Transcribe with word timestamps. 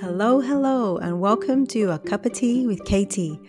Hello, 0.00 0.40
hello, 0.40 0.98
and 0.98 1.22
welcome 1.22 1.66
to 1.68 1.90
A 1.90 1.98
Cup 1.98 2.26
of 2.26 2.34
Tea 2.34 2.66
with 2.66 2.84
Katie. 2.84 3.40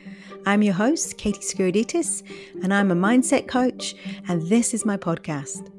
I'm 0.46 0.64
your 0.64 0.76
host, 0.76 1.18
Katie 1.18 1.42
Skiriditis, 1.42 2.24
and 2.64 2.74
I'm 2.74 2.90
a 2.90 2.96
mindset 2.96 3.50
coach, 3.50 3.96
and 4.30 4.42
this 4.44 4.74
is 4.74 4.86
my 4.86 4.96
podcast. 4.96 5.70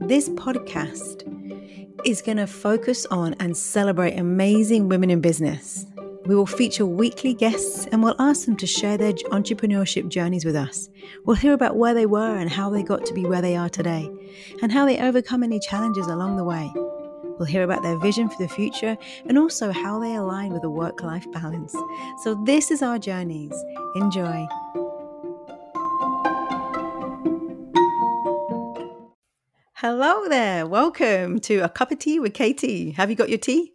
This 0.00 0.28
podcast 0.30 1.22
is 2.04 2.20
going 2.20 2.38
to 2.38 2.48
focus 2.48 3.06
on 3.06 3.36
and 3.38 3.56
celebrate 3.56 4.18
amazing 4.18 4.88
women 4.88 5.08
in 5.08 5.20
business. 5.20 5.86
We 6.26 6.34
will 6.34 6.46
feature 6.46 6.84
weekly 6.84 7.32
guests 7.32 7.86
and 7.92 8.02
we'll 8.02 8.20
ask 8.20 8.44
them 8.44 8.56
to 8.56 8.66
share 8.66 8.98
their 8.98 9.12
entrepreneurship 9.12 10.08
journeys 10.08 10.44
with 10.44 10.56
us. 10.56 10.90
We'll 11.26 11.36
hear 11.36 11.52
about 11.52 11.76
where 11.76 11.94
they 11.94 12.06
were 12.06 12.36
and 12.36 12.50
how 12.50 12.70
they 12.70 12.82
got 12.82 13.06
to 13.06 13.14
be 13.14 13.24
where 13.24 13.40
they 13.40 13.54
are 13.54 13.68
today, 13.68 14.10
and 14.62 14.72
how 14.72 14.84
they 14.84 14.98
overcome 14.98 15.44
any 15.44 15.60
challenges 15.60 16.08
along 16.08 16.36
the 16.36 16.44
way. 16.44 16.72
We'll 17.38 17.46
hear 17.46 17.62
about 17.62 17.82
their 17.82 17.96
vision 17.96 18.28
for 18.28 18.36
the 18.38 18.48
future 18.48 18.98
and 19.26 19.38
also 19.38 19.70
how 19.70 20.00
they 20.00 20.16
align 20.16 20.52
with 20.52 20.64
a 20.64 20.70
work 20.70 21.04
life 21.04 21.30
balance. 21.30 21.72
So, 22.24 22.34
this 22.44 22.72
is 22.72 22.82
our 22.82 22.98
journeys. 22.98 23.54
Enjoy. 23.94 24.44
Hello 29.74 30.28
there. 30.28 30.66
Welcome 30.66 31.38
to 31.42 31.60
A 31.60 31.68
Cup 31.68 31.92
of 31.92 32.00
Tea 32.00 32.18
with 32.18 32.34
Katie. 32.34 32.90
Have 32.90 33.08
you 33.08 33.14
got 33.14 33.28
your 33.28 33.38
tea? 33.38 33.72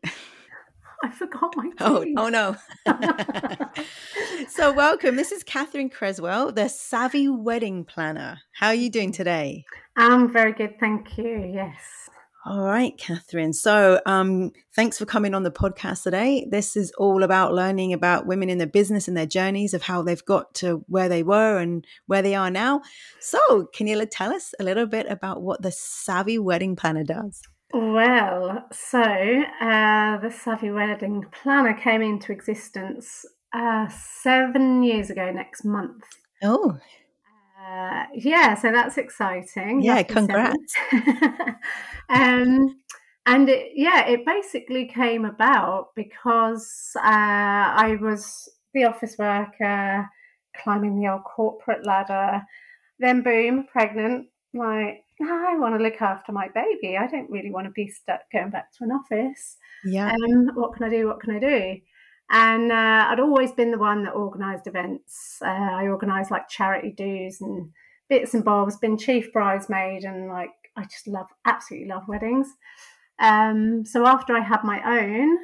I 1.02 1.10
forgot 1.12 1.56
my 1.56 1.72
Oh, 1.80 2.06
oh 2.18 2.28
no. 2.28 2.58
so, 4.50 4.74
welcome. 4.74 5.16
This 5.16 5.32
is 5.32 5.42
Katherine 5.42 5.90
Cresswell, 5.90 6.52
the 6.52 6.68
Savvy 6.68 7.30
Wedding 7.30 7.86
Planner. 7.86 8.42
How 8.60 8.68
are 8.68 8.76
you 8.76 8.90
doing 8.90 9.14
today? 9.14 9.64
I'm 9.96 10.30
very 10.34 10.52
good, 10.52 10.78
thank 10.82 11.18
you. 11.18 11.50
Yes. 11.54 12.03
All 12.46 12.62
right, 12.62 12.98
Katherine. 12.98 13.54
So, 13.54 14.02
um, 14.06 14.52
thanks 14.76 14.98
for 14.98 15.06
coming 15.06 15.34
on 15.34 15.44
the 15.44 15.52
podcast 15.52 16.04
today. 16.04 16.46
This 16.52 16.76
is 16.76 16.92
all 16.98 17.24
about 17.24 17.54
learning 17.54 17.94
about 17.94 18.26
women 18.26 18.50
in 18.50 18.58
the 18.58 18.68
business 18.68 19.08
and 19.08 19.16
their 19.16 19.26
journeys 19.26 19.74
of 19.74 19.84
how 19.84 20.02
they've 20.02 20.26
got 20.26 20.54
to 20.56 20.84
where 20.88 21.08
they 21.08 21.24
were 21.24 21.58
and 21.60 21.86
where 22.08 22.22
they 22.22 22.36
are 22.36 22.52
now. 22.52 22.82
So, 23.22 23.68
can 23.74 23.88
you 23.88 24.06
tell 24.06 24.34
us 24.34 24.54
a 24.60 24.64
little 24.64 24.86
bit 24.86 25.10
about 25.10 25.42
what 25.42 25.62
the 25.62 25.72
Savvy 25.72 26.38
Wedding 26.38 26.76
Planner 26.76 27.06
does? 27.06 27.42
Well, 27.72 28.68
so 28.74 29.02
uh, 29.02 30.18
the 30.18 30.30
Savvy 30.30 30.70
Wedding 30.70 31.24
Planner 31.32 31.74
came 31.74 32.02
into 32.02 32.34
existence 32.34 33.26
uh, 33.54 33.88
seven 33.88 34.84
years 34.84 35.10
ago 35.10 35.32
next 35.32 35.64
month. 35.64 36.04
Oh, 36.44 36.78
uh, 37.64 38.06
yeah, 38.14 38.56
so 38.56 38.72
that's 38.72 38.98
exciting. 38.98 39.82
Yeah, 39.82 39.96
Lucky 39.96 40.14
congrats. 40.14 40.76
um, 42.10 42.80
and 43.26 43.50
it, 43.50 43.72
yeah, 43.76 44.06
it 44.08 44.26
basically 44.26 44.88
came 44.88 45.26
about 45.26 45.90
because 45.96 46.92
uh, 46.98 47.02
I 47.04 47.98
was 48.02 48.50
the 48.74 48.86
office 48.86 49.16
worker, 49.18 50.10
climbing 50.62 51.00
the 51.00 51.10
old 51.10 51.24
corporate 51.24 51.86
ladder. 51.86 52.42
Then, 53.00 53.22
boom, 53.22 53.66
pregnant. 53.72 54.28
Like, 54.54 55.04
I 55.22 55.58
want 55.58 55.78
to 55.78 55.84
look 55.84 56.02
after 56.02 56.32
my 56.32 56.50
baby. 56.54 56.98
I 56.98 57.08
don't 57.08 57.30
really 57.30 57.52
want 57.52 57.66
to 57.66 57.72
be 57.72 57.88
stuck 57.88 58.22
going 58.32 58.50
back 58.50 58.74
to 58.74 58.84
an 58.84 58.92
office. 58.92 59.58
yeah. 59.86 60.12
Um, 60.12 60.52
what 60.56 60.74
can 60.74 60.86
I 60.86 60.90
do? 60.90 61.08
What 61.08 61.22
can 61.22 61.36
I 61.36 61.40
do? 61.40 61.82
And 62.30 62.72
uh, 62.72 63.08
I'd 63.10 63.20
always 63.20 63.52
been 63.52 63.72
the 63.72 63.78
one 63.78 64.04
that 64.04 64.14
organised 64.14 64.68
events. 64.68 65.38
Uh, 65.42 65.50
I 65.50 65.88
organised 65.88 66.32
like 66.32 66.50
charity 66.50 66.92
dues 66.92 67.42
and 67.42 67.70
bits 68.10 68.34
and 68.34 68.44
bobs. 68.44 68.78
Been 68.78 68.98
chief 68.98 69.32
bridesmaid 69.32 70.04
and 70.04 70.28
like 70.28 70.52
I 70.76 70.84
just 70.84 71.08
love, 71.08 71.28
absolutely 71.46 71.90
love 71.90 72.08
weddings. 72.08 72.48
Um, 73.20 73.86
so 73.86 74.08
after 74.08 74.36
I 74.36 74.42
had 74.42 74.64
my 74.64 74.82
own, 75.00 75.38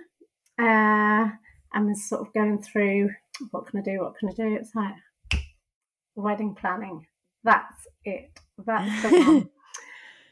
uh, 0.60 1.30
and 1.74 1.88
was 1.88 2.10
sort 2.10 2.22
of 2.22 2.34
going 2.34 2.62
through 2.62 3.10
what 3.52 3.68
can 3.68 3.80
I 3.80 3.84
do? 3.84 4.00
What 4.02 4.18
can 4.18 4.30
I 4.30 4.34
do? 4.34 4.56
It's 4.56 4.76
like 4.76 4.96
wedding 6.16 6.56
planning. 6.56 7.06
That's 7.44 7.88
it. 8.04 8.40
That's 8.58 9.02
the 9.04 9.10
one. 9.10 9.50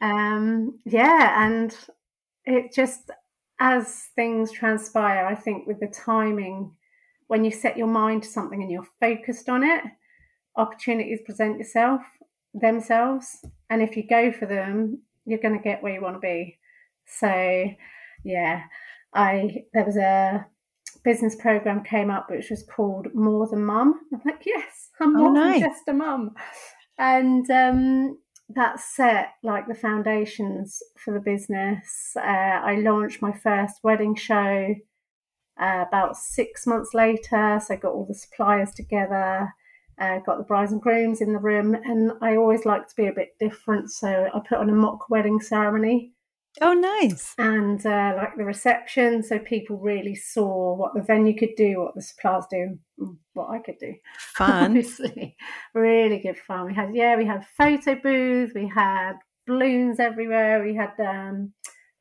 um, 0.00 0.78
yeah, 0.84 1.46
and 1.46 1.74
it 2.44 2.72
just 2.74 3.10
as 3.60 4.08
things 4.14 4.52
transpire, 4.52 5.26
I 5.26 5.34
think 5.34 5.66
with 5.66 5.80
the 5.80 5.88
timing, 5.88 6.72
when 7.26 7.44
you 7.44 7.50
set 7.50 7.76
your 7.76 7.86
mind 7.88 8.22
to 8.22 8.28
something 8.28 8.62
and 8.62 8.70
you're 8.70 8.86
focused 9.00 9.48
on 9.48 9.62
it, 9.64 9.82
opportunities 10.56 11.20
present 11.24 11.58
yourself 11.58 12.00
themselves, 12.54 13.44
and 13.70 13.82
if 13.82 13.96
you 13.96 14.06
go 14.08 14.32
for 14.32 14.46
them, 14.46 15.00
you're 15.26 15.38
going 15.38 15.56
to 15.56 15.62
get 15.62 15.82
where 15.82 15.92
you 15.92 16.00
want 16.00 16.16
to 16.16 16.20
be. 16.20 16.58
So, 17.06 17.64
yeah, 18.24 18.62
I 19.14 19.64
there 19.74 19.84
was 19.84 19.96
a 19.96 20.46
business 21.04 21.36
program 21.36 21.84
came 21.84 22.10
up 22.10 22.28
which 22.30 22.50
was 22.50 22.64
called 22.64 23.14
More 23.14 23.46
Than 23.46 23.64
Mum. 23.64 24.00
I'm 24.12 24.20
like, 24.24 24.42
yes, 24.46 24.90
I'm 25.00 25.14
Oh, 25.16 25.20
more 25.20 25.32
nice. 25.32 25.60
than 25.60 25.70
just 25.70 25.88
a 25.88 25.92
mum, 25.92 26.34
and 26.98 27.48
um, 27.50 28.18
that 28.50 28.80
set 28.80 29.34
like 29.42 29.68
the 29.68 29.74
foundations 29.74 30.82
for 30.96 31.12
the 31.12 31.20
business. 31.20 32.16
Uh, 32.16 32.20
I 32.20 32.76
launched 32.76 33.20
my 33.20 33.32
first 33.32 33.80
wedding 33.82 34.14
show 34.14 34.74
uh, 35.60 35.84
about 35.86 36.16
six 36.16 36.66
months 36.66 36.94
later. 36.94 37.60
So 37.64 37.74
I 37.74 37.76
got 37.76 37.92
all 37.92 38.06
the 38.06 38.14
suppliers 38.14 38.72
together, 38.72 39.52
uh, 40.00 40.18
got 40.20 40.38
the 40.38 40.44
brides 40.44 40.72
and 40.72 40.80
grooms 40.80 41.20
in 41.20 41.32
the 41.32 41.38
room, 41.38 41.74
and 41.74 42.12
I 42.22 42.36
always 42.36 42.64
like 42.64 42.88
to 42.88 42.96
be 42.96 43.06
a 43.06 43.12
bit 43.12 43.34
different. 43.38 43.90
So 43.90 44.28
I 44.32 44.40
put 44.48 44.58
on 44.58 44.70
a 44.70 44.74
mock 44.74 45.10
wedding 45.10 45.40
ceremony 45.40 46.12
Oh, 46.60 46.72
nice. 46.74 47.34
and 47.38 47.84
uh, 47.86 48.14
like 48.16 48.36
the 48.36 48.44
reception, 48.44 49.22
so 49.22 49.38
people 49.38 49.76
really 49.78 50.14
saw 50.14 50.74
what 50.74 50.94
the 50.94 51.02
venue 51.02 51.36
could 51.38 51.54
do, 51.56 51.80
what 51.80 51.94
the 51.94 52.02
suppliers 52.02 52.44
do, 52.50 52.78
what 53.34 53.50
I 53.50 53.58
could 53.60 53.78
do 53.78 53.94
Fun. 54.34 54.64
obviously 54.76 55.36
really 55.74 56.18
good 56.18 56.36
fun 56.36 56.66
we 56.66 56.74
had 56.74 56.92
yeah 56.94 57.16
we 57.16 57.24
had 57.26 57.46
photo 57.56 57.94
booths, 57.94 58.52
we 58.54 58.66
had 58.66 59.12
balloons 59.46 60.00
everywhere 60.00 60.62
we 60.64 60.74
had 60.74 60.90
um, 60.98 61.52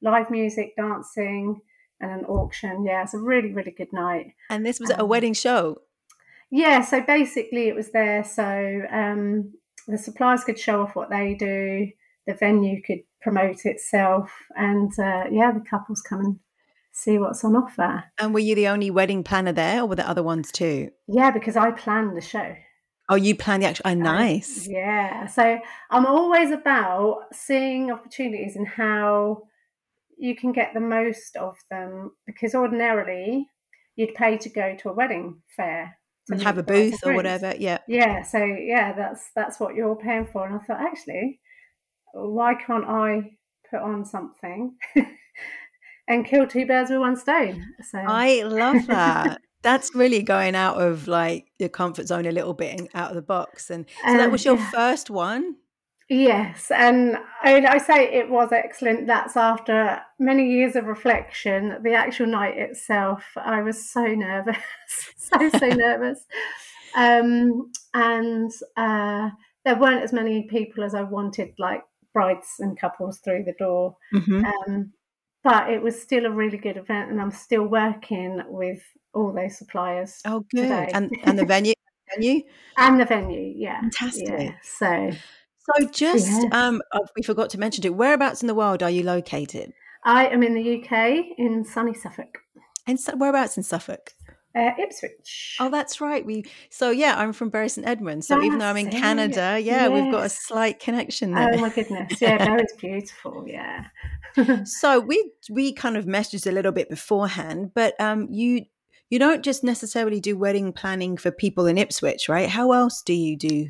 live 0.02 0.30
music 0.32 0.74
dancing 0.76 1.62
and 2.02 2.12
an 2.12 2.26
auction 2.26 2.84
yeah 2.84 3.04
it's 3.04 3.14
a 3.14 3.20
really 3.20 3.54
really 3.54 3.72
good 3.78 3.94
night 3.94 4.34
And 4.50 4.66
this 4.66 4.80
was 4.80 4.90
a 4.90 5.02
Um, 5.02 5.08
wedding 5.10 5.34
show. 5.34 5.78
yeah 6.50 6.82
so 6.82 7.02
basically 7.02 7.68
it 7.68 7.76
was 7.76 7.92
there 7.92 8.24
so 8.24 8.82
um, 8.92 9.54
the 9.88 9.98
suppliers 9.98 10.44
could 10.44 10.58
show 10.60 10.82
off 10.82 10.96
what 10.96 11.10
they 11.12 11.36
do 11.36 11.88
the 12.28 12.34
venue 12.34 12.82
could 12.82 13.00
promote 13.22 13.66
itself 13.66 14.32
and 14.56 14.92
uh, 15.00 15.24
yeah 15.32 15.52
the 15.52 15.64
couples 15.70 16.02
come 16.02 16.20
and 16.20 16.40
see 16.92 17.18
what's 17.18 17.44
on 17.44 17.56
offer 17.56 18.04
And 18.20 18.34
were 18.34 18.40
you 18.40 18.56
the 18.56 18.68
only 18.68 18.90
wedding 18.92 19.24
planner 19.24 19.52
there, 19.54 19.82
or 19.82 19.86
were 19.88 19.96
there 19.96 20.08
other 20.08 20.24
ones 20.24 20.52
too? 20.52 20.90
yeah 21.08 21.32
because 21.32 21.56
i 21.58 21.72
planned 21.72 22.16
the 22.18 22.22
show 22.22 22.56
Oh, 23.10 23.16
you 23.16 23.36
planned 23.38 23.64
the 23.64 23.68
actual. 23.68 23.84
Oh, 23.86 23.92
Um, 23.92 24.00
nice. 24.00 24.68
Yeah. 24.68 25.28
So 25.28 25.60
I'm 25.92 26.06
always 26.06 26.52
about 26.52 27.28
seeing 27.32 27.90
opportunities 27.90 28.58
and 28.58 28.68
how 28.68 29.44
you 30.18 30.36
can 30.36 30.52
get 30.52 30.74
the 30.74 30.82
most 30.82 31.38
of 31.38 31.56
them 31.72 32.12
because 32.26 32.54
ordinarily 32.54 33.48
you'd 33.96 34.14
pay 34.14 34.38
to 34.40 34.50
go 34.50 34.76
to 34.82 34.90
a 34.90 34.94
wedding 34.94 35.42
fair 35.56 35.98
And 36.30 36.42
have 36.42 36.58
a 36.58 36.62
the 36.62 36.64
brides 36.64 36.82
and 36.82 36.92
booth 36.92 37.10
or 37.10 37.14
whatever. 37.16 37.54
Yeah. 37.58 37.78
Yeah. 37.88 38.24
So 38.24 38.40
yeah, 38.44 38.92
that's 38.92 39.32
that's 39.34 39.58
what 39.58 39.74
you're 39.76 39.96
paying 39.96 40.26
for. 40.26 40.46
And 40.46 40.56
I 40.56 40.60
thought 40.66 40.82
actually, 40.82 41.40
why 42.26 42.56
can't 42.56 42.86
I 42.86 43.32
put 43.70 43.82
on 43.82 44.06
something 44.06 44.76
and 46.08 46.26
kill 46.26 46.48
two 46.48 46.66
birds 46.66 46.90
with 46.90 47.00
one 47.00 47.16
stone? 47.16 47.64
So 47.90 48.00
I 48.00 48.44
love 48.44 48.88
that. 48.88 49.42
That's 49.64 49.94
really 49.96 50.22
going 50.24 50.56
out 50.56 50.82
of 50.82 51.08
like 51.08 51.48
your 51.60 51.70
comfort 51.70 52.08
zone 52.08 52.26
a 52.26 52.32
little 52.32 52.54
bit 52.54 52.80
and 52.80 52.90
out 52.94 53.10
of 53.10 53.16
the 53.16 53.22
box. 53.22 53.70
And 53.70 53.86
so 54.06 54.14
that 54.18 54.28
Uh, 54.28 54.32
was 54.32 54.46
your 54.46 54.56
yeah. 54.56 54.72
first 54.72 55.10
one. 55.10 55.56
Yes, 56.10 56.72
and 56.72 57.18
I, 57.44 57.66
I 57.66 57.78
say 57.80 58.06
it 58.06 58.30
was 58.30 58.54
excellent. 58.54 59.08
That's 59.08 59.36
after 59.36 60.00
many 60.18 60.50
years 60.50 60.78
of 60.78 60.86
reflection. 60.86 61.80
The 61.84 61.96
actual 61.96 62.28
night 62.28 62.58
itself, 62.58 63.26
I 63.36 63.62
was 63.62 63.90
so 63.92 64.06
nervous, 64.06 64.56
so 65.18 65.50
so 65.50 65.68
nervous, 65.86 66.24
um, 66.96 67.74
and 67.94 68.50
uh, 68.78 69.32
there 69.66 69.76
weren't 69.76 70.02
as 70.02 70.14
many 70.14 70.48
people 70.50 70.86
as 70.86 70.96
I 70.96 71.02
wanted, 71.02 71.50
like 71.60 71.84
brides 72.18 72.56
and 72.60 72.80
couples 72.80 73.20
through 73.20 73.44
the 73.44 73.54
door. 73.60 73.96
Mhm. 74.14 74.44
Um, 74.46 74.94
but 75.44 75.70
it 75.70 75.82
was 75.82 76.02
still 76.02 76.26
a 76.26 76.32
really 76.32 76.58
good 76.58 76.78
event, 76.78 77.12
and 77.12 77.22
I'm 77.22 77.32
still 77.32 77.66
working 77.68 78.42
with 78.48 78.82
all 79.14 79.32
those 79.32 79.58
suppliers 79.58 80.20
Oh, 80.26 80.40
good. 80.52 80.64
today. 80.64 80.90
And 80.94 81.12
and 81.24 81.38
the 81.40 81.46
venue, 81.46 81.74
venue, 82.16 82.42
and 82.78 83.00
the 83.00 83.06
venue. 83.06 83.54
Yeah, 83.56 83.80
fantastic. 83.82 84.28
yeah. 84.28 84.52
So 84.64 85.12
So 85.68 85.88
just 85.88 86.28
Yes. 86.28 86.54
um, 86.54 86.82
oh, 86.94 87.06
we 87.16 87.22
forgot 87.24 87.50
to 87.52 87.60
mention 87.60 87.86
it. 87.86 87.94
Whereabouts 87.96 88.42
in 88.42 88.48
the 88.48 88.56
world 88.56 88.82
are 88.82 88.90
you 88.98 89.04
located? 89.04 89.74
I 90.04 90.28
am 90.28 90.42
in 90.44 90.54
the 90.54 90.66
UK 90.78 91.34
in 91.38 91.64
sunny 91.66 91.94
Suffolk. 91.94 92.40
And 92.88 92.98
so, 93.00 93.16
whereabouts 93.18 93.58
in 93.58 93.64
Suffolk? 93.64 94.14
Uh, 94.58 94.72
Ipswich. 94.80 95.56
Oh, 95.60 95.70
that's 95.70 96.02
right. 96.02 96.26
We 96.26 96.46
so 96.72 96.90
yeah, 96.90 97.16
I'm 97.16 97.32
from 97.32 97.50
Bury 97.50 97.70
St 97.70 97.86
Edmunds. 97.86 98.28
So 98.28 98.42
even 98.42 98.58
though 98.58 98.66
I'm 98.66 98.78
in 98.78 98.90
Canada, 98.90 99.60
yeah, 99.62 99.88
yes. 99.88 99.92
we've 99.92 100.12
got 100.12 100.26
a 100.26 100.30
slight 100.30 100.80
connection 100.80 101.32
there. 101.32 101.52
Oh 101.54 101.58
my 101.60 101.70
goodness, 101.70 102.20
yeah, 102.20 102.38
Bury's 102.46 102.74
beautiful. 102.80 103.46
Yeah. 103.46 103.86
so 104.66 105.00
we 105.00 105.32
we 105.52 105.74
kind 105.74 105.96
of 105.96 106.06
messaged 106.06 106.48
a 106.48 106.52
little 106.52 106.72
bit 106.72 106.90
beforehand, 106.90 107.72
but 107.76 107.94
um, 108.02 108.28
you 108.32 108.66
you 109.12 109.20
don't 109.20 109.44
just 109.44 109.64
necessarily 109.64 110.20
do 110.20 110.36
wedding 110.36 110.74
planning 110.74 111.18
for 111.18 111.30
people 111.30 111.68
in 111.68 111.78
Ipswich, 111.78 112.28
right? 112.28 112.50
How 112.50 112.72
else 112.72 113.04
do 113.04 113.14
you 113.14 113.38
do? 113.38 113.70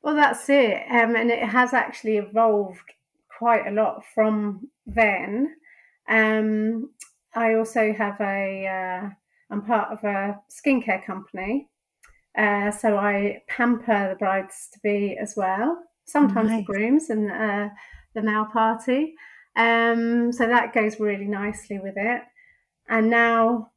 Well, 0.00 0.14
that's 0.14 0.48
it, 0.48 0.82
um, 0.90 1.14
and 1.14 1.30
it 1.30 1.46
has 1.46 1.74
actually 1.74 2.16
evolved 2.16 2.94
quite 3.38 3.66
a 3.66 3.70
lot 3.70 4.02
from 4.14 4.70
then. 4.86 5.56
Um, 6.08 6.88
I 7.34 7.54
also 7.54 7.92
have 7.92 8.18
a 8.18 8.66
uh, 8.66 9.10
I'm 9.50 9.62
part 9.62 9.92
of 9.92 10.04
a 10.04 10.40
skincare 10.50 11.04
company. 11.04 11.68
Uh, 12.36 12.70
so 12.70 12.96
I 12.96 13.42
pamper 13.48 14.10
the 14.10 14.16
brides 14.16 14.68
to 14.72 14.78
be 14.82 15.18
as 15.20 15.34
well, 15.36 15.82
sometimes 16.04 16.50
nice. 16.50 16.60
the 16.60 16.72
grooms 16.72 17.10
and 17.10 17.30
uh, 17.30 17.68
the 18.14 18.22
male 18.22 18.46
party. 18.52 19.14
Um, 19.56 20.32
so 20.32 20.46
that 20.46 20.72
goes 20.72 21.00
really 21.00 21.26
nicely 21.26 21.80
with 21.80 21.94
it. 21.96 22.22
And 22.88 23.10
now, 23.10 23.72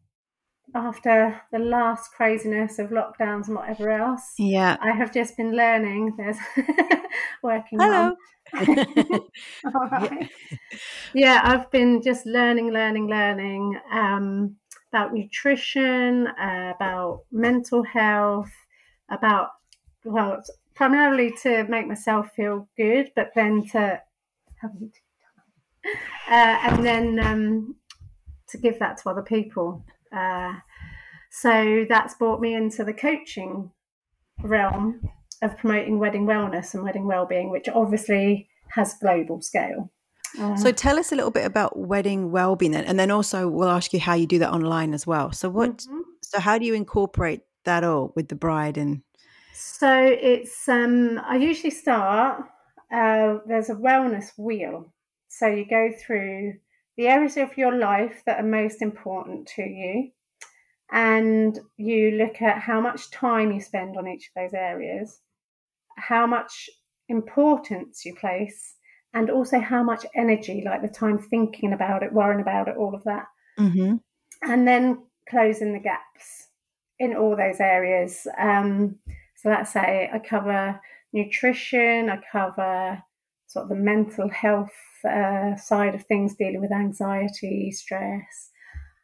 after 0.75 1.41
the 1.51 1.59
last 1.59 2.11
craziness 2.11 2.79
of 2.79 2.89
lockdowns 2.89 3.47
and 3.47 3.55
whatever 3.55 3.89
else, 3.89 4.33
yeah, 4.37 4.77
I 4.81 4.91
have 4.91 5.11
just 5.11 5.35
been 5.35 5.55
learning. 5.55 6.15
There's 6.17 6.37
working. 7.43 7.79
Hello. 7.79 8.15
All 8.55 9.89
right. 9.91 10.29
Yeah. 10.51 10.57
yeah, 11.13 11.41
I've 11.43 11.71
been 11.71 12.01
just 12.01 12.25
learning, 12.25 12.71
learning, 12.71 13.07
learning. 13.07 13.79
Um, 13.91 14.57
about 14.93 15.11
nutrition, 15.11 16.27
uh, 16.27 16.73
about 16.75 17.23
mental 17.31 17.81
health, 17.81 18.51
about, 19.09 19.49
well, 20.05 20.43
primarily 20.75 21.33
to 21.41 21.63
make 21.67 21.87
myself 21.87 22.29
feel 22.35 22.67
good, 22.77 23.11
but 23.15 23.31
then 23.35 23.65
to, 23.65 23.99
uh, 24.63 24.69
and 26.29 26.85
then 26.85 27.19
um, 27.19 27.75
to 28.47 28.57
give 28.59 28.77
that 28.77 28.97
to 28.97 29.09
other 29.09 29.23
people. 29.23 29.83
Uh, 30.15 30.53
so 31.31 31.85
that's 31.89 32.13
brought 32.13 32.39
me 32.39 32.53
into 32.53 32.83
the 32.83 32.93
coaching 32.93 33.71
realm 34.43 35.01
of 35.41 35.57
promoting 35.57 35.97
wedding 35.97 36.27
wellness 36.27 36.75
and 36.75 36.83
wedding 36.83 37.07
well-being, 37.07 37.49
which 37.49 37.67
obviously 37.67 38.47
has 38.69 38.93
global 39.01 39.41
scale. 39.41 39.91
So 40.57 40.71
tell 40.71 40.97
us 40.97 41.11
a 41.11 41.15
little 41.15 41.31
bit 41.31 41.45
about 41.45 41.77
wedding 41.77 42.31
wellbeing 42.31 42.75
and 42.75 42.99
then 42.99 43.11
also 43.11 43.47
we'll 43.47 43.69
ask 43.69 43.93
you 43.93 43.99
how 43.99 44.15
you 44.15 44.25
do 44.25 44.39
that 44.39 44.51
online 44.51 44.93
as 44.93 45.05
well. 45.05 45.31
So 45.31 45.49
what? 45.49 45.77
Mm-hmm. 45.77 45.99
So 46.21 46.39
how 46.39 46.57
do 46.57 46.65
you 46.65 46.73
incorporate 46.73 47.41
that 47.65 47.83
all 47.83 48.13
with 48.15 48.29
the 48.29 48.35
bride 48.35 48.77
and? 48.77 49.01
So 49.53 49.93
it's 49.95 50.67
um, 50.67 51.19
I 51.23 51.37
usually 51.37 51.71
start. 51.71 52.43
Uh, 52.91 53.37
there's 53.45 53.69
a 53.69 53.75
wellness 53.75 54.31
wheel, 54.37 54.93
so 55.29 55.47
you 55.47 55.65
go 55.67 55.91
through 55.97 56.55
the 56.97 57.07
areas 57.07 57.37
of 57.37 57.57
your 57.57 57.75
life 57.75 58.21
that 58.25 58.39
are 58.39 58.47
most 58.47 58.81
important 58.81 59.47
to 59.55 59.63
you, 59.63 60.11
and 60.91 61.59
you 61.77 62.11
look 62.11 62.41
at 62.41 62.59
how 62.59 62.79
much 62.81 63.09
time 63.11 63.51
you 63.51 63.59
spend 63.59 63.97
on 63.97 64.07
each 64.07 64.29
of 64.29 64.43
those 64.43 64.53
areas, 64.53 65.21
how 65.97 66.27
much 66.27 66.69
importance 67.09 68.05
you 68.05 68.15
place 68.15 68.72
and 69.13 69.29
also 69.29 69.59
how 69.59 69.83
much 69.83 70.05
energy, 70.15 70.63
like 70.65 70.81
the 70.81 70.87
time 70.87 71.19
thinking 71.19 71.73
about 71.73 72.03
it, 72.03 72.13
worrying 72.13 72.41
about 72.41 72.67
it, 72.67 72.77
all 72.77 72.95
of 72.95 73.03
that. 73.03 73.25
Mm-hmm. 73.59 73.95
And 74.41 74.67
then 74.67 75.03
closing 75.29 75.73
the 75.73 75.79
gaps 75.79 76.47
in 76.99 77.15
all 77.15 77.35
those 77.35 77.59
areas. 77.59 78.27
Um, 78.37 78.97
so 79.35 79.49
let's 79.49 79.71
say 79.71 80.09
I 80.11 80.19
cover 80.19 80.79
nutrition, 81.11 82.09
I 82.09 82.19
cover 82.31 83.03
sort 83.47 83.63
of 83.63 83.69
the 83.69 83.75
mental 83.75 84.29
health 84.29 84.73
uh, 85.07 85.55
side 85.55 85.95
of 85.95 86.03
things, 86.05 86.35
dealing 86.35 86.61
with 86.61 86.71
anxiety, 86.71 87.71
stress, 87.71 88.49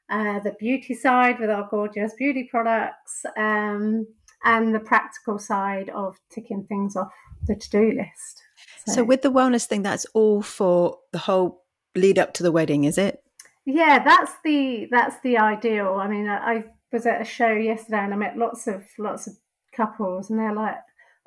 uh, 0.10 0.40
the 0.40 0.56
beauty 0.60 0.96
side 0.96 1.40
with 1.40 1.50
our 1.50 1.68
gorgeous 1.70 2.14
beauty 2.18 2.48
products, 2.50 3.26
um, 3.38 4.08
and 4.44 4.74
the 4.74 4.80
practical 4.80 5.38
side 5.38 5.90
of 5.90 6.18
ticking 6.32 6.66
things 6.68 6.96
off 6.96 7.12
the 7.46 7.56
to 7.56 7.70
do 7.70 7.92
list. 7.92 8.42
So, 8.90 8.96
so 8.96 9.04
with 9.04 9.22
the 9.22 9.32
wellness 9.32 9.66
thing, 9.66 9.84
that's 9.84 10.06
all 10.14 10.42
for 10.42 10.98
the 11.12 11.20
whole 11.20 11.64
lead 11.96 12.20
up 12.20 12.34
to 12.36 12.44
the 12.44 12.52
wedding, 12.52 12.84
is 12.84 12.98
it? 12.98 13.24
Yeah, 13.66 14.04
that's 14.04 14.32
the 14.44 14.88
that's 14.90 15.18
the 15.22 15.38
ideal. 15.38 16.00
I 16.02 16.08
mean, 16.08 16.28
I, 16.28 16.38
I 16.38 16.64
was 16.92 17.06
at 17.06 17.22
a 17.22 17.26
show 17.26 17.52
yesterday 17.52 18.00
and 18.00 18.14
I 18.14 18.18
met 18.18 18.38
lots 18.38 18.68
of 18.68 18.84
lots 18.98 19.28
of 19.28 19.34
couples, 19.76 20.30
and 20.30 20.40
they're 20.40 20.56
like, 20.56 20.78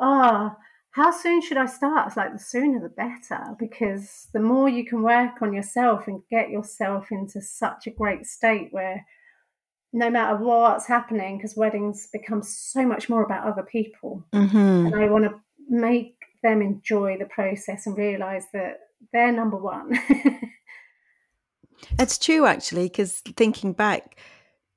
"Oh, 0.00 0.50
how 0.90 1.10
soon 1.10 1.40
should 1.40 1.56
I 1.56 1.66
start?" 1.66 2.08
It's 2.08 2.16
like 2.16 2.32
the 2.32 2.38
sooner 2.38 2.80
the 2.80 2.88
better, 2.88 3.54
because 3.58 4.28
the 4.32 4.40
more 4.40 4.68
you 4.68 4.84
can 4.84 5.02
work 5.02 5.40
on 5.40 5.52
yourself 5.52 6.08
and 6.08 6.22
get 6.30 6.50
yourself 6.50 7.12
into 7.12 7.40
such 7.40 7.86
a 7.86 7.90
great 7.90 8.26
state 8.26 8.68
where 8.72 9.06
no 9.92 10.10
matter 10.10 10.36
what's 10.36 10.86
happening, 10.86 11.36
because 11.36 11.54
weddings 11.56 12.08
become 12.12 12.42
so 12.42 12.84
much 12.86 13.08
more 13.08 13.22
about 13.22 13.46
other 13.46 13.62
people, 13.62 14.24
mm-hmm. 14.32 14.86
and 14.86 14.94
I 14.96 15.08
want 15.08 15.24
to 15.24 15.34
make 15.68 16.16
them 16.42 16.62
enjoy 16.62 17.18
the 17.18 17.26
process 17.26 17.86
and 17.86 17.96
realize 17.96 18.44
that 18.52 18.78
they're 19.12 19.32
number 19.32 19.56
one. 19.56 19.98
It's 21.98 22.18
true, 22.18 22.46
actually, 22.46 22.84
because 22.84 23.20
thinking 23.36 23.72
back, 23.72 24.16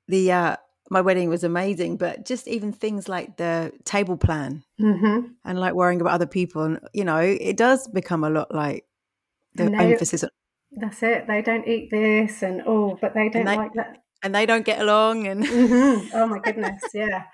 the 0.08 0.32
uh, 0.32 0.56
my 0.90 1.00
wedding 1.00 1.28
was 1.28 1.44
amazing, 1.44 1.96
but 1.96 2.24
just 2.24 2.48
even 2.48 2.72
things 2.72 3.08
like 3.08 3.36
the 3.36 3.72
table 3.84 4.16
plan 4.16 4.62
mm-hmm. 4.80 5.28
and 5.44 5.60
like 5.60 5.74
worrying 5.74 6.00
about 6.00 6.14
other 6.14 6.26
people, 6.26 6.62
and 6.62 6.80
you 6.92 7.04
know, 7.04 7.18
it 7.18 7.56
does 7.56 7.88
become 7.88 8.24
a 8.24 8.30
lot 8.30 8.54
like 8.54 8.84
the 9.54 9.64
they, 9.70 9.92
emphasis 9.92 10.24
on. 10.24 10.30
That's 10.72 11.02
it. 11.02 11.26
They 11.26 11.42
don't 11.42 11.66
eat 11.66 11.90
this, 11.90 12.42
and 12.42 12.62
oh, 12.66 12.98
but 13.00 13.14
they 13.14 13.28
don't 13.28 13.44
they, 13.44 13.56
like 13.56 13.72
that, 13.74 14.02
and 14.22 14.34
they 14.34 14.46
don't 14.46 14.64
get 14.64 14.80
along, 14.80 15.26
and 15.26 15.44
mm-hmm. 15.44 16.08
oh 16.14 16.26
my 16.26 16.38
goodness, 16.44 16.82
yeah, 16.94 17.24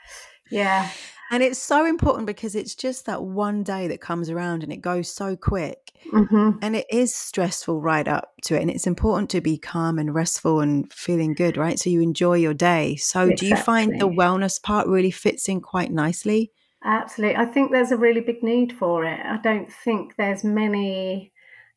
yeah. 0.50 0.90
And 1.32 1.43
it's 1.43 1.58
so 1.58 1.87
important 1.87 2.26
because 2.26 2.55
it's 2.55 2.75
just 2.75 3.06
that 3.06 3.23
one 3.23 3.62
day 3.62 3.88
that 3.88 4.02
comes 4.02 4.29
around 4.29 4.62
and 4.62 4.70
it 4.70 4.82
goes 4.82 5.11
so 5.11 5.34
quick. 5.34 5.90
Mm-hmm. 6.12 6.58
And 6.61 6.76
it 6.76 6.84
is 6.90 7.14
stressful 7.14 7.81
right 7.81 8.06
up 8.06 8.32
to 8.43 8.55
it. 8.55 8.61
And 8.61 8.70
it's 8.70 8.87
important 8.87 9.31
to 9.31 9.40
be 9.40 9.56
calm 9.56 9.99
and 9.99 10.14
restful 10.14 10.61
and 10.61 10.93
feeling 10.93 11.32
good, 11.32 11.56
right? 11.56 11.79
So 11.79 11.88
you 11.88 12.02
enjoy 12.02 12.34
your 12.34 12.52
day. 12.52 12.96
So 12.96 13.23
exactly. 13.23 13.37
do 13.37 13.46
you 13.46 13.56
find 13.56 13.99
the 13.99 14.11
wellness 14.11 14.62
part 14.62 14.87
really 14.87 15.11
fits 15.11 15.49
in 15.49 15.62
quite 15.62 15.90
nicely? 15.90 16.52
Absolutely. 16.84 17.37
I 17.37 17.46
think 17.46 17.73
there's 17.73 17.93
a 17.93 17.96
really 17.96 18.20
big 18.20 18.43
need 18.43 18.75
for 18.75 19.06
it. 19.06 19.20
I 19.25 19.38
don't 19.38 19.73
think 19.73 20.17
there's 20.17 20.44
many 20.44 21.32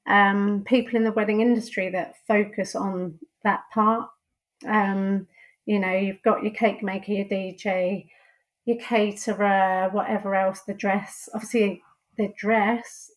um, 0.05 0.63
people 0.65 0.97
in 0.97 1.05
the 1.05 1.13
wedding 1.13 1.39
industry 1.39 1.89
that 1.91 2.15
focus 2.27 2.75
on 2.75 3.19
that 3.45 3.61
part. 3.73 4.09
Um, 4.67 5.27
you 5.65 5.79
know, 5.79 5.95
you've 5.95 6.21
got 6.23 6.43
your 6.43 6.53
cake 6.53 6.83
maker, 6.83 7.13
your 7.13 7.25
DJ, 7.25 8.07
your 8.65 8.77
caterer, 8.77 9.89
whatever 9.91 10.35
else, 10.35 10.61
the 10.61 10.73
dress. 10.73 11.29
Obviously, 11.33 11.83
the 12.17 12.33
dress 12.37 13.11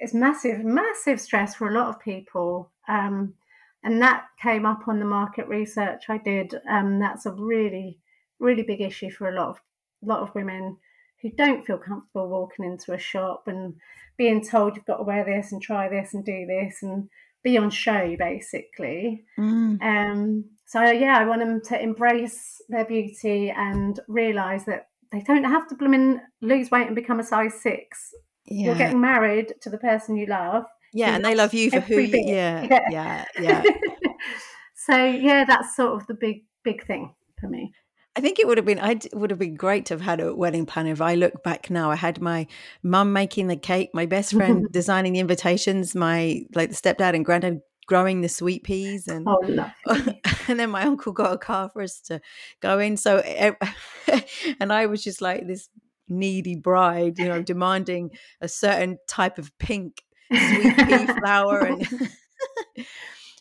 is 0.00 0.14
massive, 0.14 0.64
massive 0.64 1.20
stress 1.20 1.54
for 1.54 1.68
a 1.68 1.74
lot 1.74 1.88
of 1.88 2.00
people. 2.00 2.70
Um, 2.88 3.34
and 3.82 4.00
that 4.02 4.26
came 4.40 4.64
up 4.64 4.88
on 4.88 4.98
the 4.98 5.04
market 5.04 5.48
research 5.48 6.04
I 6.08 6.18
did. 6.18 6.54
Um, 6.68 6.98
that's 6.98 7.26
a 7.26 7.32
really, 7.32 7.98
really 8.38 8.62
big 8.62 8.80
issue 8.80 9.10
for 9.10 9.28
a 9.28 9.34
lot 9.34 9.48
of 9.48 9.60
a 10.02 10.06
lot 10.06 10.20
of 10.20 10.34
women 10.34 10.76
who 11.22 11.30
don't 11.30 11.66
feel 11.66 11.78
comfortable 11.78 12.28
walking 12.28 12.64
into 12.64 12.92
a 12.92 12.98
shop 12.98 13.44
and 13.46 13.74
being 14.16 14.44
told 14.44 14.76
you've 14.76 14.84
got 14.84 14.98
to 14.98 15.02
wear 15.02 15.24
this 15.24 15.52
and 15.52 15.62
try 15.62 15.88
this 15.88 16.14
and 16.14 16.24
do 16.24 16.46
this 16.46 16.82
and 16.82 17.08
be 17.42 17.56
on 17.56 17.70
show 17.70 18.14
basically. 18.18 19.24
Mm. 19.38 19.82
Um, 19.82 20.44
so 20.76 20.82
yeah, 20.90 21.16
I 21.18 21.24
want 21.24 21.40
them 21.40 21.62
to 21.68 21.82
embrace 21.82 22.60
their 22.68 22.84
beauty 22.84 23.50
and 23.50 23.98
realize 24.08 24.66
that 24.66 24.88
they 25.10 25.20
don't 25.20 25.44
have 25.44 25.66
to 25.68 25.74
blooming 25.74 26.20
lose 26.42 26.70
weight 26.70 26.86
and 26.86 26.94
become 26.94 27.18
a 27.18 27.24
size 27.24 27.54
six. 27.54 28.12
Yeah. 28.44 28.66
You're 28.66 28.74
getting 28.74 29.00
married 29.00 29.54
to 29.62 29.70
the 29.70 29.78
person 29.78 30.16
you 30.16 30.26
love. 30.26 30.64
Yeah, 30.92 31.14
and 31.14 31.24
they 31.24 31.34
love 31.34 31.54
you 31.54 31.70
for 31.70 31.80
who 31.80 31.98
you 31.98 32.22
yeah, 32.26 32.66
yeah, 32.70 32.84
yeah, 32.90 33.24
yeah. 33.40 33.62
so 34.74 35.02
yeah, 35.02 35.46
that's 35.46 35.74
sort 35.74 35.94
of 35.94 36.06
the 36.08 36.14
big 36.14 36.44
big 36.62 36.86
thing 36.86 37.14
for 37.40 37.48
me. 37.48 37.72
I 38.14 38.20
think 38.20 38.38
it 38.38 38.46
would 38.46 38.58
have 38.58 38.66
been 38.66 38.78
I 38.78 38.98
would 39.14 39.30
have 39.30 39.38
been 39.38 39.54
great 39.54 39.86
to 39.86 39.94
have 39.94 40.02
had 40.02 40.20
a 40.20 40.34
wedding 40.34 40.66
planner. 40.66 40.92
If 40.92 41.00
I 41.00 41.14
look 41.14 41.42
back 41.42 41.70
now, 41.70 41.90
I 41.90 41.96
had 41.96 42.20
my 42.20 42.46
mum 42.82 43.14
making 43.14 43.46
the 43.46 43.56
cake, 43.56 43.90
my 43.94 44.04
best 44.04 44.34
friend 44.34 44.66
designing 44.72 45.14
the 45.14 45.20
invitations, 45.20 45.94
my 45.94 46.42
like 46.54 46.68
the 46.68 46.76
stepdad 46.76 47.14
and 47.14 47.24
granddad 47.24 47.60
growing 47.86 48.20
the 48.20 48.28
sweet 48.28 48.64
peas 48.64 49.06
and 49.08 49.26
oh, 49.28 49.40
and 50.48 50.58
then 50.58 50.70
my 50.70 50.82
uncle 50.82 51.12
got 51.12 51.32
a 51.32 51.38
car 51.38 51.68
for 51.68 51.82
us 51.82 52.00
to 52.00 52.20
go 52.60 52.78
in 52.78 52.96
so 52.96 53.18
and 54.60 54.72
i 54.72 54.86
was 54.86 55.02
just 55.02 55.20
like 55.20 55.46
this 55.46 55.68
needy 56.08 56.56
bride 56.56 57.18
you 57.18 57.26
know 57.26 57.42
demanding 57.54 58.10
a 58.40 58.48
certain 58.48 58.98
type 59.08 59.38
of 59.38 59.56
pink 59.58 60.02
sweet 60.30 60.76
pea 60.76 61.06
flower 61.06 61.60
and 61.60 61.88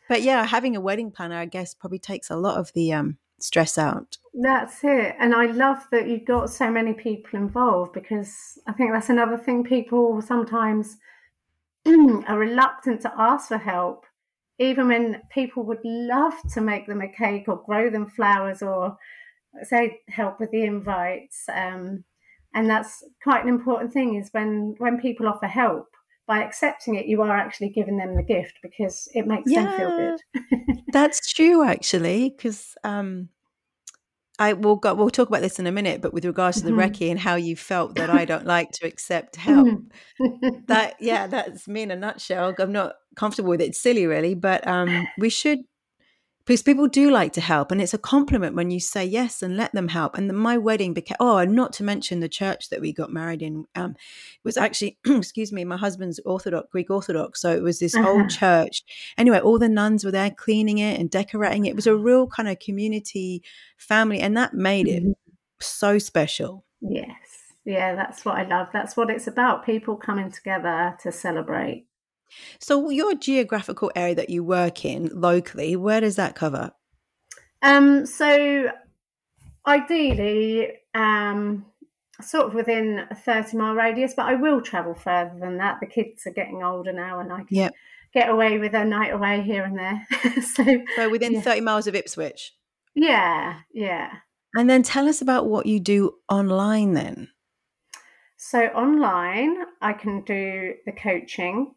but 0.09 0.21
yeah 0.21 0.45
having 0.45 0.75
a 0.75 0.81
wedding 0.81 1.11
planner 1.11 1.37
i 1.37 1.45
guess 1.45 1.73
probably 1.73 1.99
takes 1.99 2.29
a 2.29 2.35
lot 2.35 2.57
of 2.57 2.71
the 2.73 2.93
um 2.93 3.17
stress 3.39 3.77
out. 3.77 4.17
That's 4.33 4.83
it. 4.83 5.15
And 5.19 5.33
I 5.33 5.45
love 5.45 5.85
that 5.91 6.07
you've 6.07 6.25
got 6.25 6.49
so 6.49 6.69
many 6.69 6.93
people 6.93 7.39
involved 7.39 7.93
because 7.93 8.59
I 8.67 8.73
think 8.73 8.91
that's 8.91 9.09
another 9.09 9.37
thing 9.37 9.63
people 9.63 10.21
sometimes 10.21 10.97
are 11.85 12.37
reluctant 12.37 13.01
to 13.01 13.13
ask 13.17 13.49
for 13.49 13.57
help, 13.57 14.04
even 14.59 14.87
when 14.87 15.21
people 15.31 15.63
would 15.63 15.83
love 15.83 16.33
to 16.53 16.61
make 16.61 16.87
them 16.87 17.01
a 17.01 17.11
cake 17.11 17.45
or 17.47 17.63
grow 17.65 17.89
them 17.89 18.09
flowers 18.09 18.61
or 18.61 18.97
say 19.63 19.99
help 20.09 20.39
with 20.39 20.51
the 20.51 20.63
invites. 20.63 21.43
Um, 21.53 22.03
and 22.55 22.69
that's 22.69 23.03
quite 23.21 23.43
an 23.43 23.49
important 23.49 23.93
thing 23.93 24.15
is 24.15 24.29
when 24.31 24.75
when 24.79 24.99
people 24.99 25.27
offer 25.27 25.45
help 25.45 25.87
by 26.25 26.41
accepting 26.41 26.95
it 26.95 27.05
you 27.05 27.21
are 27.21 27.37
actually 27.37 27.69
giving 27.69 27.97
them 27.97 28.15
the 28.15 28.23
gift 28.23 28.53
because 28.63 29.07
it 29.13 29.27
makes 29.27 29.51
yeah, 29.51 29.63
them 29.65 29.77
feel 29.77 30.17
good 30.57 30.83
that's 30.91 31.31
true 31.31 31.63
actually 31.63 32.29
because 32.29 32.75
um 32.83 33.29
I 34.37 34.51
will 34.51 34.75
go, 34.75 34.93
we'll 34.93 35.09
talk 35.09 35.29
about 35.29 35.41
this 35.41 35.59
in 35.59 35.67
a 35.67 35.71
minute, 35.71 36.01
but 36.01 36.13
with 36.13 36.25
regards 36.25 36.57
to 36.57 36.65
the 36.65 36.71
mm-hmm. 36.71 36.93
Reiki 36.93 37.09
and 37.09 37.17
how 37.17 37.35
you 37.35 37.55
felt 37.55 37.95
that 37.95 38.09
I 38.09 38.25
don't 38.25 38.45
like 38.57 38.71
to 38.71 38.85
accept 38.85 39.37
help, 39.37 39.79
that 40.67 40.95
yeah, 40.99 41.27
that's 41.27 41.69
me 41.69 41.83
in 41.83 41.91
a 41.91 41.95
nutshell. 41.95 42.53
I'm 42.59 42.73
not 42.73 42.95
comfortable 43.15 43.49
with 43.49 43.61
it. 43.61 43.69
It's 43.69 43.79
silly, 43.79 44.05
really, 44.05 44.33
but 44.33 44.65
um, 44.67 45.07
we 45.17 45.29
should 45.29 45.59
because 46.45 46.61
people 46.61 46.87
do 46.87 47.09
like 47.09 47.33
to 47.33 47.41
help 47.41 47.71
and 47.71 47.81
it's 47.81 47.93
a 47.93 47.97
compliment 47.97 48.55
when 48.55 48.69
you 48.69 48.79
say 48.79 49.03
yes 49.03 49.41
and 49.41 49.57
let 49.57 49.71
them 49.73 49.87
help. 49.87 50.15
And 50.15 50.29
the, 50.29 50.33
my 50.33 50.57
wedding 50.57 50.93
became 50.93 51.17
oh 51.19 51.37
and 51.37 51.53
not 51.53 51.73
to 51.73 51.83
mention 51.83 52.19
the 52.19 52.29
church 52.29 52.69
that 52.69 52.81
we 52.81 52.93
got 52.93 53.11
married 53.11 53.41
in 53.41 53.65
um, 53.75 53.95
was 54.43 54.57
actually 54.57 54.97
excuse 55.05 55.51
me 55.51 55.65
my 55.65 55.77
husband's 55.77 56.19
orthodox 56.19 56.67
greek 56.71 56.89
orthodox 56.89 57.41
so 57.41 57.51
it 57.51 57.63
was 57.63 57.79
this 57.79 57.95
uh-huh. 57.95 58.07
old 58.07 58.29
church. 58.29 58.83
Anyway 59.17 59.39
all 59.39 59.57
the 59.57 59.69
nuns 59.69 60.05
were 60.05 60.11
there 60.11 60.31
cleaning 60.31 60.77
it 60.77 60.99
and 60.99 61.09
decorating 61.09 61.65
it. 61.65 61.69
It 61.69 61.75
was 61.75 61.87
a 61.87 61.95
real 61.95 62.27
kind 62.27 62.47
of 62.47 62.59
community 62.59 63.43
family 63.77 64.19
and 64.19 64.37
that 64.37 64.53
made 64.53 64.87
it 64.87 65.03
mm-hmm. 65.03 65.11
so 65.59 65.97
special. 65.97 66.63
Yes. 66.81 67.15
Yeah 67.65 67.95
that's 67.95 68.23
what 68.23 68.35
i 68.35 68.43
love. 68.43 68.67
That's 68.71 68.95
what 68.95 69.09
it's 69.09 69.27
about 69.27 69.65
people 69.65 69.95
coming 69.95 70.31
together 70.31 70.95
to 71.01 71.11
celebrate 71.11 71.87
so, 72.59 72.89
your 72.89 73.15
geographical 73.15 73.91
area 73.95 74.15
that 74.15 74.29
you 74.29 74.43
work 74.43 74.85
in 74.85 75.09
locally, 75.13 75.75
where 75.75 76.01
does 76.01 76.15
that 76.15 76.35
cover? 76.35 76.71
Um, 77.61 78.05
so, 78.05 78.69
ideally, 79.65 80.71
um, 80.93 81.65
sort 82.21 82.47
of 82.47 82.53
within 82.53 83.05
a 83.09 83.15
30 83.15 83.57
mile 83.57 83.73
radius, 83.73 84.13
but 84.15 84.25
I 84.25 84.35
will 84.35 84.61
travel 84.61 84.93
further 84.93 85.37
than 85.39 85.57
that. 85.57 85.79
The 85.79 85.87
kids 85.87 86.25
are 86.25 86.31
getting 86.31 86.63
older 86.63 86.93
now, 86.93 87.19
and 87.19 87.31
I 87.31 87.43
can 87.43 87.57
yep. 87.57 87.73
get 88.13 88.29
away 88.29 88.57
with 88.57 88.73
a 88.73 88.85
night 88.85 89.13
away 89.13 89.41
here 89.41 89.63
and 89.63 89.77
there. 89.77 90.07
so, 90.41 90.63
so, 90.95 91.09
within 91.09 91.33
yeah. 91.33 91.41
30 91.41 91.61
miles 91.61 91.87
of 91.87 91.95
Ipswich? 91.95 92.53
Yeah, 92.93 93.59
yeah. 93.73 94.11
And 94.55 94.69
then 94.69 94.83
tell 94.83 95.09
us 95.09 95.21
about 95.21 95.47
what 95.47 95.65
you 95.65 95.79
do 95.79 96.15
online 96.29 96.93
then. 96.93 97.29
So, 98.37 98.67
online, 98.67 99.57
I 99.81 99.93
can 99.93 100.21
do 100.21 100.75
the 100.85 100.91
coaching. 100.91 101.73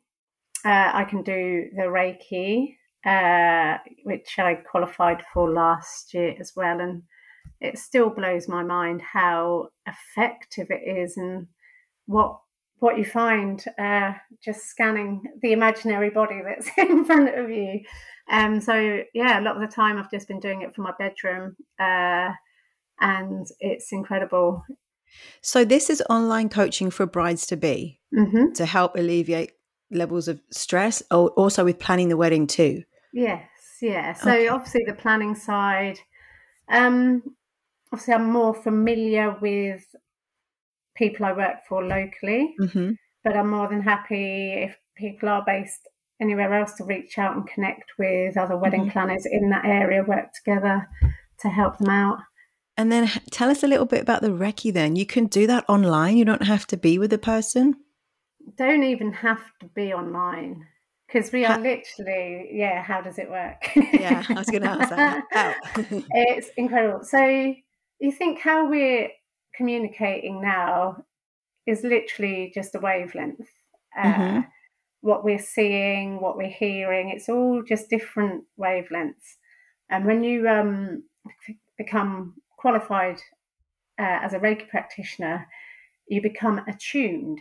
Uh, 0.64 0.90
I 0.92 1.04
can 1.04 1.22
do 1.22 1.66
the 1.74 1.82
Reiki, 1.82 2.76
uh, 3.04 3.78
which 4.04 4.38
I 4.38 4.54
qualified 4.54 5.22
for 5.32 5.50
last 5.50 6.14
year 6.14 6.34
as 6.38 6.52
well. 6.56 6.80
And 6.80 7.02
it 7.60 7.78
still 7.78 8.10
blows 8.10 8.48
my 8.48 8.62
mind 8.62 9.02
how 9.02 9.68
effective 9.86 10.68
it 10.70 10.82
is 10.86 11.16
and 11.16 11.46
what 12.06 12.38
what 12.80 12.96
you 12.96 13.04
find 13.04 13.64
uh, 13.76 14.12
just 14.40 14.66
scanning 14.66 15.22
the 15.42 15.52
imaginary 15.52 16.10
body 16.10 16.40
that's 16.44 16.68
in 16.78 17.04
front 17.04 17.36
of 17.36 17.50
you. 17.50 17.80
Um, 18.30 18.60
so 18.60 19.00
yeah, 19.14 19.40
a 19.40 19.42
lot 19.42 19.56
of 19.56 19.62
the 19.62 19.74
time 19.74 19.98
I've 19.98 20.10
just 20.10 20.28
been 20.28 20.38
doing 20.38 20.62
it 20.62 20.74
from 20.74 20.84
my 20.84 20.92
bedroom, 20.98 21.56
uh, 21.80 22.30
and 23.00 23.46
it's 23.60 23.92
incredible. 23.92 24.64
So 25.40 25.64
this 25.64 25.90
is 25.90 26.02
online 26.10 26.50
coaching 26.50 26.90
for 26.90 27.06
brides 27.06 27.46
to 27.46 27.56
be 27.56 28.00
mm-hmm. 28.14 28.52
to 28.52 28.66
help 28.66 28.94
alleviate 28.94 29.52
levels 29.90 30.28
of 30.28 30.40
stress 30.50 31.02
or 31.10 31.30
also 31.30 31.64
with 31.64 31.78
planning 31.78 32.08
the 32.08 32.16
wedding 32.16 32.46
too 32.46 32.82
yes 33.12 33.48
yeah 33.80 34.12
so 34.12 34.30
okay. 34.30 34.48
obviously 34.48 34.82
the 34.86 34.94
planning 34.94 35.34
side 35.34 35.98
um 36.68 37.22
obviously 37.92 38.14
i'm 38.14 38.30
more 38.30 38.54
familiar 38.54 39.36
with 39.40 39.82
people 40.94 41.24
i 41.24 41.32
work 41.32 41.56
for 41.68 41.84
locally 41.84 42.54
mm-hmm. 42.60 42.92
but 43.24 43.36
i'm 43.36 43.50
more 43.50 43.68
than 43.68 43.80
happy 43.80 44.52
if 44.52 44.76
people 44.96 45.28
are 45.28 45.44
based 45.46 45.88
anywhere 46.20 46.52
else 46.52 46.72
to 46.74 46.84
reach 46.84 47.18
out 47.18 47.36
and 47.36 47.46
connect 47.46 47.92
with 47.98 48.36
other 48.36 48.56
wedding 48.56 48.82
mm-hmm. 48.82 48.90
planners 48.90 49.24
in 49.24 49.48
that 49.50 49.64
area 49.64 50.02
work 50.02 50.32
together 50.34 50.86
to 51.40 51.48
help 51.48 51.78
them 51.78 51.90
out 51.90 52.18
and 52.76 52.92
then 52.92 53.10
tell 53.32 53.50
us 53.50 53.64
a 53.64 53.66
little 53.66 53.86
bit 53.86 54.00
about 54.00 54.22
the 54.22 54.28
Reiki 54.28 54.72
then. 54.72 54.94
You 54.94 55.04
can 55.04 55.26
do 55.26 55.48
that 55.48 55.64
online. 55.68 56.16
You 56.16 56.24
don't 56.24 56.44
have 56.44 56.64
to 56.68 56.76
be 56.76 56.96
with 56.96 57.10
the 57.10 57.18
person 57.18 57.74
don't 58.56 58.84
even 58.84 59.12
have 59.12 59.42
to 59.60 59.66
be 59.74 59.92
online 59.92 60.66
because 61.06 61.32
we 61.32 61.44
are 61.44 61.58
literally 61.58 62.50
yeah 62.52 62.82
how 62.82 63.00
does 63.00 63.18
it 63.18 63.30
work? 63.30 63.70
Yeah 63.74 64.24
i 64.28 64.34
was 64.34 64.50
going 64.50 64.62
to 64.62 64.70
ask 64.70 64.90
that. 64.90 65.56
It's 66.10 66.48
incredible. 66.56 67.04
So 67.04 67.54
you 68.00 68.12
think 68.12 68.40
how 68.40 68.68
we're 68.68 69.10
communicating 69.54 70.40
now 70.40 71.04
is 71.66 71.82
literally 71.82 72.52
just 72.54 72.74
a 72.74 72.80
wavelength 72.80 73.48
uh, 73.98 74.02
mm-hmm. 74.02 74.40
what 75.00 75.24
we're 75.24 75.38
seeing 75.38 76.20
what 76.20 76.36
we're 76.36 76.48
hearing 76.48 77.10
it's 77.10 77.28
all 77.28 77.62
just 77.62 77.90
different 77.90 78.44
wavelengths. 78.58 79.36
And 79.90 80.04
when 80.04 80.22
you 80.22 80.48
um, 80.48 81.04
become 81.78 82.34
qualified 82.58 83.18
uh, 83.98 84.18
as 84.22 84.34
a 84.34 84.38
reiki 84.38 84.68
practitioner 84.68 85.46
you 86.06 86.22
become 86.22 86.60
attuned 86.68 87.40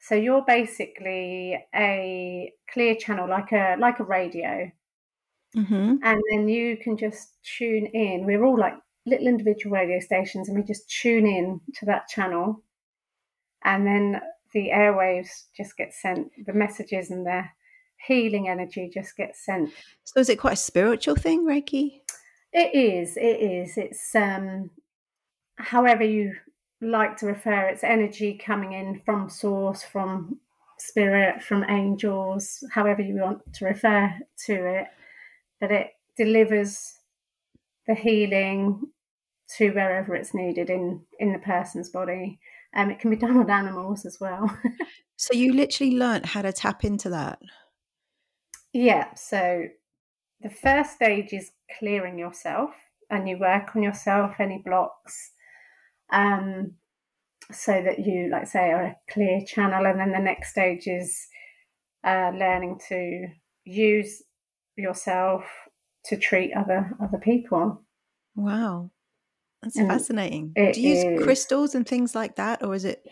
so 0.00 0.14
you're 0.14 0.44
basically 0.46 1.62
a 1.74 2.52
clear 2.72 2.94
channel, 2.94 3.28
like 3.28 3.52
a 3.52 3.76
like 3.78 4.00
a 4.00 4.04
radio, 4.04 4.70
mm-hmm. 5.56 5.96
and 6.02 6.22
then 6.30 6.48
you 6.48 6.78
can 6.78 6.96
just 6.96 7.36
tune 7.42 7.86
in. 7.86 8.24
We're 8.24 8.44
all 8.44 8.58
like 8.58 8.74
little 9.06 9.26
individual 9.26 9.76
radio 9.76 10.00
stations, 10.00 10.48
and 10.48 10.56
we 10.56 10.64
just 10.64 10.90
tune 10.90 11.26
in 11.26 11.60
to 11.76 11.86
that 11.86 12.08
channel, 12.08 12.62
and 13.64 13.86
then 13.86 14.20
the 14.54 14.70
airwaves 14.70 15.44
just 15.54 15.76
get 15.76 15.92
sent. 15.92 16.30
The 16.46 16.54
messages 16.54 17.10
and 17.10 17.26
the 17.26 17.44
healing 18.06 18.48
energy 18.48 18.90
just 18.92 19.16
gets 19.16 19.44
sent. 19.44 19.70
So 20.04 20.20
is 20.20 20.30
it 20.30 20.38
quite 20.38 20.54
a 20.54 20.56
spiritual 20.56 21.14
thing, 21.14 21.44
Reiki? 21.44 22.00
It 22.52 22.74
is. 22.74 23.16
It 23.18 23.40
is. 23.40 23.76
It's 23.76 24.14
um, 24.14 24.70
however 25.56 26.04
you 26.04 26.34
like 26.80 27.16
to 27.18 27.26
refer 27.26 27.66
its 27.68 27.84
energy 27.84 28.38
coming 28.38 28.72
in 28.72 29.00
from 29.04 29.28
source, 29.28 29.82
from 29.82 30.38
spirit, 30.78 31.42
from 31.42 31.64
angels, 31.68 32.64
however 32.72 33.02
you 33.02 33.16
want 33.16 33.40
to 33.54 33.64
refer 33.66 34.12
to 34.46 34.52
it, 34.52 34.86
that 35.60 35.70
it 35.70 35.90
delivers 36.16 36.94
the 37.86 37.94
healing 37.94 38.80
to 39.56 39.70
wherever 39.70 40.14
it's 40.14 40.34
needed 40.34 40.70
in 40.70 41.02
in 41.18 41.32
the 41.32 41.38
person's 41.38 41.90
body. 41.90 42.38
Um, 42.74 42.90
it 42.90 43.00
can 43.00 43.10
be 43.10 43.16
done 43.16 43.36
on 43.36 43.50
animals 43.50 44.06
as 44.06 44.18
well. 44.20 44.56
so 45.16 45.34
you 45.34 45.52
literally 45.52 45.96
learnt 45.96 46.26
how 46.26 46.42
to 46.42 46.52
tap 46.52 46.84
into 46.84 47.10
that. 47.10 47.40
Yeah. 48.72 49.14
So 49.14 49.66
the 50.40 50.50
first 50.50 50.94
stage 50.94 51.32
is 51.32 51.50
clearing 51.78 52.18
yourself, 52.18 52.70
and 53.10 53.28
you 53.28 53.38
work 53.38 53.74
on 53.74 53.82
yourself, 53.82 54.36
any 54.38 54.62
blocks, 54.64 55.32
um, 56.12 56.72
so 57.52 57.82
that 57.82 57.98
you, 57.98 58.28
like 58.30 58.46
say, 58.46 58.70
are 58.70 58.82
a 58.82 58.96
clear 59.10 59.44
channel. 59.46 59.86
And 59.86 59.98
then 59.98 60.12
the 60.12 60.18
next 60.18 60.50
stage 60.50 60.86
is 60.86 61.26
uh, 62.04 62.30
learning 62.34 62.80
to 62.88 63.28
use 63.64 64.22
yourself 64.76 65.44
to 66.06 66.16
treat 66.16 66.52
other 66.54 66.96
other 67.02 67.18
people. 67.18 67.82
Wow, 68.34 68.90
that's 69.62 69.76
and 69.76 69.88
fascinating. 69.88 70.52
Do 70.54 70.80
you 70.80 70.90
use 70.90 71.04
is, 71.04 71.22
crystals 71.22 71.74
and 71.74 71.86
things 71.86 72.14
like 72.14 72.36
that, 72.36 72.64
or 72.64 72.74
is 72.74 72.84
it? 72.84 73.04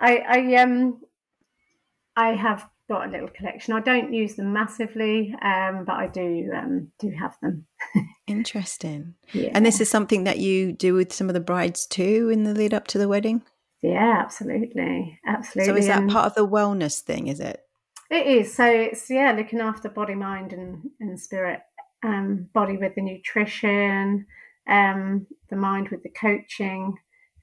I 0.00 0.16
I 0.18 0.54
um 0.62 1.00
I 2.16 2.30
have 2.30 2.68
got 2.88 3.06
a 3.06 3.10
little 3.10 3.28
collection. 3.28 3.74
I 3.74 3.80
don't 3.80 4.12
use 4.12 4.34
them 4.34 4.52
massively, 4.52 5.34
um, 5.42 5.84
but 5.84 5.94
I 5.94 6.08
do 6.08 6.50
um, 6.56 6.88
do 6.98 7.10
have 7.10 7.36
them. 7.40 7.66
Interesting. 8.26 9.14
Yeah. 9.32 9.50
And 9.54 9.64
this 9.64 9.80
is 9.80 9.88
something 9.88 10.24
that 10.24 10.38
you 10.38 10.72
do 10.72 10.94
with 10.94 11.12
some 11.12 11.28
of 11.28 11.34
the 11.34 11.40
brides 11.40 11.86
too 11.86 12.30
in 12.32 12.44
the 12.44 12.54
lead 12.54 12.74
up 12.74 12.86
to 12.88 12.98
the 12.98 13.08
wedding. 13.08 13.42
Yeah, 13.82 14.20
absolutely, 14.24 15.20
absolutely. 15.26 15.72
So 15.72 15.76
is 15.76 15.86
that 15.86 16.08
part 16.08 16.26
of 16.26 16.34
the 16.34 16.46
wellness 16.46 17.00
thing? 17.00 17.28
Is 17.28 17.40
it? 17.40 17.62
It 18.10 18.26
is. 18.26 18.54
So 18.54 18.64
it's 18.64 19.08
yeah, 19.08 19.32
looking 19.32 19.60
after 19.60 19.88
body, 19.88 20.14
mind, 20.14 20.52
and 20.52 20.90
and 21.00 21.18
spirit. 21.18 21.60
Um, 22.04 22.48
body 22.54 22.76
with 22.76 22.94
the 22.94 23.02
nutrition, 23.02 24.24
um, 24.68 25.26
the 25.50 25.56
mind 25.56 25.88
with 25.88 26.04
the 26.04 26.10
coaching, 26.10 26.94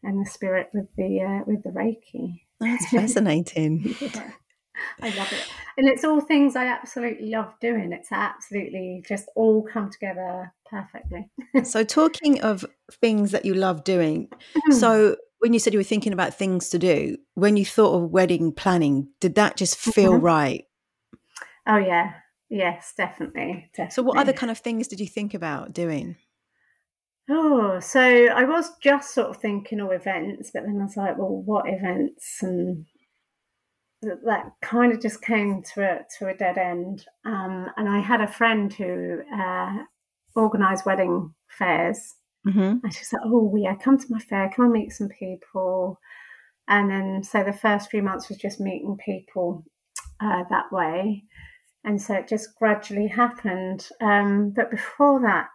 and 0.04 0.26
the 0.26 0.30
spirit 0.30 0.70
with 0.74 0.88
the 0.98 1.22
uh, 1.22 1.44
with 1.46 1.64
the 1.64 1.70
Reiki. 1.70 2.42
That's 2.60 2.90
fascinating. 2.90 3.96
yeah. 4.00 4.32
I 5.02 5.10
love 5.10 5.32
it. 5.32 5.44
And 5.78 5.88
it's 5.88 6.04
all 6.04 6.22
things 6.22 6.56
I 6.56 6.66
absolutely 6.66 7.30
love 7.30 7.54
doing. 7.60 7.92
It's 7.92 8.12
absolutely 8.12 9.04
just 9.08 9.30
all 9.36 9.64
come 9.64 9.90
together 9.90 10.54
perfectly. 10.70 11.30
so, 11.64 11.84
talking 11.84 12.42
of 12.42 12.66
things 12.92 13.32
that 13.32 13.46
you 13.46 13.54
love 13.54 13.84
doing, 13.84 14.30
so 14.72 15.16
when 15.40 15.54
you 15.54 15.60
said 15.60 15.74
you 15.74 15.80
were 15.80 15.84
thinking 15.84 16.14
about 16.14 16.34
things 16.34 16.70
to 16.70 16.80
do, 16.80 17.18
when 17.34 17.58
you 17.58 17.66
thought 17.66 17.96
of 17.96 18.12
wedding 18.12 18.52
planning, 18.52 19.10
did 19.20 19.36
that 19.36 19.58
just 19.58 19.78
feel 19.78 20.14
mm-hmm. 20.14 20.26
right? 20.26 20.66
Oh, 21.68 21.78
yeah. 21.78 22.14
Yes, 22.50 22.94
definitely, 22.96 23.70
definitely. 23.74 23.94
So, 23.94 24.04
what 24.04 24.18
other 24.18 24.34
kind 24.34 24.52
of 24.52 24.60
things 24.60 24.88
did 24.88 25.00
you 25.00 25.08
think 25.08 25.34
about 25.34 25.74
doing? 25.74 26.16
Oh, 27.28 27.80
so 27.80 28.00
I 28.02 28.44
was 28.44 28.78
just 28.78 29.14
sort 29.14 29.30
of 29.30 29.38
thinking 29.38 29.80
of 29.80 29.92
events, 29.92 30.52
but 30.54 30.64
then 30.64 30.80
I 30.80 30.84
was 30.84 30.96
like, 30.96 31.18
well, 31.18 31.42
what 31.42 31.68
events? 31.68 32.44
And 32.44 32.86
that 34.26 34.52
kind 34.62 34.92
of 34.94 35.02
just 35.02 35.22
came 35.22 35.64
to 35.74 35.82
a, 35.82 36.00
to 36.18 36.28
a 36.28 36.34
dead 36.34 36.58
end. 36.58 37.06
Um, 37.26 37.68
and 37.78 37.90
I 37.90 38.00
had 38.00 38.22
a 38.22 38.28
friend 38.28 38.74
who 38.74 39.22
uh, 39.36 39.78
organised 40.36 40.86
wedding 40.86 41.34
fairs. 41.48 42.16
Mm-hmm. 42.48 42.78
And 42.84 42.94
she 42.94 43.04
said, 43.04 43.20
oh, 43.26 43.56
yeah, 43.56 43.76
come 43.76 43.98
to 43.98 44.06
my 44.10 44.20
fair, 44.20 44.52
come 44.56 44.66
and 44.66 44.74
meet 44.74 44.92
some 44.92 45.10
people. 45.10 46.00
And 46.68 46.90
then, 46.90 47.24
so 47.24 47.44
the 47.44 47.54
first 47.54 47.90
few 47.90 48.04
months 48.04 48.30
was 48.30 48.38
just 48.38 48.60
meeting 48.60 48.98
people 49.04 49.64
uh, 50.20 50.44
that 50.50 50.72
way. 50.72 51.24
And 51.84 52.02
so 52.02 52.16
it 52.16 52.28
just 52.28 52.56
gradually 52.56 53.08
happened. 53.08 53.88
Um, 54.02 54.52
but 54.56 54.72
before 54.72 55.22
that, 55.22 55.48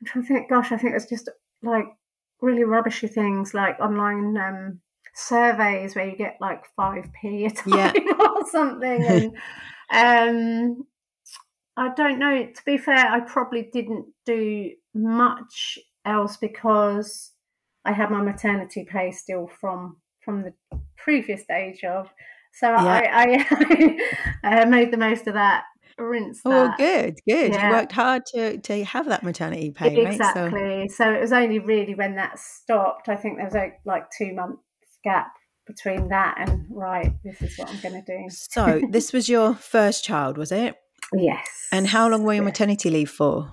I'm 0.00 0.06
trying 0.06 0.24
to 0.24 0.28
think, 0.28 0.50
gosh, 0.50 0.72
I 0.72 0.76
think 0.76 0.94
it's 0.94 1.08
just 1.08 1.30
like 1.62 1.86
really 2.40 2.64
rubbishy 2.64 3.08
things 3.08 3.54
like 3.54 3.78
online 3.80 4.36
um, 4.36 4.80
surveys 5.14 5.94
where 5.94 6.08
you 6.08 6.16
get 6.16 6.38
like 6.40 6.64
5p 6.78 7.46
a 7.46 7.50
time 7.50 7.94
yeah. 7.96 8.12
or 8.18 8.48
something. 8.50 9.34
And 9.90 10.76
um, 10.78 10.86
I 11.76 11.92
don't 11.94 12.18
know. 12.18 12.46
To 12.46 12.62
be 12.64 12.78
fair, 12.78 13.06
I 13.06 13.20
probably 13.20 13.68
didn't 13.70 14.06
do 14.24 14.70
much 14.94 15.78
else 16.06 16.38
because 16.38 17.32
I 17.84 17.92
had 17.92 18.10
my 18.10 18.22
maternity 18.22 18.86
pay 18.90 19.10
still 19.10 19.46
from 19.60 19.98
from 20.24 20.42
the 20.42 20.54
previous 20.96 21.42
stage 21.42 21.84
of. 21.84 22.08
So 22.54 22.70
yeah. 22.70 23.10
I, 23.12 23.98
I, 24.42 24.60
I 24.62 24.64
made 24.64 24.90
the 24.90 24.96
most 24.96 25.26
of 25.26 25.34
that 25.34 25.64
rinse 25.98 26.42
that. 26.42 26.50
Oh, 26.52 26.74
good, 26.78 27.18
good. 27.28 27.52
Yeah. 27.52 27.68
You 27.68 27.74
worked 27.74 27.92
hard 27.92 28.24
to 28.34 28.58
to 28.58 28.84
have 28.84 29.06
that 29.06 29.22
maternity 29.22 29.70
pay, 29.70 30.06
exactly. 30.06 30.60
Right? 30.60 30.90
So. 30.90 31.04
so. 31.04 31.12
it 31.12 31.20
was 31.20 31.32
only 31.32 31.58
really 31.58 31.94
when 31.94 32.16
that 32.16 32.38
stopped. 32.38 33.08
I 33.08 33.16
think 33.16 33.36
there 33.36 33.44
was 33.44 33.54
like, 33.54 33.80
like 33.84 34.06
two 34.16 34.32
months 34.34 34.63
gap 35.04 35.32
between 35.66 36.08
that 36.08 36.36
and 36.38 36.66
right. 36.70 37.12
This 37.22 37.40
is 37.42 37.58
what 37.58 37.70
I'm 37.70 37.80
going 37.80 38.02
to 38.02 38.18
do. 38.18 38.28
So 38.30 38.82
this 38.90 39.12
was 39.12 39.28
your 39.28 39.54
first 39.54 40.04
child, 40.04 40.36
was 40.36 40.52
it? 40.52 40.76
Yes. 41.12 41.46
And 41.72 41.86
how 41.86 42.08
long 42.08 42.24
were 42.24 42.34
you 42.34 42.42
maternity 42.42 42.90
leave 42.90 43.10
for? 43.10 43.52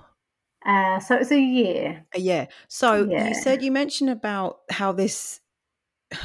Uh, 0.64 1.00
so 1.00 1.16
it 1.16 1.20
was 1.20 1.32
a 1.32 1.40
year. 1.40 2.04
A 2.14 2.20
year. 2.20 2.48
So 2.68 3.04
yeah. 3.04 3.28
you 3.28 3.34
said 3.34 3.62
you 3.62 3.72
mentioned 3.72 4.10
about 4.10 4.58
how 4.70 4.92
this 4.92 5.40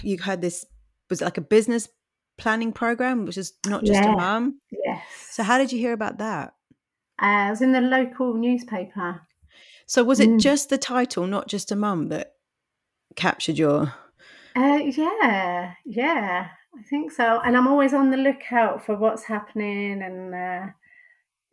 you 0.02 0.18
had 0.18 0.42
this 0.42 0.66
was 1.10 1.22
like 1.22 1.38
a 1.38 1.42
business 1.42 1.90
planning 2.38 2.72
program, 2.72 3.26
which 3.26 3.38
is 3.38 3.54
not 3.66 3.84
just 3.84 4.02
yeah. 4.02 4.14
a 4.14 4.16
mum. 4.16 4.60
Yes. 4.86 5.04
So 5.32 5.44
how 5.44 5.58
did 5.58 5.72
you 5.72 5.80
hear 5.80 5.94
about 5.94 6.20
that? 6.20 6.54
Uh, 7.22 7.48
it 7.48 7.50
was 7.50 7.62
in 7.62 7.72
the 7.72 7.82
local 7.82 8.34
newspaper. 8.36 9.22
So 9.88 10.04
was 10.04 10.20
it 10.20 10.30
mm. 10.30 10.40
just 10.40 10.70
the 10.70 10.78
title, 10.78 11.26
not 11.26 11.48
just 11.48 11.72
a 11.72 11.76
mum, 11.76 12.10
that 12.10 12.34
captured 13.16 13.58
your? 13.58 13.94
Uh, 14.58 14.78
yeah, 14.78 15.74
yeah, 15.86 16.48
I 16.76 16.82
think 16.90 17.12
so. 17.12 17.40
And 17.46 17.56
I'm 17.56 17.68
always 17.68 17.94
on 17.94 18.10
the 18.10 18.18
lookout 18.18 18.84
for 18.84 18.96
what's 18.96 19.24
happening, 19.24 20.02
and 20.02 20.34
uh, 20.34 20.72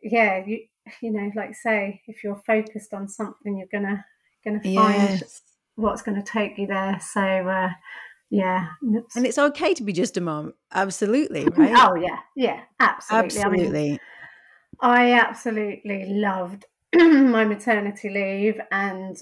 yeah, 0.01 0.43
you 0.43 0.61
you 1.01 1.11
know, 1.11 1.31
like 1.35 1.53
say, 1.53 2.01
if 2.07 2.23
you're 2.23 2.41
focused 2.47 2.95
on 2.95 3.07
something, 3.07 3.57
you're 3.57 3.67
gonna 3.71 4.03
gonna 4.43 4.59
find 4.61 5.19
yes. 5.19 5.41
what's 5.75 6.01
going 6.01 6.21
to 6.21 6.31
take 6.31 6.57
you 6.57 6.65
there. 6.65 6.99
So 6.99 7.21
uh, 7.21 7.69
yeah. 8.31 8.69
And 9.15 9.25
it's 9.25 9.37
okay 9.37 9.75
to 9.75 9.83
be 9.83 9.93
just 9.93 10.17
a 10.17 10.21
mom. 10.21 10.55
Absolutely, 10.73 11.45
right? 11.57 11.75
Oh 11.77 11.93
yeah, 11.93 12.17
yeah, 12.35 12.61
absolutely. 12.79 13.39
Absolutely. 13.39 13.87
I, 13.87 13.89
mean, 13.91 13.99
I 14.79 15.11
absolutely 15.13 16.05
loved 16.07 16.65
my 16.95 17.45
maternity 17.45 18.09
leave 18.09 18.59
and 18.71 19.15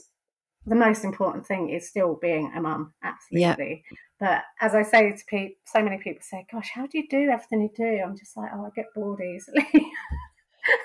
the 0.66 0.76
most 0.76 1.04
important 1.04 1.46
thing 1.46 1.70
is 1.70 1.90
still 1.90 2.18
being 2.22 2.52
a 2.56 2.62
mum, 2.62 2.94
absolutely. 3.04 3.84
But 4.20 4.44
as 4.62 4.74
I 4.76 4.84
say 4.84 5.12
to 5.12 5.26
people, 5.28 5.56
so 5.66 5.84
many 5.84 5.98
people 5.98 6.22
say, 6.22 6.46
"Gosh, 6.52 6.72
how 6.74 6.88
do 6.88 6.98
you 6.98 7.08
do 7.10 7.30
everything 7.30 7.62
you 7.62 7.72
do?" 7.76 8.02
I'm 8.04 8.18
just 8.18 8.38
like, 8.38 8.52
"Oh, 8.54 8.66
I 8.66 8.70
get 8.76 8.86
bored 8.96 9.22
easily." 9.22 9.68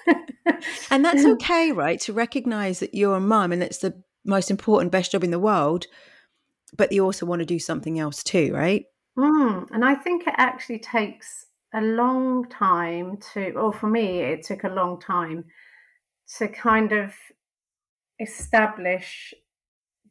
and 0.90 1.04
that's 1.04 1.24
okay, 1.24 1.70
right? 1.72 2.00
To 2.00 2.12
recognize 2.12 2.80
that 2.80 2.94
you're 2.94 3.16
a 3.16 3.20
mum 3.20 3.52
and 3.52 3.62
it's 3.62 3.78
the 3.78 4.02
most 4.24 4.50
important, 4.50 4.90
best 4.90 5.12
job 5.12 5.22
in 5.22 5.30
the 5.30 5.38
world 5.38 5.86
but 6.76 6.92
you 6.92 7.04
also 7.04 7.26
want 7.26 7.40
to 7.40 7.46
do 7.46 7.58
something 7.58 7.98
else 7.98 8.22
too, 8.22 8.52
right? 8.52 8.84
Mm, 9.16 9.68
and 9.72 9.84
I 9.84 9.94
think 9.94 10.26
it 10.26 10.34
actually 10.36 10.80
takes 10.80 11.46
a 11.74 11.80
long 11.80 12.48
time 12.48 13.18
to, 13.32 13.52
or 13.52 13.72
for 13.72 13.88
me, 13.88 14.20
it 14.20 14.44
took 14.44 14.64
a 14.64 14.68
long 14.68 15.00
time 15.00 15.44
to 16.36 16.48
kind 16.48 16.92
of 16.92 17.14
establish 18.20 19.32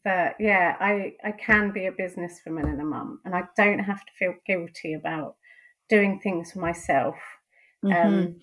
that, 0.07 0.35
yeah, 0.39 0.77
I, 0.79 1.15
I 1.21 1.31
can 1.33 1.71
be 1.73 1.85
a 1.85 1.91
businesswoman 1.91 2.63
and 2.63 2.79
a 2.79 2.85
mum, 2.85 3.19
and 3.25 3.35
I 3.35 3.43
don't 3.57 3.79
have 3.79 3.99
to 4.05 4.11
feel 4.17 4.35
guilty 4.45 4.93
about 4.93 5.35
doing 5.89 6.21
things 6.23 6.53
for 6.53 6.59
myself. 6.59 7.15
Mm-hmm. 7.83 8.07
Um, 8.07 8.35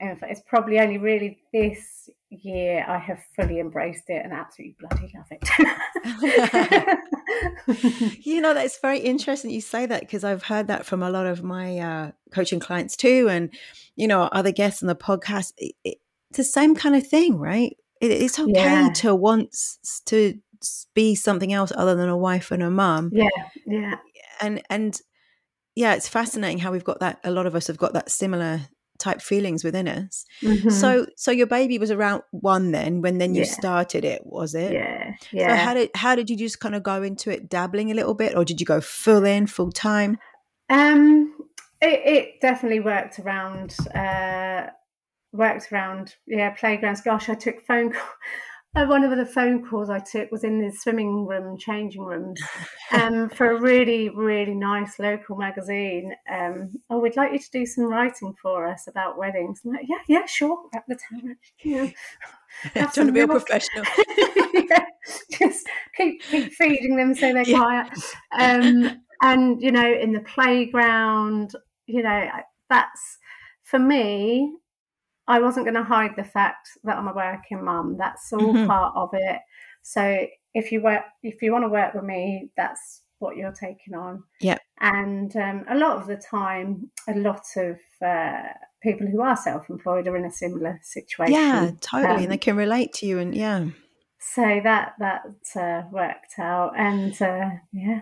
and 0.00 0.18
it's 0.22 0.40
probably 0.46 0.80
only 0.80 0.96
really 0.96 1.42
this 1.52 2.08
year 2.30 2.86
I 2.88 2.96
have 2.96 3.18
fully 3.36 3.60
embraced 3.60 4.04
it 4.08 4.24
and 4.24 4.32
absolutely 4.32 4.76
bloody 4.80 5.12
love 5.14 5.26
it. 7.66 8.18
you 8.24 8.40
know, 8.40 8.54
that's 8.54 8.80
very 8.80 9.00
interesting 9.00 9.50
you 9.50 9.60
say 9.60 9.84
that 9.84 10.00
because 10.00 10.24
I've 10.24 10.44
heard 10.44 10.68
that 10.68 10.86
from 10.86 11.02
a 11.02 11.10
lot 11.10 11.26
of 11.26 11.42
my 11.42 11.78
uh, 11.78 12.12
coaching 12.32 12.60
clients 12.60 12.96
too, 12.96 13.28
and 13.28 13.50
you 13.94 14.08
know, 14.08 14.22
other 14.22 14.52
guests 14.52 14.82
on 14.82 14.86
the 14.86 14.96
podcast. 14.96 15.52
It, 15.58 15.74
it, 15.84 15.98
it's 16.30 16.38
the 16.38 16.44
same 16.44 16.74
kind 16.74 16.96
of 16.96 17.06
thing, 17.06 17.36
right? 17.36 17.76
It, 18.00 18.10
it's 18.10 18.38
okay 18.38 18.52
yeah. 18.54 18.88
to 18.96 19.14
want 19.14 19.54
to 20.06 20.40
be 20.94 21.14
something 21.14 21.52
else 21.52 21.72
other 21.76 21.94
than 21.94 22.08
a 22.08 22.16
wife 22.16 22.50
and 22.50 22.62
a 22.62 22.70
mum. 22.70 23.10
Yeah, 23.12 23.28
yeah, 23.66 23.96
and 24.40 24.62
and 24.70 25.00
yeah, 25.74 25.94
it's 25.94 26.08
fascinating 26.08 26.58
how 26.58 26.72
we've 26.72 26.84
got 26.84 27.00
that. 27.00 27.20
A 27.24 27.30
lot 27.30 27.46
of 27.46 27.54
us 27.54 27.66
have 27.68 27.78
got 27.78 27.92
that 27.94 28.10
similar 28.10 28.62
type 29.00 29.20
feelings 29.20 29.64
within 29.64 29.88
us. 29.88 30.24
Mm-hmm. 30.42 30.70
So 30.70 31.06
so 31.16 31.32
your 31.32 31.46
baby 31.46 31.78
was 31.78 31.90
around 31.90 32.22
one 32.30 32.70
then 32.70 33.00
when 33.00 33.18
then 33.18 33.34
you 33.34 33.42
yeah. 33.42 33.50
started 33.50 34.04
it, 34.04 34.22
was 34.24 34.54
it? 34.54 34.72
Yeah. 34.72 35.14
Yeah. 35.32 35.48
So 35.48 35.64
how 35.64 35.74
did 35.74 35.90
how 35.94 36.14
did 36.14 36.30
you 36.30 36.36
just 36.36 36.60
kind 36.60 36.74
of 36.74 36.82
go 36.82 37.02
into 37.02 37.30
it 37.30 37.48
dabbling 37.48 37.90
a 37.90 37.94
little 37.94 38.14
bit 38.14 38.36
or 38.36 38.44
did 38.44 38.60
you 38.60 38.66
go 38.66 38.80
full 38.80 39.24
in, 39.24 39.46
full 39.46 39.72
time? 39.72 40.18
Um 40.68 41.34
it, 41.80 42.00
it 42.04 42.40
definitely 42.40 42.80
worked 42.80 43.18
around 43.18 43.74
uh 43.94 44.68
worked 45.32 45.72
around 45.72 46.16
yeah 46.26 46.50
playgrounds 46.50 47.00
gosh 47.00 47.28
i 47.28 47.34
took 47.34 47.64
phone 47.64 47.92
call 47.92 48.02
uh, 48.76 48.86
one 48.86 49.02
of 49.02 49.16
the 49.16 49.26
phone 49.26 49.66
calls 49.66 49.90
I 49.90 49.98
took 49.98 50.30
was 50.30 50.44
in 50.44 50.60
the 50.60 50.70
swimming 50.70 51.26
room, 51.26 51.58
changing 51.58 52.02
rooms, 52.02 52.40
um, 52.92 53.28
for 53.28 53.50
a 53.50 53.60
really, 53.60 54.10
really 54.10 54.54
nice 54.54 54.98
local 55.00 55.36
magazine. 55.36 56.14
Um, 56.32 56.72
oh, 56.88 57.00
we'd 57.00 57.16
like 57.16 57.32
you 57.32 57.40
to 57.40 57.50
do 57.50 57.66
some 57.66 57.84
writing 57.84 58.32
for 58.40 58.68
us 58.68 58.86
about 58.86 59.18
weddings. 59.18 59.62
I'm 59.64 59.72
like, 59.72 59.86
yeah, 59.88 59.98
yeah, 60.06 60.26
sure. 60.26 60.68
At 60.72 60.84
the 60.86 60.94
time, 60.94 61.36
you 61.62 61.82
know, 62.74 62.86
trying 62.92 63.08
to 63.08 63.12
be 63.12 63.20
a 63.20 63.26
professional. 63.26 63.84
yeah, 64.54 64.84
just 65.32 65.66
keep 65.96 66.22
keep 66.22 66.52
feeding 66.52 66.96
them 66.96 67.14
so 67.14 67.32
they're 67.32 67.42
yeah. 67.42 67.58
quiet. 67.58 67.92
Um, 68.38 69.02
and 69.20 69.60
you 69.60 69.72
know, 69.72 69.92
in 69.92 70.12
the 70.12 70.20
playground, 70.20 71.56
you 71.86 72.04
know, 72.04 72.28
that's 72.68 73.18
for 73.64 73.80
me 73.80 74.54
I 75.30 75.38
wasn't 75.40 75.66
going 75.66 75.76
to 75.76 75.84
hide 75.84 76.16
the 76.16 76.24
fact 76.24 76.68
that 76.84 76.96
I'm 76.96 77.08
a 77.08 77.14
working 77.14 77.64
mum. 77.64 77.96
That's 77.98 78.32
all 78.32 78.52
mm-hmm. 78.52 78.66
part 78.66 78.94
of 78.96 79.10
it. 79.12 79.38
So 79.82 80.26
if 80.54 80.72
you 80.72 80.82
work, 80.82 81.02
if 81.22 81.40
you 81.40 81.52
want 81.52 81.64
to 81.64 81.68
work 81.68 81.94
with 81.94 82.04
me, 82.04 82.50
that's 82.56 83.02
what 83.20 83.36
you're 83.36 83.52
taking 83.52 83.94
on. 83.94 84.24
Yeah. 84.40 84.58
And 84.80 85.34
um, 85.36 85.64
a 85.70 85.76
lot 85.76 85.96
of 85.98 86.06
the 86.06 86.16
time, 86.16 86.90
a 87.06 87.14
lot 87.14 87.44
of 87.56 87.78
uh, 88.04 88.42
people 88.82 89.06
who 89.06 89.20
are 89.20 89.36
self-employed 89.36 90.08
are 90.08 90.16
in 90.16 90.24
a 90.24 90.32
similar 90.32 90.80
situation. 90.82 91.34
Yeah, 91.34 91.70
totally, 91.80 92.12
um, 92.12 92.22
and 92.22 92.32
they 92.32 92.38
can 92.38 92.56
relate 92.56 92.92
to 92.94 93.06
you. 93.06 93.18
And 93.18 93.34
yeah. 93.34 93.66
So 94.18 94.60
that 94.64 94.94
that 94.98 95.22
uh, 95.54 95.82
worked 95.92 96.38
out, 96.38 96.72
and 96.76 97.20
uh, 97.22 97.50
yeah. 97.72 98.00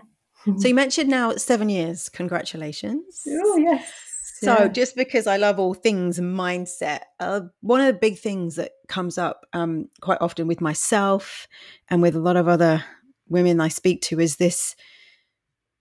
So 0.57 0.67
you 0.67 0.75
mentioned 0.83 1.09
now 1.09 1.35
seven 1.35 1.69
years. 1.69 2.09
Congratulations. 2.09 3.21
Oh 3.27 3.57
yes. 3.57 4.08
So, 4.41 4.57
yeah. 4.57 4.67
just 4.67 4.95
because 4.95 5.27
I 5.27 5.37
love 5.37 5.59
all 5.59 5.73
things 5.73 6.19
mindset, 6.19 7.01
uh, 7.19 7.41
one 7.61 7.81
of 7.81 7.87
the 7.87 7.99
big 7.99 8.19
things 8.19 8.55
that 8.55 8.71
comes 8.87 9.17
up 9.17 9.45
um, 9.53 9.89
quite 10.01 10.19
often 10.21 10.47
with 10.47 10.61
myself 10.61 11.47
and 11.89 12.01
with 12.01 12.15
a 12.15 12.19
lot 12.19 12.37
of 12.37 12.47
other 12.47 12.83
women 13.27 13.59
I 13.59 13.67
speak 13.67 14.01
to 14.03 14.19
is 14.19 14.37
this 14.37 14.75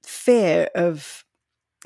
fear 0.03 0.69
of 0.75 1.25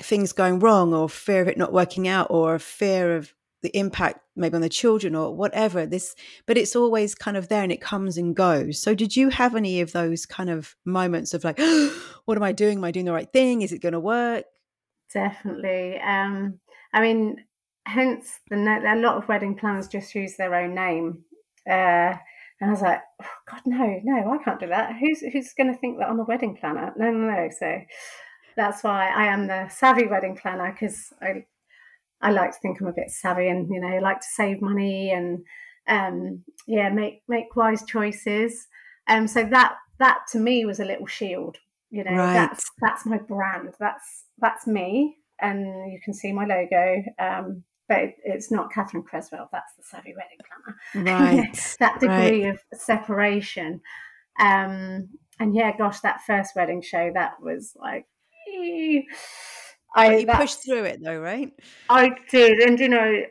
things 0.01 0.33
going 0.33 0.59
wrong 0.59 0.95
or 0.95 1.09
fear 1.09 1.43
of 1.43 1.49
it 1.49 1.59
not 1.59 1.73
working 1.73 2.09
out 2.09 2.29
or 2.31 2.59
fear 2.59 3.17
of 3.17 3.35
the 3.63 3.77
impact 3.77 4.21
maybe 4.35 4.55
on 4.55 4.61
the 4.61 4.69
children 4.69 5.15
or 5.15 5.35
whatever 5.35 5.87
this 5.87 6.17
but 6.47 6.57
it's 6.57 6.75
always 6.75 7.15
kind 7.15 7.37
of 7.37 7.49
there 7.49 7.63
and 7.63 7.71
it 7.71 7.81
comes 7.81 8.17
and 8.17 8.35
goes. 8.35 8.81
So 8.81 8.95
did 8.95 9.15
you 9.17 9.29
have 9.29 9.55
any 9.55 9.81
of 9.81 9.93
those 9.93 10.27
kind 10.27 10.51
of 10.51 10.75
moments 10.85 11.35
of 11.35 11.45
like 11.45 11.59
what 12.25 12.37
am 12.37 12.43
i 12.43 12.53
doing? 12.53 12.79
Am 12.79 12.85
i 12.85 12.91
doing 12.91 13.07
the 13.07 13.13
right 13.13 13.33
thing? 13.33 13.63
Is 13.63 13.73
it 13.73 13.83
going 13.83 13.93
to 13.93 14.01
work? 14.01 14.45
Definitely 15.13 16.01
um 16.01 16.59
i 16.93 17.01
mean 17.01 17.37
hence 17.85 18.41
the 18.49 18.57
a 18.57 18.97
lot 18.97 19.17
of 19.17 19.29
wedding 19.29 19.57
planners 19.57 19.89
just 19.89 20.15
use 20.15 20.37
their 20.37 20.55
own 20.55 20.75
name 20.75 21.25
uh 21.69 22.15
and 22.63 22.71
I 22.71 22.75
was 22.75 22.83
like, 22.83 23.01
oh, 23.21 23.27
God, 23.51 23.61
no, 23.67 24.01
no, 24.05 24.31
I 24.31 24.45
can't 24.45 24.61
do 24.61 24.69
that. 24.69 24.95
Who's 25.01 25.19
who's 25.19 25.53
going 25.53 25.75
to 25.75 25.79
think 25.81 25.99
that 25.99 26.09
I'm 26.09 26.21
a 26.21 26.25
wedding 26.25 26.57
planner? 26.57 26.93
No, 26.97 27.11
no, 27.11 27.29
no. 27.29 27.49
So 27.59 27.81
that's 28.57 28.85
why 28.85 29.09
I 29.09 29.27
am 29.27 29.49
the 29.49 29.69
savvy 29.69 30.07
wedding 30.07 30.37
planner 30.37 30.71
because 30.71 31.13
I 31.21 31.45
I 32.21 32.31
like 32.31 32.53
to 32.53 32.59
think 32.63 32.81
I'm 32.81 32.87
a 32.87 32.93
bit 32.93 33.11
savvy 33.11 33.49
and 33.49 33.69
you 33.69 33.81
know 33.81 33.99
like 33.99 34.21
to 34.21 34.27
save 34.35 34.63
money 34.63 35.11
and 35.11 35.45
um, 35.89 36.45
yeah 36.69 36.89
make 36.89 37.23
make 37.27 37.57
wise 37.57 37.85
choices. 37.85 38.69
Um, 39.09 39.27
so 39.27 39.43
that 39.43 39.75
that 39.99 40.19
to 40.31 40.39
me 40.39 40.65
was 40.65 40.79
a 40.79 40.85
little 40.85 41.07
shield. 41.07 41.57
You 41.91 42.05
know, 42.05 42.13
right. 42.13 42.33
that's 42.33 42.71
that's 42.81 43.05
my 43.05 43.19
brand. 43.19 43.75
That's 43.81 44.27
that's 44.39 44.69
me, 44.69 45.17
and 45.43 45.93
you 45.93 46.01
can 46.05 46.15
see 46.15 46.33
my 46.33 46.45
logo. 46.45 47.03
Um, 47.19 47.65
but 47.89 48.15
it's 48.25 48.51
not 48.51 48.73
Katherine 48.73 49.03
Cresswell. 49.03 49.49
That's 49.53 49.75
the 49.77 49.83
Savvy 49.83 50.15
Wedding 50.17 50.39
Planner. 50.95 51.45
Right. 51.45 51.77
that 51.81 52.01
degree 52.01 52.45
right. 52.45 52.55
of 52.55 52.61
separation. 52.73 53.81
Um, 54.41 55.11
and 55.39 55.55
yeah, 55.55 55.77
gosh, 55.77 56.01
that 56.01 56.23
first 56.27 56.55
wedding 56.57 56.81
show, 56.83 57.11
that 57.15 57.43
was 57.43 57.77
like, 57.79 58.07
I 59.95 60.17
you 60.17 60.27
pushed 60.27 60.65
through 60.65 60.85
it 60.85 61.01
though, 61.03 61.19
right? 61.19 61.53
I 61.91 62.13
did, 62.31 62.61
and 62.61 62.79
you 62.79 62.89
know, 62.89 63.23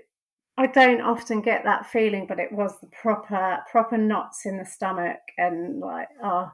I 0.58 0.68
don't 0.68 1.02
often 1.02 1.42
get 1.42 1.64
that 1.64 1.88
feeling, 1.88 2.28
but 2.28 2.40
it 2.40 2.52
was 2.52 2.74
the 2.82 2.88
proper 2.88 3.60
proper 3.72 3.98
knots 3.98 4.46
in 4.46 4.58
the 4.58 4.66
stomach 4.66 5.20
and 5.38 5.80
like 5.80 6.08
oh 6.24 6.52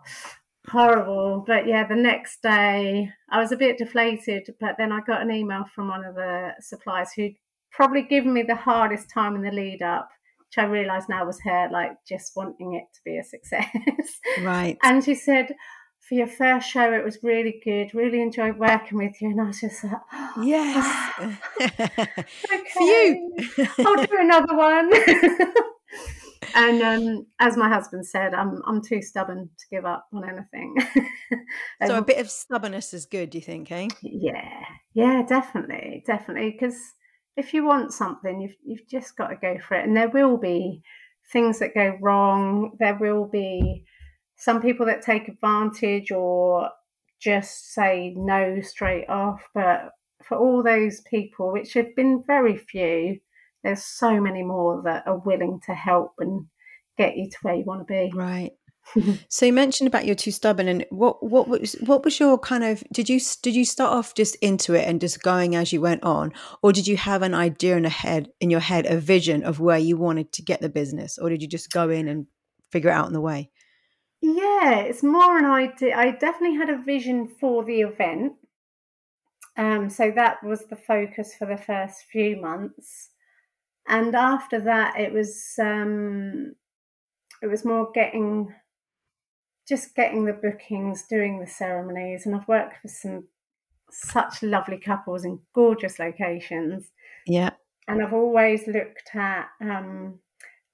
horrible. 0.69 1.43
But 1.45 1.67
yeah, 1.67 1.88
the 1.88 1.95
next 1.95 2.41
day 2.41 3.10
I 3.30 3.39
was 3.39 3.51
a 3.51 3.58
bit 3.58 3.77
deflated, 3.77 4.49
but 4.60 4.75
then 4.77 4.91
I 4.91 5.01
got 5.01 5.21
an 5.21 5.32
email 5.32 5.65
from 5.73 5.88
one 5.89 6.03
of 6.03 6.15
the 6.15 6.53
suppliers 6.60 7.12
who'd 7.15 7.36
probably 7.71 8.03
given 8.03 8.34
me 8.34 8.43
the 8.43 8.56
hardest 8.56 9.10
time 9.10 9.36
in 9.36 9.41
the 9.41 9.51
lead 9.51 9.82
up, 9.82 10.10
which 10.39 10.58
I 10.58 10.65
realise 10.65 11.10
now 11.10 11.25
was 11.25 11.39
her 11.41 11.69
like 11.71 11.91
just 12.08 12.34
wanting 12.36 12.73
it 12.73 12.86
to 12.93 12.99
be 13.06 13.17
a 13.17 13.23
success. 13.23 13.67
Right. 14.41 14.77
and 14.84 15.03
she 15.03 15.15
said, 15.15 15.56
for 16.08 16.15
your 16.15 16.27
first 16.27 16.69
show, 16.69 16.93
it 16.93 17.03
was 17.03 17.19
really 17.21 17.60
good. 17.63 17.93
Really 17.93 18.21
enjoyed 18.21 18.58
working 18.58 18.97
with 18.97 19.21
you. 19.21 19.32
And 19.32 19.41
I 19.41 19.43
was 19.45 19.60
just 19.60 19.84
like, 19.84 19.93
oh, 20.13 20.41
yes. 20.41 20.75
Ah, 20.80 21.38
okay, 22.53 23.21
I'll 23.80 24.06
do 24.06 24.17
another 24.17 24.56
one. 24.56 24.89
and 26.56 26.82
um, 26.82 27.26
as 27.39 27.58
my 27.58 27.69
husband 27.69 28.06
said, 28.06 28.34
I'm 28.34 28.62
I'm 28.65 28.82
too 28.82 29.02
stubborn 29.02 29.50
to 29.58 29.65
give 29.69 29.86
up 29.86 30.08
on 30.13 30.23
anything. 30.28 30.76
so 31.88 31.97
a 31.97 32.02
bit 32.02 32.19
of 32.19 32.30
stubbornness 32.30 32.93
is 32.93 33.06
good, 33.06 33.30
do 33.30 33.38
you 33.38 33.43
think, 33.43 33.71
eh? 33.71 33.88
Yeah, 34.02 34.63
yeah, 34.93 35.23
definitely, 35.28 36.04
definitely. 36.06 36.52
Because 36.52 36.78
if 37.36 37.54
you 37.54 37.65
want 37.65 37.93
something, 37.93 38.41
you've 38.41 38.56
you've 38.63 38.88
just 38.88 39.15
got 39.17 39.28
to 39.28 39.36
go 39.36 39.58
for 39.60 39.76
it, 39.76 39.86
and 39.86 39.95
there 39.95 40.10
will 40.10 40.38
be 40.38 40.82
things 41.32 41.60
that 41.60 41.73
go 41.73 41.97
wrong. 42.02 42.71
There 42.80 42.95
will 42.95 43.26
be 43.26 43.86
some 44.38 44.62
people 44.62 44.86
that 44.86 45.02
take 45.02 45.28
advantage 45.28 46.12
or 46.12 46.69
just 47.19 47.73
say 47.73 48.13
no 48.15 48.62
straight 48.62 49.10
off. 49.10 49.41
But 49.54 49.91
for 50.23 50.38
all 50.38 50.63
those 50.63 51.02
people, 51.02 51.52
which 51.52 51.73
have 51.73 51.95
been 51.95 52.23
very 52.26 52.58
few, 52.58 53.19
there's 53.67 53.84
so 53.84 54.19
many 54.19 54.43
more 54.43 54.82
that 54.84 55.08
are 55.08 55.17
willing 55.17 55.60
to 55.65 55.73
help 55.73 56.13
and 56.19 56.45
get 56.97 57.17
you 57.17 57.30
to 57.30 57.38
where 57.41 57.56
you 57.56 57.63
want 57.65 57.82
to 57.82 57.86
be. 57.86 58.12
Right. 58.13 58.51
so 59.30 59.45
you 59.45 59.51
mentioned 59.51 59.88
about 59.88 60.06
you're 60.06 60.15
too 60.15 60.32
stubborn 60.32 60.69
and 60.69 60.86
what 60.91 61.21
what 61.21 61.49
was 61.49 61.73
what 61.73 62.06
was 62.06 62.17
your 62.21 62.38
kind 62.39 62.63
of 62.63 62.82
did 62.93 63.10
you 63.10 63.19
did 63.41 63.53
you 63.53 63.65
start 63.65 63.91
off 63.91 64.15
just 64.15 64.36
into 64.36 64.73
it 64.73 64.88
and 64.88 65.01
just 65.01 65.21
going 65.21 65.58
as 65.58 65.73
you 65.73 65.82
went 65.82 66.01
on 66.03 66.32
or 66.63 66.71
did 66.71 66.88
you 66.88 66.95
have 66.95 67.21
an 67.21 67.34
idea 67.34 67.75
in 67.75 67.84
a 67.84 67.89
head 67.89 68.30
in 68.39 68.49
your 68.49 68.62
head 68.62 68.86
a 68.86 68.97
vision 68.97 69.43
of 69.43 69.60
where 69.60 69.77
you 69.77 69.97
wanted 69.97 70.32
to 70.32 70.41
get 70.41 70.62
the 70.62 70.69
business 70.69 71.17
or 71.17 71.27
did 71.27 71.41
you 71.41 71.49
just 71.49 71.69
go 71.69 71.89
in 71.89 72.08
and 72.08 72.27
figure 72.71 72.89
it 72.89 72.93
out 72.93 73.08
in 73.08 73.12
the 73.12 73.19
way 73.19 73.51
yeah, 74.21 74.80
it's 74.80 75.03
more 75.03 75.38
an 75.38 75.45
idea. 75.45 75.95
I 75.95 76.12
definitely 76.12 76.58
had 76.58 76.69
a 76.69 76.82
vision 76.82 77.27
for 77.27 77.63
the 77.63 77.82
event. 77.82 78.34
Um, 79.56 79.89
so 79.89 80.12
that 80.15 80.43
was 80.43 80.65
the 80.65 80.75
focus 80.75 81.36
for 81.38 81.45
the 81.45 81.58
first 81.58 82.06
few 82.12 82.39
months. 82.39 83.10
And 83.88 84.15
after 84.15 84.60
that, 84.62 85.00
it 85.00 85.13
was 85.13 85.54
um, 85.60 86.56
it 87.41 87.47
was 87.47 87.63
more 87.63 87.89
getting 87.93 88.54
just 89.67 89.95
getting 89.95 90.26
the 90.26 90.34
bookings, 90.34 91.04
doing 91.10 91.39
the 91.39 91.47
ceremonies, 91.47 92.26
and 92.26 92.36
I've 92.36 92.47
worked 92.47 92.76
with 92.84 92.91
some 92.91 93.28
such 93.89 94.43
lovely 94.43 94.78
couples 94.78 95.23
in 95.23 95.39
gorgeous 95.54 96.00
locations. 96.00 96.91
Yeah, 97.26 97.52
and 97.88 98.04
I've 98.04 98.13
always 98.13 98.67
looked 98.67 99.15
at 99.15 99.47
um, 99.62 100.19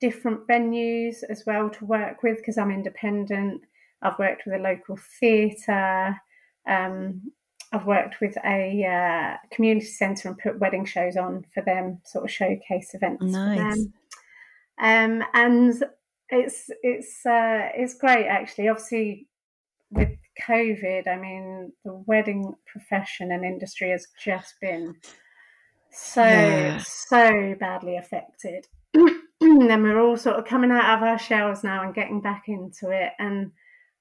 different 0.01 0.47
venues 0.47 1.17
as 1.29 1.43
well 1.45 1.69
to 1.69 1.85
work 1.85 2.23
with 2.23 2.37
because 2.37 2.57
I'm 2.57 2.71
independent. 2.71 3.61
I've 4.01 4.19
worked 4.19 4.43
with 4.45 4.55
a 4.55 4.63
local 4.63 4.97
theatre. 5.19 6.17
Um, 6.67 7.31
I've 7.73 7.87
worked 7.87 8.21
with 8.21 8.37
a 8.45 8.85
uh, 8.85 9.37
community 9.53 9.87
centre 9.87 10.27
and 10.27 10.37
put 10.37 10.59
wedding 10.59 10.85
shows 10.85 11.17
on 11.17 11.43
for 11.53 11.63
them, 11.63 11.99
sort 12.05 12.23
of 12.23 12.31
showcase 12.31 12.93
events 12.93 13.23
nice. 13.23 13.57
for 13.57 13.63
them. 13.63 13.93
Um, 14.79 15.27
and 15.33 15.83
it's 16.29 16.69
it's 16.83 17.25
uh, 17.25 17.69
it's 17.75 17.95
great 17.95 18.27
actually. 18.27 18.67
Obviously, 18.69 19.27
with 19.89 20.09
COVID, 20.47 21.07
I 21.07 21.17
mean, 21.17 21.71
the 21.83 21.93
wedding 22.05 22.53
profession 22.65 23.31
and 23.31 23.43
industry 23.43 23.89
has 23.89 24.05
just 24.23 24.53
been 24.61 24.95
so 25.91 26.23
yeah. 26.23 26.77
so 26.77 27.55
badly 27.59 27.97
affected. 27.97 28.67
then 28.93 29.83
we're 29.83 29.99
all 29.99 30.17
sort 30.17 30.37
of 30.37 30.45
coming 30.45 30.71
out 30.71 30.97
of 30.97 31.03
our 31.03 31.17
shells 31.17 31.63
now 31.63 31.81
and 31.81 31.95
getting 31.95 32.21
back 32.21 32.43
into 32.47 32.91
it. 32.91 33.13
And 33.17 33.51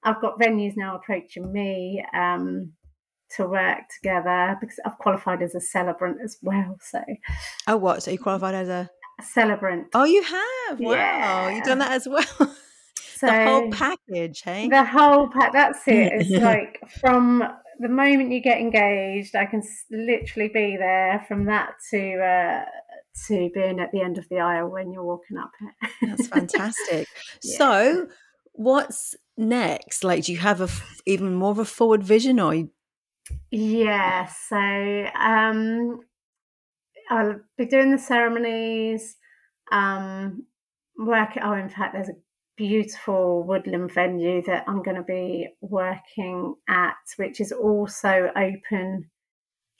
I've 0.03 0.21
got 0.21 0.39
venues 0.39 0.73
now 0.75 0.95
approaching 0.95 1.51
me 1.51 2.05
um, 2.13 2.73
to 3.37 3.47
work 3.47 3.79
together 3.95 4.57
because 4.59 4.79
I've 4.85 4.97
qualified 4.97 5.41
as 5.41 5.55
a 5.55 5.61
celebrant 5.61 6.17
as 6.23 6.37
well. 6.41 6.77
So, 6.81 7.01
oh, 7.67 7.77
what? 7.77 8.03
So 8.03 8.11
you 8.11 8.19
qualified 8.19 8.55
as 8.55 8.69
a, 8.69 8.89
a 9.19 9.23
celebrant? 9.23 9.87
Oh, 9.93 10.03
you 10.03 10.23
have? 10.23 10.79
Wow, 10.79 10.93
yeah. 10.93 11.55
you've 11.55 11.65
done 11.65 11.79
that 11.79 11.91
as 11.91 12.07
well. 12.07 12.23
So 13.15 13.27
the 13.27 13.45
whole 13.45 13.71
package, 13.71 14.41
hey? 14.41 14.69
The 14.69 14.83
whole 14.83 15.27
pack. 15.27 15.53
That's 15.53 15.79
it. 15.87 16.13
It's 16.13 16.29
like 16.29 16.79
from 16.99 17.43
the 17.79 17.89
moment 17.89 18.31
you 18.31 18.41
get 18.41 18.59
engaged, 18.59 19.35
I 19.35 19.45
can 19.45 19.61
literally 19.91 20.49
be 20.49 20.77
there. 20.77 21.25
From 21.27 21.45
that 21.45 21.73
to 21.91 22.19
uh, 22.19 22.65
to 23.27 23.49
being 23.53 23.79
at 23.79 23.91
the 23.91 24.01
end 24.01 24.17
of 24.17 24.27
the 24.29 24.39
aisle 24.39 24.69
when 24.69 24.91
you're 24.91 25.03
walking 25.03 25.37
up 25.37 25.51
it. 25.61 25.91
That's 26.01 26.27
fantastic. 26.39 27.07
yeah. 27.43 27.57
So, 27.57 28.07
what's 28.53 29.15
next? 29.37 30.03
Like, 30.03 30.25
do 30.25 30.31
you 30.31 30.39
have 30.39 30.61
a 30.61 30.69
even 31.05 31.35
more 31.35 31.51
of 31.51 31.59
a 31.59 31.65
forward 31.65 32.03
vision, 32.03 32.39
or? 32.39 32.53
Yeah. 33.51 34.25
So, 34.25 34.57
um, 34.57 35.99
I'll 37.09 37.39
be 37.57 37.65
doing 37.65 37.91
the 37.91 37.97
ceremonies. 37.97 39.15
Um, 39.71 40.45
work. 40.97 41.29
Oh, 41.41 41.53
in 41.53 41.69
fact, 41.69 41.93
there's 41.93 42.09
a 42.09 42.17
beautiful 42.55 43.43
woodland 43.43 43.91
venue 43.91 44.41
that 44.43 44.63
I'm 44.67 44.83
going 44.83 44.97
to 44.97 45.03
be 45.03 45.49
working 45.61 46.55
at, 46.69 46.95
which 47.17 47.39
is 47.39 47.51
also 47.51 48.29
open 48.35 49.09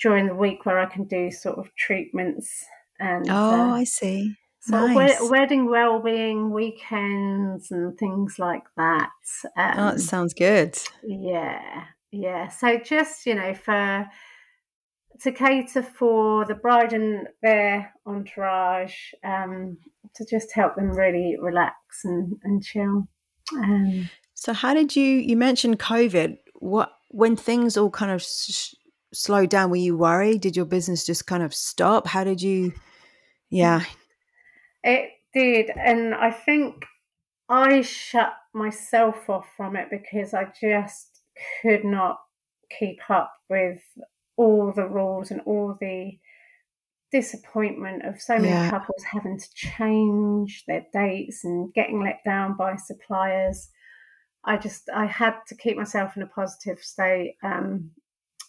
during 0.01 0.27
the 0.27 0.35
week 0.35 0.65
where 0.65 0.79
I 0.79 0.87
can 0.87 1.05
do 1.05 1.31
sort 1.31 1.57
of 1.57 1.73
treatments 1.75 2.65
and 2.99 3.29
oh, 3.29 3.33
uh, 3.33 3.75
I 3.75 3.83
see. 3.83 4.35
So 4.61 4.87
nice. 4.87 5.19
wedding 5.29 5.69
well-being 5.69 6.51
weekends 6.51 7.69
and 7.69 7.97
things 7.97 8.39
like 8.39 8.63
that. 8.77 9.09
Um, 9.57 9.73
oh, 9.77 9.91
that 9.91 9.99
sounds 9.99 10.33
good. 10.33 10.77
Yeah, 11.03 11.83
yeah. 12.13 12.47
So 12.47 12.77
just 12.77 13.25
you 13.25 13.35
know, 13.35 13.53
for 13.53 14.07
to 15.21 15.31
cater 15.31 15.81
for 15.83 16.45
the 16.45 16.55
bride 16.55 16.93
and 16.93 17.27
their 17.41 17.91
entourage, 18.05 18.95
um, 19.23 19.77
to 20.15 20.25
just 20.25 20.53
help 20.53 20.75
them 20.75 20.91
really 20.91 21.35
relax 21.39 21.75
and 22.03 22.35
and 22.43 22.63
chill. 22.63 23.07
Um, 23.55 24.09
so, 24.33 24.53
how 24.53 24.73
did 24.73 24.95
you? 24.95 25.05
You 25.05 25.35
mentioned 25.35 25.79
COVID. 25.79 26.37
What 26.55 26.91
when 27.09 27.35
things 27.35 27.77
all 27.77 27.89
kind 27.89 28.11
of 28.11 28.21
sh- 28.21 28.75
slowed 29.13 29.49
down? 29.49 29.69
Were 29.69 29.75
you 29.75 29.97
worried? 29.97 30.41
Did 30.41 30.55
your 30.55 30.65
business 30.65 31.05
just 31.05 31.27
kind 31.27 31.43
of 31.43 31.53
stop? 31.53 32.07
How 32.07 32.23
did 32.23 32.41
you? 32.41 32.73
Yeah. 33.49 33.83
It 34.83 35.09
did. 35.33 35.71
And 35.75 36.13
I 36.13 36.31
think 36.31 36.85
I 37.49 37.81
shut 37.81 38.33
myself 38.53 39.29
off 39.29 39.47
from 39.55 39.75
it 39.75 39.87
because 39.89 40.33
I 40.33 40.45
just 40.59 41.12
could 41.61 41.83
not 41.83 42.17
keep 42.79 42.99
up 43.09 43.31
with 43.49 43.79
all 44.37 44.71
the 44.75 44.87
rules 44.87 45.31
and 45.31 45.41
all 45.41 45.77
the 45.79 46.17
disappointment 47.11 48.03
of 48.03 48.19
so 48.19 48.35
many 48.35 48.47
yeah. 48.47 48.69
couples 48.71 49.03
having 49.03 49.37
to 49.37 49.47
change 49.53 50.63
their 50.67 50.85
dates 50.91 51.43
and 51.43 51.71
getting 51.73 52.03
let 52.03 52.19
down 52.25 52.57
by 52.57 52.75
suppliers. 52.75 53.69
I 54.43 54.57
just 54.57 54.89
I 54.93 55.05
had 55.05 55.35
to 55.47 55.55
keep 55.55 55.77
myself 55.77 56.17
in 56.17 56.23
a 56.23 56.27
positive 56.27 56.79
state, 56.79 57.35
um, 57.43 57.91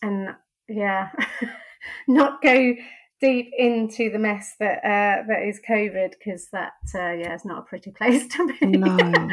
and 0.02 0.30
yeah, 0.68 1.10
not 2.08 2.42
go 2.42 2.74
deep 3.20 3.50
into 3.56 4.10
the 4.10 4.18
mess 4.18 4.54
that 4.58 4.78
uh, 4.78 5.24
that 5.28 5.42
is 5.46 5.60
COVID 5.68 6.14
because 6.18 6.48
that 6.52 6.72
uh, 6.94 7.12
yeah 7.12 7.34
is 7.34 7.44
not 7.44 7.58
a 7.60 7.62
pretty 7.62 7.90
place 7.96 8.26
to 8.28 8.54
be. 8.60 8.66
No. 8.66 9.28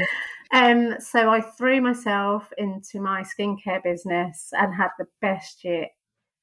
Um, 0.53 0.95
so 0.99 1.29
I 1.29 1.41
threw 1.41 1.81
myself 1.81 2.51
into 2.57 2.99
my 2.99 3.23
skincare 3.23 3.83
business 3.83 4.49
and 4.53 4.73
had 4.73 4.89
the 4.97 5.05
best 5.21 5.63
year 5.63 5.87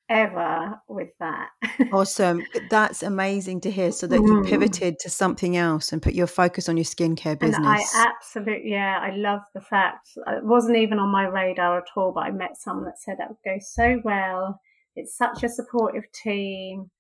ever 0.09 0.81
with 0.89 1.11
that. 1.21 1.51
awesome. 1.93 2.43
That's 2.71 3.03
amazing 3.03 3.61
to 3.63 3.71
hear. 3.71 3.93
So 3.93 4.07
that 4.07 4.17
you 4.17 4.43
mm. 4.43 4.49
pivoted 4.49 4.99
to 5.01 5.11
something 5.11 5.57
else 5.57 5.93
and 5.93 6.03
put 6.03 6.15
your 6.15 6.27
focus 6.27 6.69
on 6.69 6.77
your 6.77 6.85
skincare 6.85 7.39
business. 7.39 7.59
And 7.59 7.67
I 7.67 7.83
absolutely, 7.95 8.71
yeah, 8.71 8.99
I 9.01 9.15
love 9.15 9.41
the 9.55 9.61
fact 9.61 10.09
it 10.17 10.45
wasn't 10.45 10.79
even 10.79 10.99
on 10.99 11.11
my 11.11 11.27
radar 11.27 11.79
at 11.79 11.89
all, 11.97 12.13
but 12.13 12.25
I 12.25 12.31
met 12.31 12.57
someone 12.57 12.87
that 12.87 12.99
said 12.99 13.17
that 13.19 13.29
would 13.29 13.37
go 13.45 13.59
so 13.61 14.01
well. 14.05 14.61
It's 14.97 15.17
such 15.17 15.43
a 15.45 15.49
supportive 15.49 16.05
team. 16.13 16.91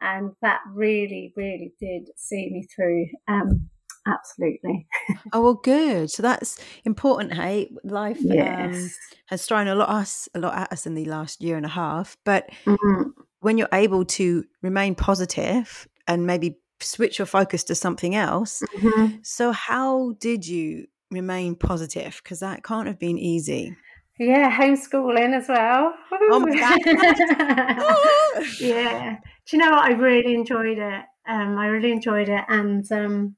And 0.00 0.32
that 0.42 0.60
really, 0.72 1.32
really 1.36 1.74
did 1.78 2.08
see 2.16 2.50
me 2.50 2.66
through. 2.74 3.06
Um, 3.28 3.70
absolutely. 4.06 4.86
oh 5.32 5.42
well, 5.42 5.54
good. 5.54 6.10
So 6.10 6.22
that's 6.22 6.58
important. 6.84 7.34
Hey, 7.34 7.70
life 7.84 8.18
um, 8.18 8.26
yes. 8.26 8.74
um, 8.74 8.90
has 9.26 9.46
thrown 9.46 9.68
a 9.68 9.74
lot 9.74 9.88
us 9.88 10.28
a 10.34 10.38
lot 10.38 10.56
at 10.56 10.72
us 10.72 10.86
in 10.86 10.94
the 10.94 11.04
last 11.04 11.42
year 11.42 11.56
and 11.56 11.66
a 11.66 11.70
half. 11.70 12.16
But 12.24 12.50
mm-hmm. 12.64 13.10
when 13.40 13.58
you're 13.58 13.68
able 13.72 14.04
to 14.04 14.44
remain 14.62 14.94
positive 14.94 15.88
and 16.06 16.26
maybe 16.26 16.58
switch 16.80 17.18
your 17.18 17.26
focus 17.26 17.64
to 17.64 17.74
something 17.74 18.14
else, 18.14 18.62
mm-hmm. 18.76 19.16
so 19.22 19.52
how 19.52 20.14
did 20.20 20.46
you 20.46 20.86
remain 21.10 21.54
positive? 21.54 22.20
Because 22.22 22.40
that 22.40 22.64
can't 22.64 22.86
have 22.86 22.98
been 22.98 23.18
easy. 23.18 23.76
Yeah, 24.18 24.56
homeschooling 24.56 25.34
as 25.34 25.48
well. 25.48 25.94
Oh 26.30 26.40
my 26.40 26.54
god! 26.54 26.78
yeah. 28.60 29.16
Do 29.46 29.56
you 29.56 29.62
know 29.62 29.70
what? 29.70 29.84
I 29.84 29.92
really 29.92 30.34
enjoyed 30.34 30.78
it. 30.78 31.02
Um, 31.26 31.58
I 31.58 31.66
really 31.66 31.92
enjoyed 31.92 32.28
it, 32.28 32.44
and 32.48 32.84
um, 32.92 33.36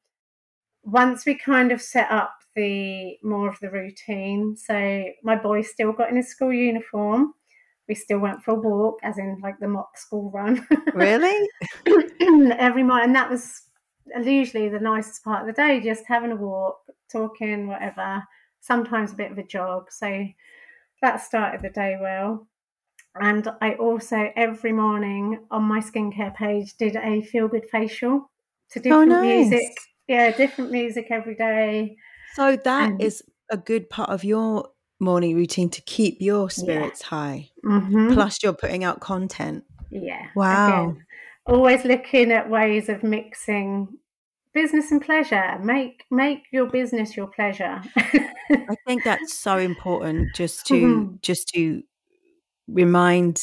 once 0.84 1.24
we 1.24 1.34
kind 1.34 1.72
of 1.72 1.80
set 1.80 2.10
up 2.10 2.34
the 2.54 3.16
more 3.22 3.48
of 3.48 3.58
the 3.60 3.70
routine, 3.70 4.56
so 4.56 5.04
my 5.22 5.34
boy 5.34 5.62
still 5.62 5.92
got 5.92 6.10
in 6.10 6.16
his 6.16 6.28
school 6.28 6.52
uniform. 6.52 7.34
We 7.88 7.94
still 7.94 8.18
went 8.18 8.42
for 8.42 8.52
a 8.52 8.54
walk, 8.54 9.00
as 9.02 9.18
in 9.18 9.40
like 9.42 9.58
the 9.58 9.68
mock 9.68 9.98
school 9.98 10.30
run. 10.30 10.66
Really? 10.94 11.48
Every 12.56 12.82
morning, 12.82 13.06
and 13.06 13.16
that 13.16 13.30
was 13.30 13.62
usually 14.22 14.68
the 14.68 14.78
nicest 14.78 15.24
part 15.24 15.40
of 15.40 15.46
the 15.46 15.60
day, 15.60 15.80
just 15.80 16.04
having 16.06 16.30
a 16.32 16.36
walk, 16.36 16.78
talking, 17.10 17.66
whatever. 17.66 18.22
Sometimes 18.60 19.12
a 19.12 19.16
bit 19.16 19.32
of 19.32 19.38
a 19.38 19.42
jog. 19.42 19.90
So 19.90 20.24
that 21.02 21.20
started 21.20 21.62
the 21.62 21.70
day 21.70 21.98
well. 22.00 22.46
And 23.16 23.48
I 23.60 23.74
also 23.74 24.30
every 24.36 24.72
morning 24.72 25.40
on 25.50 25.64
my 25.64 25.80
skincare 25.80 26.34
page 26.34 26.76
did 26.76 26.96
a 26.96 27.22
feel 27.22 27.48
good 27.48 27.66
facial 27.70 28.30
to 28.70 28.78
oh, 28.78 28.82
different 28.82 29.12
oh, 29.12 29.22
nice. 29.22 29.50
music 29.50 29.72
yeah, 30.08 30.30
different 30.36 30.70
music 30.70 31.06
every 31.10 31.34
day. 31.34 31.96
So 32.34 32.56
that 32.56 32.90
and, 32.90 33.00
is 33.00 33.22
a 33.50 33.56
good 33.56 33.88
part 33.90 34.10
of 34.10 34.24
your 34.24 34.68
morning 35.00 35.36
routine 35.36 35.70
to 35.70 35.82
keep 35.82 36.16
your 36.20 36.50
spirits 36.50 37.02
yeah. 37.02 37.08
high. 37.08 37.50
Mm-hmm. 37.64 38.14
Plus, 38.14 38.42
you're 38.42 38.52
putting 38.52 38.84
out 38.84 39.00
content. 39.00 39.64
Yeah. 39.90 40.26
Wow. 40.34 40.90
Again, 40.90 41.06
always 41.46 41.84
looking 41.84 42.32
at 42.32 42.50
ways 42.50 42.88
of 42.88 43.02
mixing 43.02 43.88
business 44.52 44.90
and 44.90 45.02
pleasure. 45.02 45.58
Make 45.62 46.04
make 46.10 46.42
your 46.52 46.66
business 46.66 47.16
your 47.16 47.26
pleasure. 47.26 47.82
I 47.98 48.76
think 48.86 49.04
that's 49.04 49.38
so 49.38 49.58
important. 49.58 50.34
Just 50.34 50.66
to 50.66 50.74
mm-hmm. 50.74 51.14
just 51.22 51.48
to 51.54 51.82
remind 52.66 53.40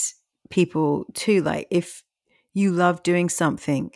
people 0.50 1.06
too, 1.14 1.42
like 1.42 1.68
if 1.70 2.04
you 2.54 2.72
love 2.72 3.04
doing 3.04 3.30
something 3.30 3.92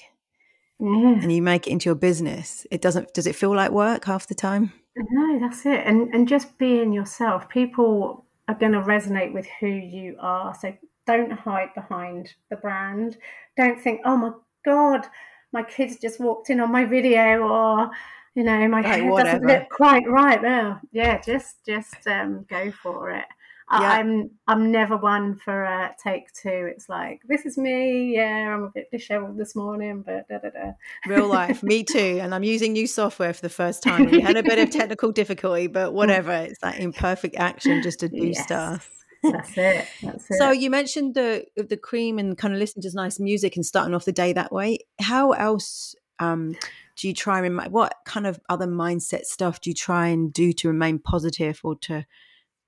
yeah. 0.80 1.20
and 1.22 1.32
you 1.32 1.42
make 1.42 1.68
it 1.68 1.72
into 1.72 1.90
your 1.90 1.96
business 1.96 2.66
it 2.72 2.82
doesn't 2.82 3.14
does 3.14 3.28
it 3.28 3.36
feel 3.36 3.56
like 3.56 3.72
work 3.72 4.06
half 4.06 4.28
the 4.28 4.36
time? 4.36 4.72
No 4.98 5.40
that's 5.40 5.66
it 5.66 5.82
and 5.86 6.14
and 6.14 6.28
just 6.28 6.58
being 6.58 6.94
yourself 6.94 7.50
people 7.50 8.26
are 8.48 8.56
going 8.56 8.72
to 8.74 8.82
resonate 8.82 9.34
with 9.34 9.48
who 9.60 9.68
you 9.68 10.16
are 10.20 10.56
so 10.56 10.74
don't 11.06 11.32
hide 11.32 11.74
behind 11.76 12.34
the 12.50 12.56
brand 12.56 13.18
don't 13.58 13.80
think 13.80 14.02
oh 14.06 14.18
my 14.18 14.32
god 14.64 15.08
my 15.52 15.64
kids 15.64 15.98
just 15.98 16.20
walked 16.20 16.50
in 16.50 16.60
on 16.60 16.72
my 16.72 16.86
video 16.86 17.40
or 17.40 17.90
you 18.36 18.44
know 18.44 18.68
my 18.68 18.82
hair 18.82 19.10
doesn't 19.10 19.46
look 19.46 19.70
quite 19.70 20.08
right. 20.08 20.42
Well 20.42 20.80
yeah 20.92 21.22
just 21.22 21.66
just 21.66 22.08
um, 22.08 22.46
go 22.50 22.72
for 22.72 23.12
it 23.12 23.26
yeah. 23.72 23.80
I'm 23.80 24.32
I'm 24.48 24.72
never 24.72 24.96
one 24.96 25.36
for 25.36 25.64
a 25.64 25.96
take 26.02 26.32
two. 26.34 26.70
It's 26.72 26.88
like 26.88 27.22
this 27.28 27.46
is 27.46 27.58
me. 27.58 28.16
Yeah, 28.16 28.54
I'm 28.54 28.64
a 28.64 28.70
bit 28.70 28.92
dishevelled 28.92 29.38
this 29.38 29.56
morning, 29.56 30.04
but 30.06 30.28
da 30.28 30.38
da 30.38 30.50
da. 30.50 30.72
Real 31.08 31.28
life, 31.28 31.64
me 31.64 31.84
too. 31.84 32.20
And 32.26 32.34
I'm 32.34 32.44
using 32.44 32.74
new 32.74 32.88
software 32.88 33.34
for 33.34 33.42
the 33.42 33.50
first 33.50 33.84
time. 33.84 34.06
We 34.10 34.20
had 34.20 34.38
a 34.38 34.44
bit 34.44 34.60
of 34.60 34.70
technical 34.70 35.12
difficulty, 35.12 35.68
but 35.68 35.94
whatever. 36.00 36.32
It's 36.32 36.60
that 36.60 36.80
imperfect 36.80 37.36
action 37.36 37.82
just 37.82 38.00
to 38.02 38.10
do 38.10 38.28
yes. 38.28 38.44
stuff. 38.44 38.92
That's 39.24 39.58
it. 39.58 39.88
That's 40.02 40.32
it. 40.32 40.38
So 40.38 40.52
you 40.52 40.70
mentioned 40.70 41.16
the 41.16 41.46
the 41.56 41.78
cream 41.78 42.20
and 42.20 42.38
kind 42.38 42.54
of 42.54 42.60
listening 42.60 42.84
to 42.84 42.96
nice 42.96 43.20
music 43.20 43.56
and 43.56 43.66
starting 43.66 43.96
off 43.96 44.06
the 44.06 44.12
day 44.12 44.34
that 44.34 44.52
way. 44.52 44.80
How 45.00 45.32
else 45.32 45.96
um, 46.20 46.56
do 46.96 47.08
you 47.08 47.14
try 47.14 47.44
and 47.44 47.60
what 47.72 47.96
kind 48.06 48.28
of 48.28 48.40
other 48.50 48.68
mindset 48.68 49.26
stuff 49.26 49.62
do 49.62 49.70
you 49.70 49.74
try 49.74 50.08
and 50.08 50.32
do 50.32 50.54
to 50.54 50.68
remain 50.68 51.00
positive 51.00 51.60
or 51.64 51.76
to 51.80 52.06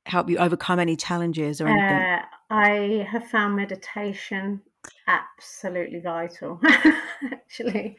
help 0.08 0.30
you 0.30 0.38
overcome 0.38 0.80
any 0.80 0.96
challenges 0.96 1.62
or 1.62 1.68
anything? 1.68 1.98
Uh, 1.98 2.22
I 2.50 3.08
have 3.12 3.28
found 3.28 3.56
meditation 3.56 4.62
absolutely 5.08 6.00
vital, 6.00 6.60
actually. 7.32 7.98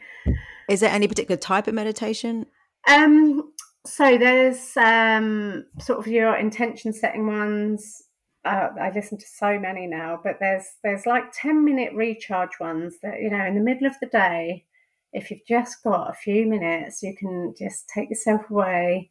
Is 0.68 0.80
there 0.80 0.90
any 0.90 1.08
particular 1.08 1.36
type 1.36 1.66
of 1.66 1.74
meditation? 1.74 2.46
Um, 2.86 3.52
so 3.86 4.18
there's 4.18 4.76
um, 4.76 5.66
sort 5.78 5.98
of 5.98 6.06
your 6.06 6.36
intention 6.36 6.92
setting 6.92 7.26
ones. 7.26 8.02
Uh, 8.44 8.68
I 8.80 8.90
listen 8.94 9.18
to 9.18 9.26
so 9.26 9.58
many 9.58 9.86
now, 9.86 10.20
but 10.22 10.36
there's 10.40 10.64
there's 10.82 11.06
like 11.06 11.24
ten 11.32 11.64
minute 11.64 11.92
recharge 11.94 12.60
ones 12.60 12.96
that 13.02 13.20
you 13.20 13.30
know 13.30 13.44
in 13.44 13.54
the 13.54 13.60
middle 13.60 13.86
of 13.86 13.94
the 14.00 14.06
day, 14.06 14.64
if 15.12 15.30
you've 15.30 15.46
just 15.46 15.82
got 15.82 16.10
a 16.10 16.14
few 16.14 16.46
minutes, 16.46 17.02
you 17.02 17.16
can 17.16 17.54
just 17.58 17.88
take 17.88 18.10
yourself 18.10 18.48
away, 18.50 19.10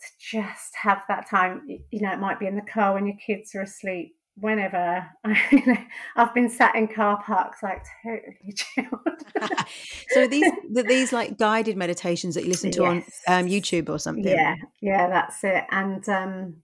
to 0.00 0.06
just 0.18 0.74
have 0.76 1.02
that 1.08 1.28
time. 1.28 1.62
You 1.90 2.00
know, 2.00 2.12
it 2.12 2.18
might 2.18 2.38
be 2.38 2.46
in 2.46 2.56
the 2.56 2.62
car 2.62 2.94
when 2.94 3.06
your 3.06 3.16
kids 3.16 3.54
are 3.54 3.62
asleep. 3.62 4.14
Whenever 4.40 5.04
I've 6.16 6.32
been 6.32 6.48
sat 6.48 6.76
in 6.76 6.86
car 6.86 7.20
parks, 7.24 7.60
like 7.60 7.84
totally 8.04 8.52
chilled. 8.54 9.58
so 10.10 10.28
these 10.28 10.48
these 10.70 11.12
like 11.12 11.36
guided 11.38 11.76
meditations 11.76 12.36
that 12.36 12.44
you 12.44 12.50
listen 12.50 12.70
to 12.72 12.82
yes. 12.82 13.22
on 13.26 13.40
um, 13.40 13.46
YouTube 13.46 13.88
or 13.88 13.98
something. 13.98 14.24
Yeah, 14.24 14.54
yeah, 14.80 15.08
that's 15.08 15.42
it. 15.42 15.64
And 15.72 16.08
um, 16.08 16.62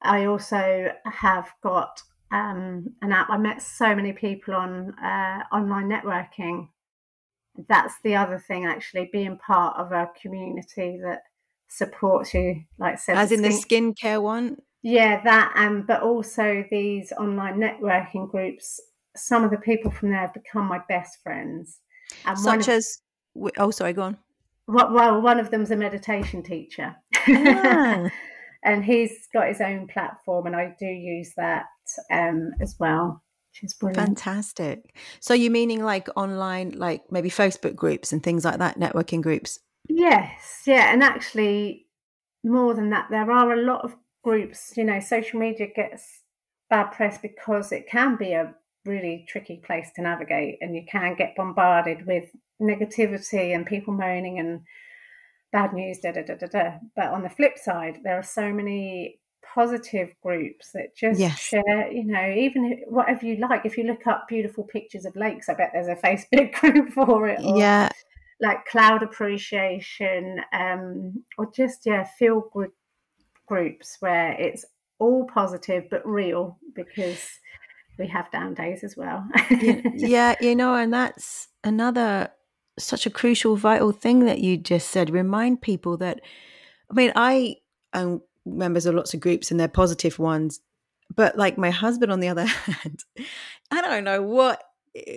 I 0.00 0.26
also 0.26 0.92
have 1.04 1.48
got 1.62 2.00
um, 2.32 2.94
an 3.02 3.12
app. 3.12 3.30
I 3.30 3.36
met 3.36 3.62
so 3.62 3.94
many 3.94 4.12
people 4.12 4.54
on 4.54 4.94
uh, 4.98 5.42
online 5.52 5.88
networking. 5.88 6.68
That's 7.68 7.94
the 8.02 8.16
other 8.16 8.38
thing, 8.38 8.64
actually, 8.64 9.10
being 9.12 9.38
part 9.38 9.76
of 9.76 9.92
a 9.92 10.10
community 10.20 10.98
that 11.02 11.22
supports 11.72 12.34
you, 12.34 12.62
like 12.78 12.98
said, 12.98 13.16
as 13.16 13.32
in 13.32 13.42
the 13.42 13.48
skincare 13.48 14.22
one. 14.22 14.58
Yeah, 14.82 15.22
that, 15.22 15.52
um, 15.56 15.84
but 15.86 16.02
also 16.02 16.64
these 16.70 17.12
online 17.12 17.58
networking 17.58 18.30
groups. 18.30 18.80
Some 19.14 19.44
of 19.44 19.50
the 19.50 19.58
people 19.58 19.90
from 19.90 20.10
there 20.10 20.20
have 20.20 20.34
become 20.34 20.66
my 20.66 20.80
best 20.88 21.18
friends. 21.22 21.78
And 22.26 22.38
Such 22.38 22.68
as, 22.68 22.98
oh, 23.58 23.70
sorry, 23.70 23.92
go 23.92 24.02
on. 24.02 24.18
Well, 24.66 25.20
one 25.20 25.38
of 25.38 25.50
them's 25.50 25.70
a 25.70 25.76
meditation 25.76 26.42
teacher. 26.42 26.96
Ah. 27.28 28.10
and 28.64 28.84
he's 28.84 29.28
got 29.32 29.48
his 29.48 29.60
own 29.60 29.86
platform, 29.86 30.46
and 30.46 30.56
I 30.56 30.74
do 30.78 30.86
use 30.86 31.32
that 31.36 31.66
um, 32.10 32.52
as 32.60 32.76
well. 32.78 33.22
Which 33.50 33.64
is 33.64 33.74
brilliant. 33.74 34.06
Fantastic. 34.06 34.96
So 35.20 35.34
you 35.34 35.50
meaning 35.50 35.82
like 35.84 36.08
online, 36.16 36.72
like 36.72 37.02
maybe 37.10 37.28
Facebook 37.28 37.76
groups 37.76 38.12
and 38.12 38.22
things 38.22 38.44
like 38.44 38.58
that, 38.58 38.78
networking 38.78 39.20
groups? 39.20 39.58
Yes, 39.88 40.62
yeah, 40.66 40.92
and 40.92 41.02
actually, 41.02 41.86
more 42.44 42.74
than 42.74 42.90
that, 42.90 43.08
there 43.10 43.30
are 43.30 43.52
a 43.52 43.62
lot 43.62 43.84
of 43.84 43.96
groups. 44.22 44.72
You 44.76 44.84
know, 44.84 45.00
social 45.00 45.40
media 45.40 45.68
gets 45.74 46.22
bad 46.70 46.92
press 46.92 47.18
because 47.18 47.72
it 47.72 47.88
can 47.88 48.16
be 48.16 48.32
a 48.32 48.54
really 48.84 49.24
tricky 49.28 49.62
place 49.64 49.90
to 49.96 50.02
navigate, 50.02 50.58
and 50.60 50.74
you 50.74 50.84
can 50.90 51.14
get 51.16 51.36
bombarded 51.36 52.06
with 52.06 52.30
negativity 52.60 53.54
and 53.54 53.66
people 53.66 53.92
moaning 53.92 54.38
and 54.38 54.60
bad 55.52 55.72
news, 55.72 55.98
da 55.98 56.12
da 56.12 56.22
da 56.22 56.34
da 56.36 56.46
da. 56.46 56.70
But 56.96 57.08
on 57.08 57.22
the 57.22 57.28
flip 57.28 57.58
side, 57.58 57.98
there 58.02 58.18
are 58.18 58.22
so 58.22 58.52
many 58.52 59.20
positive 59.54 60.14
groups 60.22 60.70
that 60.72 60.96
just 60.96 61.20
Yes. 61.20 61.40
share, 61.40 61.92
you 61.92 62.04
know, 62.04 62.32
even 62.34 62.82
whatever 62.88 63.26
you 63.26 63.36
like. 63.36 63.66
If 63.66 63.76
you 63.76 63.84
look 63.84 64.06
up 64.06 64.26
beautiful 64.28 64.64
pictures 64.64 65.04
of 65.04 65.14
lakes, 65.16 65.48
I 65.48 65.54
bet 65.54 65.70
there's 65.72 65.88
a 65.88 65.96
Facebook 66.06 66.54
group 66.54 66.90
for 66.90 67.28
it. 67.28 67.40
Or 67.44 67.58
Yeah. 67.58 67.90
Like 68.42 68.66
cloud 68.66 69.02
appreciation, 69.02 70.40
um, 70.52 71.24
or 71.38 71.50
just 71.54 71.86
yeah, 71.86 72.04
feel 72.04 72.50
good 72.52 72.70
groups 73.46 73.96
where 74.00 74.32
it's 74.32 74.64
all 74.98 75.26
positive 75.32 75.84
but 75.90 76.06
real 76.06 76.58
because 76.74 77.38
we 77.98 78.06
have 78.08 78.30
down 78.30 78.54
days 78.54 78.84
as 78.84 78.96
well. 78.96 79.26
Yeah, 79.94 80.34
you 80.40 80.56
know, 80.56 80.74
and 80.74 80.92
that's 80.92 81.48
another 81.62 82.30
such 82.78 83.06
a 83.06 83.10
crucial, 83.10 83.56
vital 83.56 83.92
thing 83.92 84.20
that 84.26 84.40
you 84.40 84.56
just 84.56 84.88
said. 84.88 85.10
Remind 85.10 85.62
people 85.62 85.96
that, 85.98 86.20
I 86.90 86.94
mean, 86.94 87.12
I 87.14 87.56
am 87.92 88.22
members 88.44 88.86
of 88.86 88.94
lots 88.94 89.14
of 89.14 89.20
groups 89.20 89.50
and 89.50 89.60
they're 89.60 89.68
positive 89.68 90.18
ones, 90.18 90.60
but 91.14 91.36
like 91.38 91.58
my 91.58 91.70
husband, 91.70 92.10
on 92.10 92.20
the 92.20 92.28
other 92.28 92.44
hand, 92.46 93.04
I 93.70 93.82
don't 93.82 94.04
know 94.04 94.22
what 94.22 94.62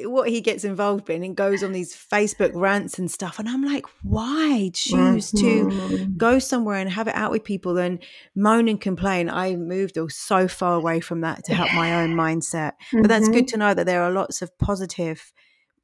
what 0.05 0.29
he 0.29 0.39
gets 0.39 0.63
involved 0.63 1.09
in 1.09 1.21
and 1.23 1.35
goes 1.35 1.61
on 1.61 1.73
these 1.73 1.93
Facebook 1.93 2.51
rants 2.53 2.97
and 2.97 3.11
stuff, 3.11 3.39
and 3.39 3.49
I'm 3.49 3.63
like, 3.63 3.85
why 4.03 4.71
choose 4.73 5.31
to 5.31 5.65
Mhm. 5.65 6.15
go 6.17 6.39
somewhere 6.39 6.77
and 6.77 6.89
have 6.89 7.07
it 7.09 7.15
out 7.15 7.31
with 7.31 7.43
people 7.43 7.77
and 7.77 7.99
moan 8.35 8.69
and 8.69 8.79
complain. 8.79 9.29
I 9.29 9.55
moved 9.57 9.97
so 10.09 10.47
far 10.47 10.75
away 10.75 11.01
from 11.01 11.21
that 11.21 11.43
to 11.45 11.53
help 11.53 11.73
my 11.73 12.01
own 12.03 12.15
mindset. 12.15 12.73
But 12.93 13.07
that's 13.09 13.27
good 13.27 13.47
to 13.49 13.57
know 13.57 13.73
that 13.73 13.85
there 13.85 14.01
are 14.03 14.11
lots 14.11 14.41
of 14.41 14.57
positive 14.57 15.33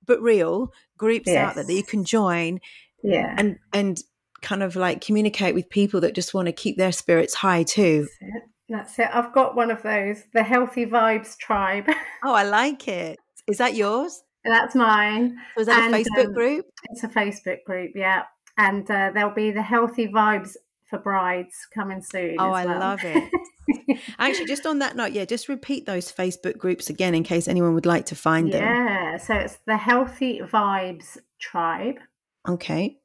but 0.06 0.21
real 0.21 0.71
groups 0.97 1.27
out 1.30 1.56
there 1.56 1.63
that 1.65 1.73
you 1.73 1.84
can 1.84 2.04
join 2.06 2.60
Yeah. 3.04 3.36
and 3.38 3.58
and 3.73 3.99
kind 4.41 4.63
of 4.63 4.75
like 4.75 5.01
communicate 5.01 5.54
with 5.54 5.69
people 5.69 5.99
that 6.01 6.15
just 6.15 6.34
want 6.34 6.45
to 6.47 6.51
keep 6.51 6.77
their 6.77 6.91
spirits 6.93 7.34
high 7.36 7.63
too. 7.63 8.08
That's 8.21 8.36
it. 8.36 8.43
That's 8.69 8.99
it. 8.99 9.10
I've 9.13 9.34
got 9.34 9.56
one 9.56 9.69
of 9.69 9.84
those, 9.84 10.23
the 10.34 10.43
Healthy 10.43 10.86
Vibes 10.86 11.38
Tribe. 11.38 11.86
Oh, 12.23 12.34
I 12.34 12.43
like 12.43 12.88
it. 12.88 13.19
Is 13.52 13.58
that 13.58 13.76
yours? 13.76 14.24
That's 14.44 14.76
mine. 14.76 15.38
So 15.58 15.66
that 15.66 15.84
And, 15.84 15.94
a 15.94 15.98
Facebook 16.00 16.26
um, 16.28 16.34
group? 16.34 16.66
It's 16.90 17.04
a 17.04 17.08
Facebook 17.08 17.64
group, 17.66 17.92
yeah. 17.96 18.24
And 18.58 18.90
uh, 18.90 19.12
there'll 19.14 19.34
be 19.34 19.52
the 19.52 19.62
Healthy 19.62 20.08
Vibes 20.08 20.56
for 20.90 21.00
Brides 21.00 21.68
coming 21.74 22.02
soon. 22.02 22.38
Oh, 22.40 22.52
I 22.52 22.66
well. 22.66 22.80
love 22.80 23.00
it. 23.04 23.32
Actually, 24.20 24.46
just 24.46 24.66
on 24.66 24.80
that 24.80 24.96
note, 24.96 25.12
yeah, 25.12 25.26
just 25.26 25.48
repeat 25.48 25.86
those 25.86 26.12
Facebook 26.12 26.58
groups 26.58 26.90
again 26.90 27.14
in 27.14 27.24
case 27.24 27.48
anyone 27.48 27.74
would 27.74 27.86
like 27.86 28.06
to 28.08 28.16
find 28.16 28.52
them. 28.52 28.64
yeah. 28.64 29.18
So 29.18 29.36
it's 29.36 29.60
the 29.68 29.78
Healthy 29.78 30.42
Vibes 30.42 31.18
Tribe. 31.40 32.00
Okay. 32.48 32.98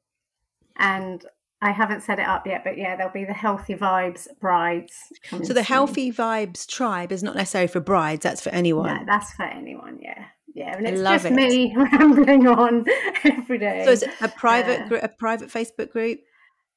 And 0.77 1.25
I 1.61 1.71
haven't 1.71 2.03
set 2.03 2.19
it 2.19 2.27
up 2.27 2.45
yet, 2.45 2.63
but 2.63 2.77
yeah, 2.77 2.95
there'll 2.95 3.13
be 3.13 3.25
the 3.25 3.33
Healthy 3.33 3.75
Vibes 3.75 4.27
Brides. 4.39 4.93
So 5.29 5.37
the 5.39 5.45
soon. 5.45 5.63
Healthy 5.63 6.11
Vibes 6.11 6.67
tribe 6.67 7.11
is 7.11 7.23
not 7.23 7.35
necessarily 7.35 7.67
for 7.67 7.79
brides, 7.79 8.21
that's 8.23 8.41
for 8.41 8.49
anyone. 8.49 8.87
No, 8.87 9.03
that's 9.05 9.31
for 9.33 9.43
anyone, 9.43 9.99
yeah. 10.01 10.25
Yeah, 10.57 10.75
and 10.75 10.87
it's 10.87 10.99
love 11.01 11.21
just 11.21 11.25
it. 11.25 11.33
me 11.33 11.75
rambling 11.93 12.47
on 12.47 12.85
every 13.23 13.59
day. 13.59 13.83
So 13.85 13.91
is 13.91 14.03
it 14.03 14.11
a 14.21 14.27
private 14.27 14.79
Yeah. 14.79 14.87
group, 14.87 15.03
a 15.03 15.07
private 15.09 15.49
Facebook 15.49 15.91
group? 15.91 16.19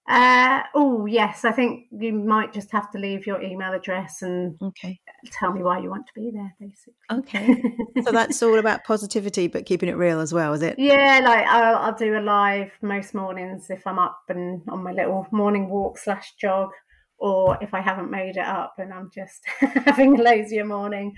Uh, 0.09 0.63
oh, 0.75 1.07
yes. 1.07 1.45
I 1.45 1.53
think 1.53 1.87
you 1.93 2.13
might 2.13 2.53
just 2.53 2.71
have 2.73 2.91
to 2.93 2.99
leave 2.99 3.27
your 3.27 3.41
email 3.41 3.73
address 3.73 4.23
and 4.23 4.57
Okay. 4.61 5.01
tell 5.31 5.53
me 5.53 5.63
why 5.63 5.79
you 5.79 5.89
want 5.89 6.07
to 6.09 6.13
be 6.15 6.31
there, 6.33 6.53
basically. 6.61 6.95
Okay. 7.11 7.63
So 8.05 8.11
that's 8.11 8.43
all 8.43 8.59
about 8.59 8.83
positivity, 8.93 9.47
but 9.47 9.67
keeping 9.67 9.89
it 9.89 9.97
real 9.97 10.21
as 10.21 10.33
well, 10.35 10.53
is 10.53 10.63
it? 10.63 10.79
yeah, 10.79 11.21
like 11.23 11.47
I'll, 11.47 11.77
I'll 11.77 11.95
do 11.95 12.19
a 12.19 12.21
live 12.21 12.73
most 12.83 13.15
mornings 13.15 13.71
if 13.71 13.87
I'm 13.87 13.99
up 13.99 14.21
and 14.29 14.63
on 14.69 14.83
my 14.83 14.93
little 14.93 15.27
morning 15.31 15.69
walk 15.71 15.97
slash 15.99 16.35
jog, 16.41 16.71
or 17.19 17.57
if 17.63 17.73
I 17.73 17.81
haven't 17.81 18.11
made 18.11 18.37
it 18.37 18.47
up 18.47 18.75
and 18.79 18.93
I'm 18.93 19.11
just 19.15 19.41
having 19.61 20.19
a 20.19 20.23
lazier 20.23 20.65
morning, 20.65 21.15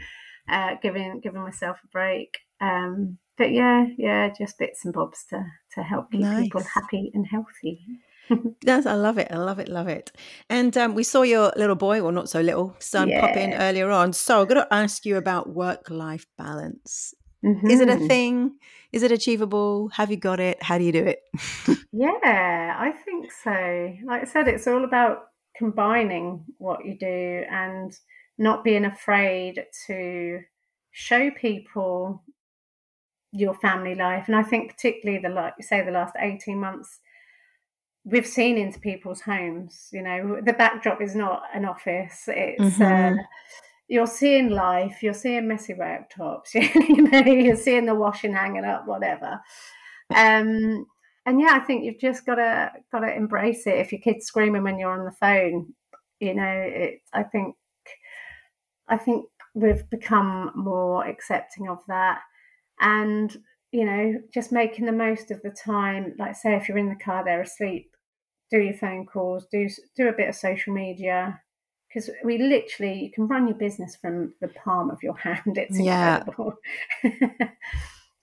uh, 0.50 0.74
giving 0.82 1.20
giving 1.20 1.40
myself 1.40 1.78
a 1.82 1.86
break. 1.88 2.36
Um, 2.62 3.18
but 3.36 3.50
yeah, 3.52 3.86
yeah, 3.98 4.30
just 4.30 4.58
bits 4.58 4.84
and 4.84 4.94
bobs 4.94 5.24
to 5.30 5.44
to 5.74 5.82
help 5.82 6.10
keep 6.12 6.26
people 6.38 6.62
happy 6.62 7.10
and 7.14 7.26
healthy. 7.26 7.84
That's, 8.62 8.86
I 8.86 8.94
love 8.94 9.18
it. 9.18 9.28
I 9.32 9.38
love 9.38 9.58
it. 9.58 9.68
Love 9.68 9.88
it. 9.88 10.12
And 10.48 10.76
um, 10.78 10.94
we 10.94 11.02
saw 11.02 11.22
your 11.22 11.52
little 11.56 11.74
boy, 11.74 12.00
or 12.00 12.12
not 12.12 12.28
so 12.28 12.40
little 12.40 12.76
son, 12.78 13.10
pop 13.18 13.36
in 13.36 13.52
earlier 13.54 13.90
on. 13.90 14.12
So 14.12 14.40
I've 14.40 14.48
got 14.48 14.54
to 14.54 14.72
ask 14.72 15.04
you 15.04 15.16
about 15.16 15.50
work 15.50 15.90
life 15.90 16.26
balance. 16.38 17.14
Is 17.42 17.80
it 17.80 17.88
a 17.88 17.96
Mhm. 17.96 18.06
thing? 18.06 18.58
Is 18.92 19.02
it 19.02 19.10
achievable? 19.10 19.88
Have 19.88 20.10
you 20.12 20.16
got 20.16 20.38
it? 20.38 20.62
How 20.62 20.78
do 20.78 20.84
you 20.84 20.92
do 20.92 21.04
it? 21.04 21.20
Yeah, 21.94 22.74
I 22.78 22.92
think 23.04 23.30
so. 23.30 23.94
Like 24.04 24.22
I 24.22 24.24
said, 24.24 24.48
it's 24.48 24.66
all 24.66 24.84
about 24.84 25.24
combining 25.56 26.44
what 26.58 26.86
you 26.86 26.96
do 26.98 27.44
and 27.50 27.92
not 28.38 28.64
being 28.64 28.86
afraid 28.86 29.62
to 29.86 30.40
show 30.90 31.30
people 31.32 32.22
your 33.32 33.54
family 33.54 33.94
life. 33.94 34.28
And 34.28 34.36
I 34.36 34.42
think 34.42 34.70
particularly 34.70 35.20
the 35.22 35.28
like 35.30 35.54
say 35.60 35.82
the 35.84 35.90
last 35.90 36.14
18 36.18 36.58
months 36.58 37.00
we've 38.04 38.26
seen 38.26 38.58
into 38.58 38.80
people's 38.80 39.20
homes, 39.20 39.88
you 39.92 40.02
know, 40.02 40.40
the 40.44 40.52
backdrop 40.52 41.00
is 41.00 41.14
not 41.14 41.44
an 41.54 41.64
office. 41.64 42.24
It's 42.28 42.78
Mhm. 42.78 43.18
uh 43.20 43.22
you're 43.88 44.06
seeing 44.06 44.48
life, 44.48 45.02
you're 45.02 45.12
seeing 45.12 45.46
messy 45.46 45.74
worktops, 45.74 46.54
you 46.54 47.02
know, 47.02 47.18
you're 47.20 47.56
seeing 47.56 47.84
the 47.84 47.94
washing 47.94 48.32
hanging 48.32 48.64
up, 48.64 48.86
whatever. 48.86 49.38
Um, 50.14 50.86
and 51.26 51.40
yeah, 51.40 51.52
I 51.52 51.60
think 51.60 51.84
you've 51.84 52.00
just 52.00 52.24
got 52.24 52.36
to 52.36 52.72
got 52.90 53.00
to 53.00 53.14
embrace 53.14 53.66
it. 53.66 53.76
If 53.76 53.92
your 53.92 54.00
kid's 54.00 54.26
screaming 54.26 54.62
when 54.62 54.78
you're 54.78 54.98
on 54.98 55.04
the 55.04 55.12
phone, 55.12 55.74
you 56.20 56.34
know, 56.34 56.42
it. 56.44 57.02
I 57.12 57.22
think, 57.22 57.54
I 58.88 58.96
think 58.96 59.26
we've 59.54 59.88
become 59.90 60.52
more 60.54 61.06
accepting 61.06 61.68
of 61.68 61.78
that, 61.88 62.20
and 62.80 63.36
you 63.72 63.86
know, 63.86 64.20
just 64.32 64.52
making 64.52 64.84
the 64.84 64.92
most 64.92 65.30
of 65.30 65.40
the 65.42 65.50
time. 65.50 66.14
Like, 66.18 66.36
say, 66.36 66.54
if 66.54 66.68
you're 66.68 66.76
in 66.78 66.90
the 66.90 67.04
car, 67.04 67.24
they're 67.24 67.40
asleep, 67.40 67.90
do 68.50 68.58
your 68.60 68.74
phone 68.74 69.06
calls, 69.06 69.46
do 69.50 69.68
do 69.96 70.08
a 70.08 70.12
bit 70.12 70.28
of 70.28 70.34
social 70.34 70.74
media, 70.74 71.40
because 71.88 72.10
we 72.22 72.38
literally 72.38 73.04
you 73.04 73.10
can 73.10 73.26
run 73.26 73.48
your 73.48 73.56
business 73.56 73.96
from 73.96 74.34
the 74.40 74.48
palm 74.48 74.90
of 74.90 75.02
your 75.02 75.16
hand. 75.18 75.56
It's 75.56 75.78
Yeah. 75.78 76.22
incredible. 76.24 76.54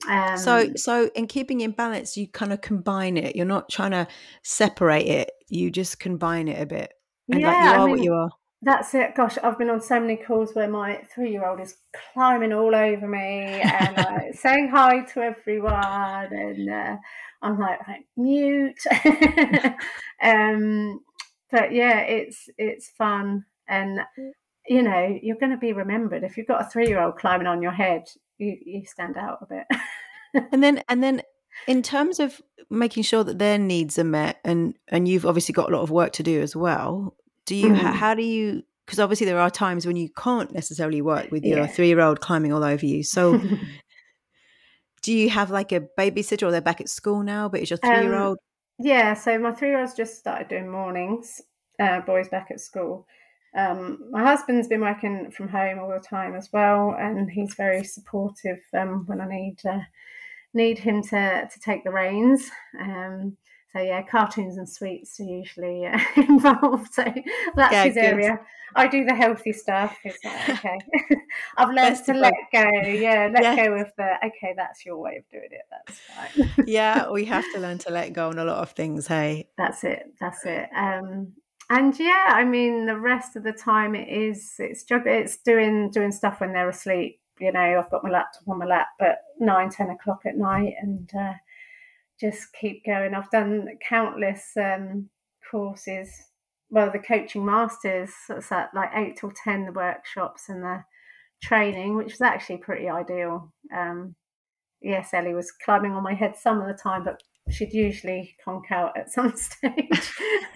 um, 0.08 0.38
so, 0.38 0.70
so 0.76 1.10
in 1.16 1.28
keeping 1.28 1.62
in 1.62 1.72
balance, 1.72 2.16
you 2.16 2.28
kind 2.28 2.54
of 2.54 2.62
combine 2.62 3.18
it. 3.18 3.36
You're 3.36 3.46
not 3.46 3.70
trying 3.70 3.92
to 3.92 4.08
separate 4.44 5.08
it. 5.08 5.32
You 5.48 5.72
just 5.72 6.00
combine 6.00 6.48
it 6.48 6.62
a 6.62 6.66
bit. 6.66 6.94
And 7.32 7.44
like 7.44 7.60
you 7.60 7.66
Yeah, 7.66 7.74
I 7.74 7.78
are 7.78 7.88
what 7.88 8.02
you 8.02 8.14
are. 8.14 8.30
That's 8.62 8.94
it. 8.94 9.16
Gosh, 9.16 9.38
I've 9.42 9.58
been 9.58 9.70
on 9.70 9.82
so 9.82 10.00
many 10.00 10.18
calls 10.18 10.54
where 10.54 10.70
my 10.70 11.02
three 11.14 11.32
year 11.32 11.48
old 11.48 11.62
is 11.62 11.76
climbing 12.14 12.52
all 12.52 12.76
over 12.76 13.08
me 13.08 13.62
and 13.62 13.98
uh, 13.98 14.20
saying 14.34 14.70
hi 14.74 15.02
to 15.14 15.22
everyone. 15.22 16.34
And 16.34 16.70
uh, 16.70 16.98
I'm 17.42 17.58
like, 17.58 17.80
like 17.88 18.06
mute. 18.18 18.82
um, 20.22 21.00
but 21.52 21.72
yeah, 21.74 22.00
it's 22.00 22.50
it's 22.58 22.90
fun. 22.98 23.46
And, 23.70 24.02
you 24.68 24.82
know, 24.82 25.18
you're 25.22 25.38
going 25.38 25.52
to 25.52 25.58
be 25.58 25.74
remembered. 25.74 26.24
If 26.24 26.36
you've 26.36 26.48
got 26.48 26.62
a 26.62 26.70
three 26.70 26.88
year 26.88 27.02
old 27.02 27.18
climbing 27.18 27.48
on 27.48 27.62
your 27.62 27.72
head, 27.72 28.04
you, 28.38 28.58
you 28.66 28.86
stand 28.86 29.16
out 29.18 29.40
a 29.42 29.46
bit. 29.46 29.66
And 30.52 30.62
then, 30.62 30.84
and 30.88 31.02
then, 31.02 31.24
in 31.68 31.82
terms 31.82 32.20
of 32.20 32.40
making 32.70 33.02
sure 33.02 33.24
that 33.24 33.40
their 33.40 33.58
needs 33.58 33.98
are 33.98 34.04
met, 34.04 34.40
and 34.46 34.76
and 34.88 35.08
you've 35.08 35.26
obviously 35.26 35.54
got 35.54 35.72
a 35.72 35.76
lot 35.76 35.82
of 35.82 35.90
work 35.90 36.14
to 36.14 36.24
do 36.24 36.40
as 36.40 36.56
well. 36.56 37.16
Do 37.50 37.56
you? 37.56 37.72
Mhm. 37.72 37.76
h 37.76 37.96
How 38.02 38.14
do 38.14 38.22
you? 38.22 38.64
Because 38.86 39.00
obviously 39.00 39.26
there 39.26 39.40
are 39.40 39.50
times 39.52 39.86
when 39.88 39.96
you 39.96 40.10
can't 40.10 40.52
necessarily 40.54 41.02
work 41.02 41.32
with 41.32 41.46
your 41.46 41.66
Yeah. 41.66 41.68
three-year-old 41.68 42.22
climbing 42.22 42.54
all 42.54 42.64
over 42.64 42.86
you. 42.86 43.04
So, 43.04 43.40
do 45.02 45.14
you 45.14 45.30
have 45.30 45.50
like 45.50 45.72
a 45.72 45.82
babysitter, 45.98 46.48
or 46.48 46.52
they're 46.52 46.62
back 46.62 46.82
at 46.82 46.90
school 46.90 47.24
now, 47.24 47.50
but 47.50 47.62
it's 47.62 47.70
your 47.72 47.78
Um, 47.84 47.90
three-year-old? 47.90 48.38
Yeah, 48.78 49.14
so 49.14 49.38
my 49.40 49.52
three 49.54 49.70
year 49.70 49.80
old's 49.80 49.94
just 49.96 50.18
started 50.18 50.48
doing 50.50 50.70
mornings, 50.70 51.42
uh, 51.80 52.02
boys 52.02 52.30
back 52.30 52.50
at 52.52 52.60
school. 52.62 53.08
Um, 53.56 54.10
my 54.12 54.24
husband's 54.24 54.68
been 54.68 54.82
working 54.82 55.32
from 55.32 55.50
home 55.50 55.80
all 55.80 55.90
the 55.90 56.00
time 56.00 56.36
as 56.36 56.52
well, 56.54 56.96
and 56.98 57.30
he's 57.32 57.56
very 57.56 57.84
supportive 57.84 58.60
um, 58.74 59.06
when 59.08 59.22
I 59.22 59.28
need 59.28 59.58
uh, 59.66 59.82
need 60.54 60.80
him 60.80 61.02
to, 61.04 61.50
to 61.52 61.60
take 61.60 61.84
the 61.84 61.92
reins. 61.92 62.50
Um, 62.80 63.38
so 63.74 63.80
yeah, 63.82 64.02
cartoons 64.02 64.58
and 64.58 64.68
sweets 64.68 65.20
are 65.20 65.24
usually 65.24 65.86
uh, 65.86 66.00
involved. 66.16 66.94
So 66.94 67.04
that's 67.56 67.72
Yeah, 67.74 67.84
his 67.86 67.94
good. 67.96 68.04
area. 68.04 68.40
I 68.76 68.88
do 68.88 69.04
the 69.06 69.16
healthy 69.16 69.54
stuff. 69.54 69.98
It's 70.04 70.24
like, 70.24 70.50
okay, 70.66 70.78
I've 71.58 71.70
learned 71.74 72.04
to 72.06 72.14
let 72.14 72.34
go. 72.52 72.70
Yeah, 72.88 73.30
let 73.34 73.44
Yeah. 73.44 73.56
go 73.56 73.74
of 73.76 73.92
the 73.98 74.16
okay. 74.28 74.54
That's 74.56 74.86
your 74.86 74.98
way 74.98 75.18
of 75.18 75.30
doing 75.30 75.50
it. 75.52 75.62
That's 75.72 76.00
fine. 76.00 76.66
yeah, 76.68 77.10
we 77.10 77.26
have 77.26 77.46
to 77.54 77.60
learn 77.60 77.78
to 77.80 77.92
let 77.92 78.14
go 78.14 78.30
on 78.30 78.40
a 78.40 78.46
lot 78.46 78.58
of 78.58 78.72
things. 78.72 79.08
Hey, 79.08 79.50
That's 79.58 79.84
it. 79.84 80.14
That's 80.20 80.46
it. 80.46 80.70
Um, 80.76 81.34
and 81.72 81.98
yeah, 82.00 82.26
I 82.30 82.44
mean, 82.46 82.88
the 82.88 82.98
rest 83.00 83.36
of 83.36 83.44
the 83.44 83.52
time 83.54 83.94
it 83.94 84.08
is 84.10 84.56
it's 84.58 84.84
jug- 84.84 85.06
it's 85.08 85.38
doing 85.38 85.92
doing 85.92 86.12
stuff 86.12 86.40
when 86.42 86.54
they're 86.54 86.70
asleep. 86.70 87.20
You 87.40 87.52
know, 87.52 87.80
I've 87.80 87.90
got 87.92 88.04
my 88.04 88.10
laptop 88.10 88.48
on 88.48 88.58
my 88.58 88.66
lap 88.66 88.88
at 89.00 89.20
nine, 89.40 89.70
ten 89.70 89.90
o'clock 89.92 90.22
at 90.26 90.36
night, 90.38 90.74
and 90.82 91.10
uh, 91.18 91.34
just 92.20 92.48
keep 92.60 92.86
going. 92.86 93.14
I've 93.14 93.30
done 93.32 93.68
countless 93.88 94.52
um, 94.58 95.10
courses, 95.50 96.10
well, 96.70 96.92
the 96.92 97.00
coaching 97.00 97.46
masters, 97.46 98.12
it's 98.30 98.52
at 98.52 98.70
like 98.76 98.92
eight 98.96 99.20
ten, 99.44 99.66
the 99.66 99.72
workshops 99.72 100.50
and 100.50 100.64
the 100.64 100.84
training, 101.42 101.96
which 101.96 102.14
was 102.14 102.22
actually 102.22 102.58
pretty 102.58 102.88
ideal. 102.88 103.52
Um, 103.76 104.16
yes, 104.82 105.14
Ellie 105.14 105.34
was 105.34 105.52
climbing 105.52 105.94
on 105.94 106.04
my 106.04 106.14
head 106.14 106.36
some 106.38 106.62
of 106.62 106.68
the 106.68 106.74
time, 106.74 107.04
but 107.04 107.22
she'd 107.50 107.74
usually 107.74 108.36
conk 108.44 108.72
out 108.72 108.98
at 108.98 109.12
some 109.12 109.36
stage. 109.36 110.12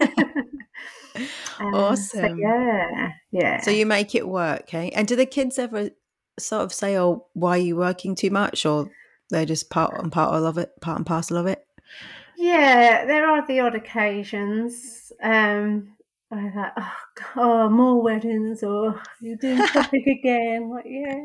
um, 1.58 1.74
awesome. 1.74 2.20
So 2.20 2.34
yeah, 2.36 3.10
yeah. 3.32 3.60
So 3.62 3.72
you 3.72 3.86
make 3.86 4.14
it 4.14 4.28
work, 4.28 4.62
okay? 4.62 4.90
And 4.90 5.08
do 5.08 5.16
the 5.16 5.26
kids 5.26 5.58
ever 5.58 5.90
sort 6.38 6.62
of 6.62 6.72
say, 6.72 6.96
"Oh, 6.96 7.26
why 7.32 7.56
are 7.56 7.62
you 7.62 7.76
working 7.76 8.14
too 8.14 8.30
much?" 8.30 8.64
or 8.64 8.88
they're 9.30 9.46
just 9.46 9.70
part 9.70 9.98
and 10.02 10.12
part 10.12 10.34
of 10.34 10.58
it, 10.58 10.70
part 10.80 10.98
and 10.98 11.06
parcel 11.06 11.36
of 11.36 11.46
it? 11.46 11.66
Yeah, 12.36 13.04
there 13.06 13.28
are 13.28 13.46
the 13.46 13.60
odd 13.60 13.74
occasions. 13.74 15.12
Um, 15.22 15.96
I 16.30 16.50
thought, 16.50 16.72
oh, 16.76 16.92
God, 17.34 17.68
more 17.70 18.02
weddings, 18.02 18.62
or 18.62 19.00
you're 19.20 19.36
doing 19.36 19.64
Tropic 19.66 20.06
again. 20.06 20.70
Like, 20.70 20.86
yeah. 20.86 21.20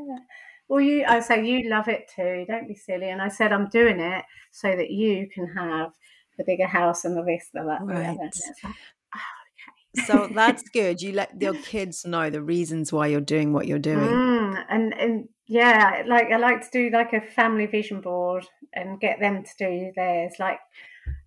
Well, 0.68 0.82
you, 0.82 1.04
I 1.08 1.20
say 1.20 1.46
you 1.46 1.68
love 1.70 1.88
it 1.88 2.12
too. 2.16 2.46
Don't 2.48 2.68
be 2.68 2.76
silly. 2.76 3.10
And 3.10 3.22
I 3.22 3.28
said 3.28 3.52
I'm 3.52 3.70
doing 3.70 4.00
it 4.00 4.24
so 4.52 4.76
that 4.76 4.92
you 4.92 5.28
can 5.34 5.48
have 5.48 5.92
the 6.38 6.44
bigger 6.46 6.68
house 6.68 7.06
and 7.06 7.18
the 7.18 7.24
this, 7.24 7.50
the 7.54 7.64
that, 7.64 7.82
right. 7.84 8.18
Like, 8.18 8.32
oh, 8.66 8.72
so 10.06 10.30
that's 10.34 10.64
good. 10.74 11.02
You 11.02 11.14
let 11.14 11.42
your 11.42 11.56
kids 11.56 12.06
know 12.06 12.30
the 12.30 12.42
reasons 12.42 12.94
why 12.94 13.08
you're 13.08 13.22
doing 13.22 13.52
what 13.54 13.68
you're 13.68 13.80
doing. 13.80 13.98
Mm, 14.00 14.39
and 14.70 14.94
and 14.94 15.30
yeah, 15.48 16.04
like 16.08 16.32
I 16.32 16.38
like 16.38 16.62
to 16.62 16.72
do 16.72 16.96
like 16.96 17.14
a 17.14 17.22
family 17.22 17.66
vision 17.66 18.02
board 18.02 18.46
and 18.74 19.00
get 19.00 19.20
them 19.20 19.44
to 19.44 19.50
do 19.58 19.92
theirs. 19.96 20.34
Like 20.40 20.60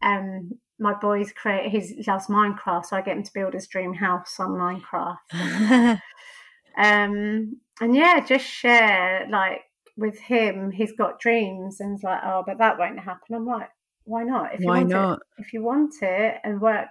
um 0.03 0.59
my 0.79 0.95
boys 0.95 1.33
create 1.33 1.71
he 1.71 2.03
loves 2.07 2.27
Minecraft, 2.27 2.87
so 2.87 2.97
I 2.97 3.03
get 3.03 3.17
him 3.17 3.23
to 3.23 3.33
build 3.33 3.55
his 3.55 3.67
dream 3.67 3.95
house 3.95 4.39
on 4.39 4.51
Minecraft. 4.51 5.19
um 6.77 7.57
and 7.81 7.97
yeah, 7.97 8.25
just 8.25 8.47
share 8.47 9.27
like 9.31 9.63
with 9.97 10.19
him, 10.19 10.71
he's 10.71 10.93
got 10.93 11.21
dreams 11.21 11.81
and 11.81 11.97
he's 11.97 12.05
like, 12.05 12.21
Oh, 12.25 12.43
but 12.47 12.59
that 12.59 12.79
won't 12.79 12.99
happen. 12.99 13.35
I'm 13.35 13.47
like, 13.47 13.69
why 14.05 14.23
not? 14.25 14.55
If 14.55 14.61
you 14.61 14.67
why 14.69 14.79
want 14.79 14.91
not? 14.91 15.19
It, 15.19 15.23
if 15.39 15.53
you 15.53 15.63
want 15.63 15.95
it 16.03 16.37
and 16.45 16.61
work 16.61 16.89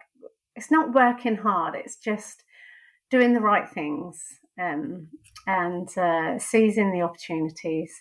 it's 0.56 0.72
not 0.72 0.94
working 0.94 1.38
hard, 1.38 1.76
it's 1.76 1.96
just 1.96 2.44
doing 3.10 3.34
the 3.34 3.39
right 3.39 3.70
things 3.70 4.22
um, 4.62 5.07
and 5.47 5.89
uh, 5.97 6.38
seizing 6.39 6.91
the 6.91 7.01
opportunities. 7.01 7.91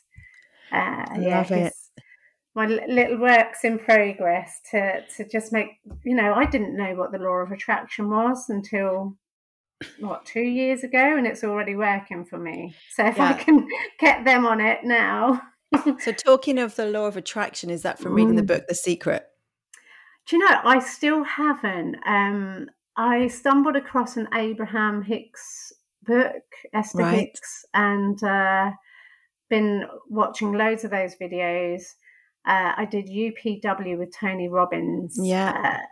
Uh, 0.72 1.04
yeah, 1.18 1.38
Love 1.38 1.50
it 1.52 1.72
my 2.54 2.66
little 2.66 3.18
works 3.18 3.64
in 3.64 3.78
progress 3.78 4.60
to 4.70 5.02
to 5.16 5.28
just 5.28 5.52
make 5.52 5.68
you 6.04 6.14
know 6.14 6.34
I 6.34 6.46
didn't 6.46 6.76
know 6.76 6.94
what 6.94 7.12
the 7.12 7.18
law 7.18 7.36
of 7.36 7.52
attraction 7.52 8.10
was 8.10 8.46
until 8.48 9.16
what 9.98 10.26
two 10.26 10.42
years 10.42 10.84
ago 10.84 11.16
and 11.16 11.26
it's 11.26 11.44
already 11.44 11.76
working 11.76 12.24
for 12.24 12.38
me 12.38 12.74
so 12.94 13.06
if 13.06 13.16
yeah. 13.16 13.28
I 13.28 13.32
can 13.34 13.66
get 13.98 14.24
them 14.24 14.44
on 14.44 14.60
it 14.60 14.80
now 14.84 15.40
so 16.00 16.12
talking 16.12 16.58
of 16.58 16.76
the 16.76 16.86
law 16.86 17.06
of 17.06 17.16
attraction 17.16 17.70
is 17.70 17.82
that 17.82 17.98
from 17.98 18.14
reading 18.14 18.36
the 18.36 18.42
mm. 18.42 18.48
book 18.48 18.64
The 18.68 18.74
Secret 18.74 19.24
do 20.26 20.36
you 20.36 20.46
know 20.46 20.60
I 20.64 20.80
still 20.80 21.22
haven't 21.22 21.96
um 22.04 22.68
I 22.96 23.28
stumbled 23.28 23.76
across 23.76 24.16
an 24.16 24.28
Abraham 24.34 25.02
Hicks 25.02 25.72
book 26.06 26.42
Esther 26.72 26.98
right. 26.98 27.18
Hicks 27.20 27.64
and 27.74 28.22
uh 28.22 28.70
been 29.48 29.84
watching 30.08 30.52
loads 30.52 30.84
of 30.84 30.90
those 30.90 31.16
videos 31.16 31.82
uh, 32.46 32.72
I 32.76 32.86
did 32.86 33.06
UPW 33.06 33.98
with 33.98 34.14
Tony 34.16 34.48
Robbins. 34.48 35.18
Yeah. 35.20 35.78
Uh, 35.80 35.84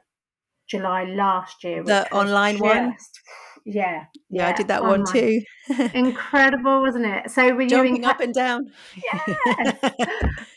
July 0.69 1.05
last 1.05 1.65
year. 1.65 1.83
The 1.83 2.11
online 2.13 2.59
just, 2.59 2.63
one? 2.63 2.97
Yeah, 3.65 3.75
yeah. 3.75 4.05
Yeah, 4.31 4.49
I 4.49 4.53
did 4.53 4.69
that 4.69 4.83
online. 4.83 5.01
one 5.01 5.13
too. 5.13 5.41
Incredible, 5.95 6.81
wasn't 6.81 7.07
it? 7.07 7.31
So 7.31 7.55
were 7.55 7.67
Jumping 7.67 7.97
you 7.97 8.03
inca- 8.03 8.09
up 8.09 8.21
and 8.21 8.35
down. 8.35 8.71
Yeah. 9.05 9.73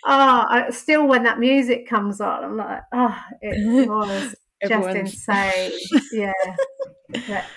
oh, 0.05 0.45
I, 0.49 0.67
still 0.71 1.07
when 1.07 1.23
that 1.23 1.39
music 1.39 1.87
comes 1.87 2.19
on, 2.19 2.43
I'm 2.43 2.57
like, 2.57 2.81
oh, 2.93 3.19
it 3.41 3.87
was 3.89 4.35
just 4.65 4.95
insane. 4.95 5.71
Yeah. 6.11 6.33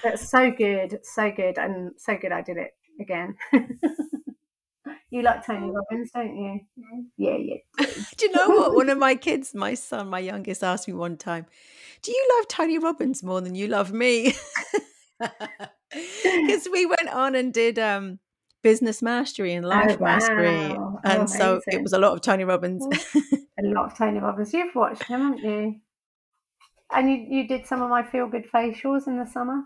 But 0.02 0.18
so 0.18 0.50
good, 0.50 1.00
so 1.02 1.30
good, 1.30 1.58
and 1.58 1.92
so 1.96 2.16
good 2.16 2.32
I 2.32 2.42
did 2.42 2.56
it 2.56 2.70
again. 3.00 3.36
You 5.14 5.22
like 5.22 5.46
Tony 5.46 5.70
Robbins, 5.70 6.10
don't 6.12 6.36
you? 6.36 6.60
Yeah, 7.16 7.36
yeah. 7.36 7.86
Do 8.16 8.26
you 8.26 8.32
know 8.32 8.48
what? 8.48 8.74
One 8.74 8.90
of 8.90 8.98
my 8.98 9.14
kids, 9.14 9.54
my 9.54 9.74
son, 9.74 10.10
my 10.10 10.18
youngest, 10.18 10.64
asked 10.64 10.88
me 10.88 10.94
one 10.94 11.16
time, 11.16 11.46
Do 12.02 12.10
you 12.10 12.28
love 12.36 12.48
Tony 12.48 12.80
Robbins 12.80 13.22
more 13.22 13.40
than 13.40 13.54
you 13.54 13.68
love 13.68 13.92
me? 13.92 14.34
Because 15.92 16.66
we 16.72 16.86
went 16.86 17.08
on 17.12 17.36
and 17.36 17.54
did 17.54 17.78
um, 17.78 18.18
business 18.64 19.00
mastery 19.00 19.54
and 19.54 19.64
life 19.64 19.92
oh, 19.92 19.96
wow. 20.00 20.16
mastery. 20.16 20.48
Oh, 20.76 20.98
and 21.04 21.22
oh, 21.22 21.26
so 21.26 21.60
it 21.68 21.80
was 21.80 21.92
a 21.92 21.98
lot 21.98 22.14
of 22.14 22.20
Tony 22.20 22.42
Robbins. 22.42 22.84
a 23.14 23.62
lot 23.62 23.92
of 23.92 23.96
Tony 23.96 24.18
Robbins. 24.18 24.52
You've 24.52 24.74
watched 24.74 25.04
him, 25.04 25.20
haven't 25.20 25.38
you? 25.38 25.76
And 26.92 27.10
you, 27.10 27.26
you 27.28 27.48
did 27.48 27.66
some 27.66 27.82
of 27.82 27.90
my 27.90 28.02
feel 28.02 28.28
good 28.28 28.46
facials 28.50 29.06
in 29.06 29.18
the 29.18 29.26
summer. 29.26 29.64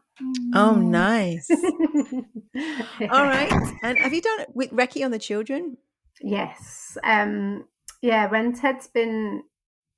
Oh, 0.55 0.77
mm. 0.77 0.85
nice. 0.85 1.51
All 3.11 3.25
right. 3.25 3.53
And 3.83 3.99
have 3.99 4.15
you 4.15 4.23
done 4.23 4.41
it 4.41 4.51
with 4.55 4.71
Reiki 4.71 5.05
on 5.05 5.11
the 5.11 5.19
children? 5.19 5.77
Yes. 6.23 6.97
Um, 7.03 7.65
yeah, 8.01 8.29
when 8.29 8.55
Ted's 8.55 8.87
been, 8.87 9.43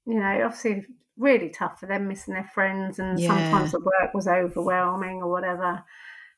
you 0.07 0.19
know, 0.19 0.43
obviously 0.45 0.87
really 1.17 1.51
tough 1.51 1.79
for 1.79 1.87
them 1.87 2.09
missing 2.09 2.35
their 2.35 2.51
friends 2.55 2.99
and 2.99 3.21
yeah. 3.21 3.29
sometimes 3.29 3.73
the 3.73 3.81
work 3.81 4.15
was 4.15 4.27
overwhelming 4.27 5.23
or 5.23 5.31
whatever. 5.31 5.85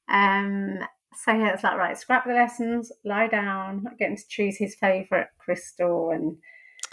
Um, 0.08 0.80
so 1.14 1.32
yeah, 1.32 1.52
it's 1.52 1.62
like 1.62 1.76
right, 1.76 1.96
scrap 1.96 2.26
the 2.26 2.32
lessons, 2.32 2.90
lie 3.04 3.28
down, 3.28 3.86
getting 3.98 4.16
to 4.16 4.28
choose 4.28 4.56
his 4.56 4.74
favourite 4.74 5.28
crystal 5.38 6.10
and 6.10 6.36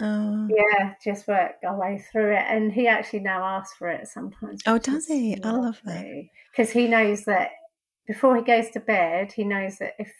Oh. 0.00 0.48
Yeah, 0.48 0.94
just 1.02 1.28
work 1.28 1.52
our 1.64 1.78
way 1.78 2.02
through 2.10 2.32
it. 2.32 2.44
And 2.48 2.72
he 2.72 2.88
actually 2.88 3.20
now 3.20 3.44
asks 3.44 3.76
for 3.76 3.88
it 3.88 4.08
sometimes. 4.08 4.62
Oh, 4.66 4.78
does 4.78 5.06
he? 5.06 5.38
I 5.42 5.50
love 5.50 5.80
that. 5.84 6.06
Because 6.50 6.70
he 6.70 6.86
knows 6.86 7.24
that 7.24 7.50
before 8.06 8.36
he 8.36 8.42
goes 8.42 8.70
to 8.70 8.80
bed, 8.80 9.32
he 9.32 9.44
knows 9.44 9.78
that 9.78 9.94
if 9.98 10.12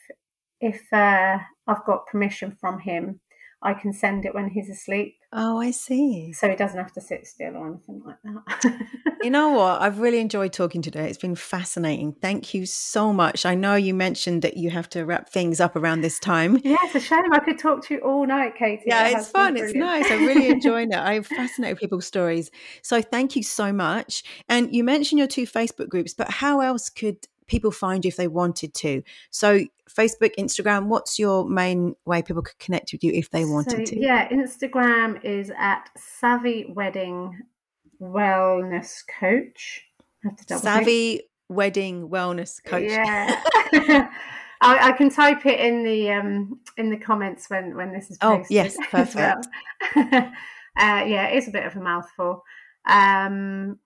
if 0.59 0.81
uh, 0.93 1.39
I've 1.67 1.85
got 1.85 2.05
permission 2.05 2.55
from 2.59 2.79
him, 2.79 3.19
I 3.63 3.73
can 3.73 3.93
send 3.93 4.25
it 4.25 4.33
when 4.33 4.49
he's 4.49 4.69
asleep. 4.69 5.17
Oh, 5.33 5.59
I 5.59 5.71
see. 5.71 6.33
So 6.33 6.49
he 6.49 6.55
doesn't 6.55 6.77
have 6.77 6.91
to 6.93 7.01
sit 7.01 7.25
still 7.25 7.55
or 7.55 7.67
anything 7.67 8.01
like 8.05 8.17
that. 8.23 8.87
you 9.21 9.29
know 9.29 9.49
what? 9.49 9.81
I've 9.81 9.99
really 9.99 10.19
enjoyed 10.19 10.51
talking 10.51 10.81
today. 10.81 11.07
It's 11.07 11.17
been 11.17 11.35
fascinating. 11.35 12.13
Thank 12.21 12.53
you 12.53 12.65
so 12.65 13.13
much. 13.13 13.45
I 13.45 13.55
know 13.55 13.75
you 13.75 13.93
mentioned 13.93 14.41
that 14.41 14.57
you 14.57 14.71
have 14.71 14.89
to 14.89 15.05
wrap 15.05 15.29
things 15.29 15.61
up 15.61 15.75
around 15.75 16.01
this 16.01 16.19
time. 16.19 16.59
Yeah, 16.71 16.77
it's 16.83 16.95
a 16.95 16.99
shame. 17.01 17.33
I 17.33 17.39
could 17.39 17.59
talk 17.59 17.85
to 17.87 17.95
you 17.95 17.99
all 18.01 18.25
night, 18.25 18.55
Katie. 18.55 18.83
Yeah, 18.85 19.09
it's 19.09 19.29
fun. 19.29 19.57
It's 19.57 19.73
nice. 19.73 20.09
I'm 20.09 20.25
really 20.25 20.47
enjoying 20.49 20.91
it. 20.91 20.97
I'm 20.97 21.23
fascinated 21.23 21.75
with 21.75 21.81
people's 21.81 22.05
stories. 22.05 22.49
So 22.81 23.01
thank 23.01 23.35
you 23.35 23.43
so 23.43 23.73
much. 23.73 24.23
And 24.47 24.73
you 24.73 24.83
mentioned 24.83 25.19
your 25.19 25.27
two 25.27 25.45
Facebook 25.45 25.89
groups, 25.89 26.13
but 26.13 26.29
how 26.29 26.61
else 26.61 26.89
could 26.89 27.27
people 27.51 27.69
find 27.69 28.05
you 28.05 28.09
if 28.09 28.15
they 28.15 28.29
wanted 28.29 28.73
to. 28.73 29.03
So, 29.29 29.59
Facebook, 29.89 30.31
Instagram, 30.39 30.87
what's 30.87 31.19
your 31.19 31.47
main 31.47 31.95
way 32.05 32.21
people 32.21 32.41
could 32.41 32.57
connect 32.59 32.93
with 32.93 33.03
you 33.03 33.11
if 33.11 33.29
they 33.29 33.43
wanted 33.43 33.87
so, 33.87 33.93
to? 33.93 33.99
Yeah, 33.99 34.29
Instagram 34.29 35.23
is 35.23 35.51
at 35.57 35.89
Savvy 35.97 36.65
Wedding 36.69 37.41
Wellness 38.01 39.03
Coach. 39.19 39.83
I 40.23 40.29
have 40.29 40.37
to 40.37 40.45
double 40.45 40.61
Savvy 40.61 41.17
think. 41.17 41.29
Wedding 41.49 42.09
Wellness 42.09 42.63
Coach. 42.63 42.89
Yeah. 42.89 43.41
I, 44.61 44.89
I, 44.89 44.91
can 44.93 45.09
type 45.09 45.45
it 45.45 45.59
in 45.59 45.83
the 45.83 46.11
um, 46.11 46.59
in 46.77 46.89
the 46.91 46.97
comments 46.97 47.49
when 47.49 47.75
when 47.75 47.91
this 47.91 48.11
is 48.11 48.17
oh, 48.21 48.37
posted. 48.37 48.57
Oh 48.57 48.63
yes, 48.63 48.77
perfect. 48.91 49.47
Well. 49.95 50.31
uh, 50.77 51.03
yeah, 51.05 51.27
it's 51.27 51.47
a 51.47 51.51
bit 51.51 51.65
of 51.65 51.75
a 51.75 51.81
mouthful. 51.81 52.43
Um, 52.87 53.79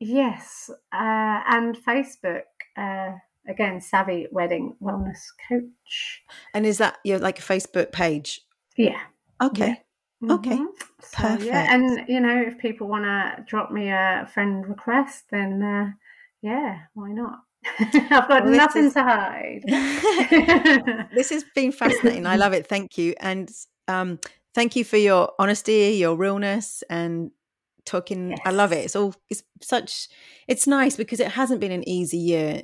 yes, 0.00 0.68
uh, 0.92 1.42
and 1.46 1.76
Facebook 1.76 2.42
uh, 2.76 3.12
again, 3.48 3.80
Savvy 3.80 4.26
Wedding 4.30 4.76
Wellness 4.82 5.20
Coach. 5.48 6.22
And 6.52 6.66
is 6.66 6.78
that 6.78 6.98
your 7.04 7.18
like 7.18 7.38
a 7.38 7.42
Facebook 7.42 7.92
page? 7.92 8.42
Yeah. 8.76 9.00
Okay. 9.42 9.82
Yeah. 10.20 10.32
Okay. 10.32 10.56
Mm-hmm. 10.56 10.64
So, 11.00 11.16
Perfect. 11.18 11.44
Yeah. 11.44 11.74
And 11.74 12.08
you 12.08 12.20
know, 12.20 12.42
if 12.46 12.58
people 12.58 12.88
want 12.88 13.04
to 13.04 13.44
drop 13.46 13.70
me 13.70 13.90
a 13.90 14.28
friend 14.32 14.66
request, 14.66 15.24
then 15.30 15.62
uh, 15.62 15.92
yeah, 16.42 16.80
why 16.94 17.12
not? 17.12 17.40
I've 17.78 18.28
got 18.28 18.44
well, 18.44 18.52
nothing 18.52 18.86
is... 18.86 18.94
to 18.94 19.02
hide. 19.02 19.62
this 21.14 21.30
has 21.30 21.44
been 21.54 21.72
fascinating. 21.72 22.26
I 22.26 22.36
love 22.36 22.52
it. 22.52 22.66
Thank 22.66 22.98
you. 22.98 23.14
And 23.20 23.50
um, 23.88 24.18
thank 24.54 24.76
you 24.76 24.84
for 24.84 24.96
your 24.96 25.32
honesty, 25.38 25.96
your 25.98 26.16
realness, 26.16 26.84
and 26.90 27.30
talking 27.84 28.30
yes. 28.30 28.38
i 28.44 28.50
love 28.50 28.72
it 28.72 28.84
it's 28.84 28.96
all 28.96 29.14
it's 29.30 29.42
such 29.60 30.08
it's 30.48 30.66
nice 30.66 30.96
because 30.96 31.20
it 31.20 31.28
hasn't 31.32 31.60
been 31.60 31.72
an 31.72 31.86
easy 31.88 32.18
year 32.18 32.62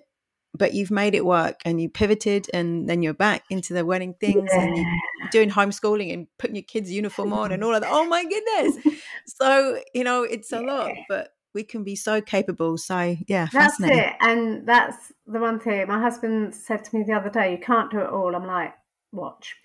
but 0.53 0.75
you've 0.75 0.91
made 0.91 1.15
it 1.15 1.25
work 1.25 1.61
and 1.65 1.81
you 1.81 1.89
pivoted 1.89 2.47
and 2.53 2.89
then 2.89 3.03
you're 3.03 3.15
back 3.15 3.45
into 3.51 3.73
the 3.73 3.85
wedding 3.85 4.15
things 4.21 4.51
yeah. 4.53 4.63
and 4.63 4.77
you're 4.77 5.31
doing 5.31 5.51
homeschooling 5.51 6.13
and 6.13 6.27
putting 6.39 6.57
your 6.57 6.65
kids 6.65 6.91
uniform 6.91 7.33
on 7.33 7.53
and 7.53 7.63
all 7.63 7.75
of 7.75 7.83
that 7.83 7.91
oh 7.93 8.05
my 8.07 8.25
goodness 8.25 9.01
so 9.27 9.81
you 9.95 10.03
know 10.03 10.23
it's 10.23 10.53
a 10.53 10.57
yeah. 10.57 10.63
lot 10.63 10.93
but 11.09 11.31
we 11.55 11.65
can 11.65 11.85
be 11.85 11.97
so 11.97 12.21
capable. 12.21 12.79
So 12.79 13.17
yeah, 13.27 13.49
that's 13.53 13.81
it. 13.81 14.15
And 14.21 14.67
that's 14.67 15.13
the 15.27 15.41
one 15.41 15.59
thing 15.59 15.87
my 15.89 16.01
husband 16.01 16.55
said 16.55 16.85
to 16.85 16.97
me 16.97 17.05
the 17.05 17.13
other 17.13 17.31
day. 17.31 17.53
You 17.53 17.59
can't 17.59 17.91
do 17.91 18.01
it 18.01 18.11
all. 18.11 18.35
I'm 18.35 18.47
like, 18.47 18.73
watch. 19.13 19.57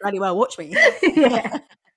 Bloody 0.00 0.18
well, 0.18 0.36
watch 0.36 0.58
me. 0.58 0.74
yeah, 1.02 1.58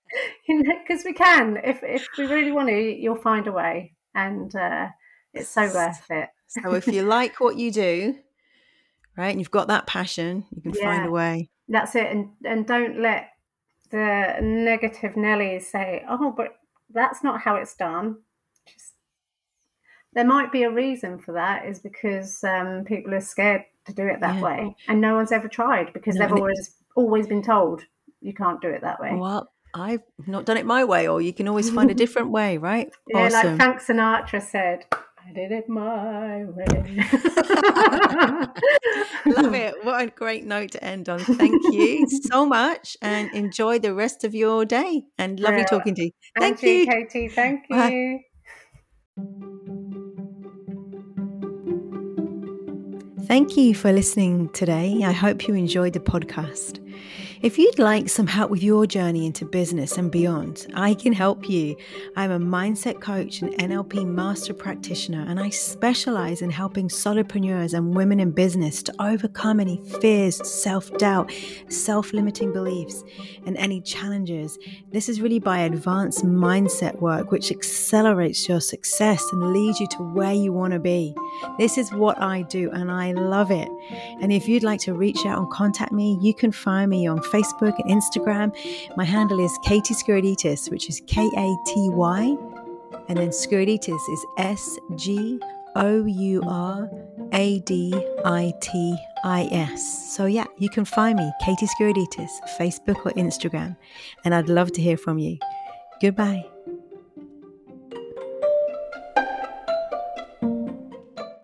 because 0.47 1.03
we 1.05 1.13
can. 1.13 1.57
If 1.63 1.83
if 1.83 2.07
we 2.17 2.25
really 2.25 2.51
want 2.51 2.69
to, 2.69 2.79
you'll 2.79 3.15
find 3.15 3.47
a 3.47 3.51
way, 3.51 3.93
and 4.15 4.53
uh, 4.55 4.87
it's 5.33 5.49
so 5.49 5.63
worth 5.63 6.05
it. 6.09 6.29
so 6.47 6.73
if 6.73 6.87
you 6.87 7.03
like 7.03 7.39
what 7.39 7.57
you 7.57 7.71
do, 7.71 8.15
right, 9.17 9.29
and 9.29 9.39
you've 9.39 9.51
got 9.51 9.67
that 9.67 9.87
passion, 9.87 10.45
you 10.55 10.61
can 10.61 10.73
yeah, 10.73 10.83
find 10.83 11.07
a 11.07 11.11
way. 11.11 11.49
That's 11.67 11.95
it, 11.95 12.07
and 12.07 12.29
and 12.45 12.65
don't 12.65 12.99
let 12.99 13.29
the 13.89 14.37
negative 14.41 15.13
Nellies 15.13 15.63
say, 15.63 16.03
"Oh, 16.09 16.33
but 16.35 16.57
that's 16.89 17.23
not 17.23 17.41
how 17.41 17.55
it's 17.55 17.75
done." 17.75 18.17
Just 18.65 18.93
there 20.13 20.25
might 20.25 20.51
be 20.51 20.63
a 20.63 20.71
reason 20.71 21.19
for 21.19 21.33
that. 21.33 21.65
Is 21.65 21.79
because 21.79 22.43
um, 22.43 22.83
people 22.85 23.13
are 23.13 23.21
scared 23.21 23.63
to 23.85 23.93
do 23.93 24.05
it 24.07 24.19
that 24.19 24.35
yeah. 24.35 24.41
way, 24.41 24.75
and 24.87 24.99
no 24.99 25.15
one's 25.15 25.31
ever 25.31 25.47
tried 25.47 25.93
because 25.93 26.15
no, 26.15 26.27
they've 26.27 26.37
always 26.37 26.75
always 26.95 27.27
been 27.27 27.41
told 27.41 27.83
you 28.21 28.33
can't 28.33 28.61
do 28.61 28.69
it 28.69 28.81
that 28.81 28.99
way. 28.99 29.15
Well, 29.15 29.51
I've 29.73 30.01
not 30.27 30.45
done 30.45 30.57
it 30.57 30.65
my 30.65 30.83
way, 30.83 31.07
or 31.07 31.21
you 31.21 31.31
can 31.33 31.47
always 31.47 31.69
find 31.69 31.89
a 31.91 31.93
different 31.93 32.31
way, 32.31 32.57
right? 32.57 32.89
Yeah, 33.07 33.25
awesome. 33.25 33.57
like 33.57 33.57
Frank 33.57 33.81
Sinatra 33.81 34.41
said, 34.41 34.85
I 35.27 35.33
did 35.33 35.51
it 35.51 35.69
my 35.69 36.45
way. 36.45 36.65
Love 39.25 39.53
it. 39.53 39.75
What 39.83 40.01
a 40.01 40.07
great 40.07 40.45
note 40.45 40.71
to 40.71 40.83
end 40.83 41.09
on. 41.09 41.19
Thank 41.19 41.61
you 41.73 42.07
so 42.09 42.45
much 42.59 42.97
and 43.01 43.31
enjoy 43.33 43.79
the 43.79 43.93
rest 43.93 44.23
of 44.23 44.33
your 44.35 44.65
day. 44.65 45.03
And 45.17 45.39
lovely 45.39 45.59
yeah. 45.59 45.65
talking 45.65 45.95
to 45.95 46.05
you. 46.05 46.11
Thank 46.37 46.61
you, 46.63 46.85
Katie. 46.85 47.29
Thank 47.29 47.65
you. 47.69 47.75
Bye. 47.75 48.19
Thank 53.27 53.55
you 53.55 53.73
for 53.73 53.93
listening 53.93 54.49
today. 54.49 55.03
I 55.05 55.13
hope 55.13 55.47
you 55.47 55.53
enjoyed 55.53 55.93
the 55.93 56.01
podcast. 56.01 56.79
If 57.43 57.57
you'd 57.57 57.79
like 57.79 58.07
some 58.07 58.27
help 58.27 58.51
with 58.51 58.61
your 58.61 58.85
journey 58.85 59.25
into 59.25 59.45
business 59.45 59.97
and 59.97 60.11
beyond, 60.11 60.67
I 60.75 60.93
can 60.93 61.11
help 61.11 61.49
you. 61.49 61.75
I'm 62.15 62.29
a 62.29 62.37
mindset 62.37 63.01
coach 63.01 63.41
and 63.41 63.51
NLP 63.53 64.05
master 64.05 64.53
practitioner, 64.53 65.25
and 65.27 65.39
I 65.39 65.49
specialize 65.49 66.43
in 66.43 66.51
helping 66.51 66.87
solopreneurs 66.87 67.73
and 67.73 67.95
women 67.95 68.19
in 68.19 68.29
business 68.29 68.83
to 68.83 68.93
overcome 68.99 69.59
any 69.59 69.81
fears, 70.01 70.47
self 70.47 70.95
doubt, 70.99 71.33
self 71.67 72.13
limiting 72.13 72.53
beliefs, 72.53 73.03
and 73.47 73.57
any 73.57 73.81
challenges. 73.81 74.59
This 74.91 75.09
is 75.09 75.19
really 75.19 75.39
by 75.39 75.61
advanced 75.61 76.23
mindset 76.23 77.01
work, 77.01 77.31
which 77.31 77.49
accelerates 77.49 78.47
your 78.47 78.61
success 78.61 79.25
and 79.31 79.51
leads 79.51 79.79
you 79.79 79.87
to 79.87 80.03
where 80.13 80.33
you 80.33 80.53
want 80.53 80.73
to 80.73 80.79
be. 80.79 81.15
This 81.57 81.79
is 81.79 81.91
what 81.91 82.21
I 82.21 82.43
do, 82.43 82.69
and 82.69 82.91
I 82.91 83.13
love 83.13 83.49
it. 83.49 83.67
And 84.21 84.31
if 84.31 84.47
you'd 84.47 84.61
like 84.61 84.81
to 84.81 84.93
reach 84.93 85.25
out 85.25 85.39
and 85.39 85.49
contact 85.49 85.91
me, 85.91 86.19
you 86.21 86.35
can 86.35 86.51
find 86.51 86.87
me 86.87 87.07
on 87.07 87.30
Facebook 87.31 87.79
and 87.79 87.89
Instagram. 87.89 88.55
My 88.97 89.05
handle 89.05 89.39
is 89.39 89.57
Katy 89.63 89.93
Sgouraditis, 89.93 90.69
which 90.69 90.89
is 90.89 91.01
K 91.07 91.29
A 91.37 91.55
T 91.65 91.89
Y. 91.89 92.37
And 93.07 93.17
then 93.17 93.29
Sgouraditis 93.29 94.09
is 94.13 94.25
S 94.37 94.77
G 94.95 95.39
O 95.75 96.05
U 96.05 96.43
R 96.47 96.89
A 97.33 97.59
D 97.61 97.93
I 98.25 98.53
T 98.61 98.97
I 99.23 99.47
S. 99.51 100.15
So, 100.15 100.25
yeah, 100.25 100.45
you 100.57 100.69
can 100.69 100.85
find 100.85 101.17
me, 101.17 101.31
Katy 101.43 101.67
Sgouraditis, 101.67 102.31
Facebook 102.57 103.05
or 103.05 103.11
Instagram. 103.13 103.77
And 104.25 104.35
I'd 104.35 104.49
love 104.49 104.71
to 104.73 104.81
hear 104.81 104.97
from 104.97 105.17
you. 105.17 105.37
Goodbye. 106.01 106.50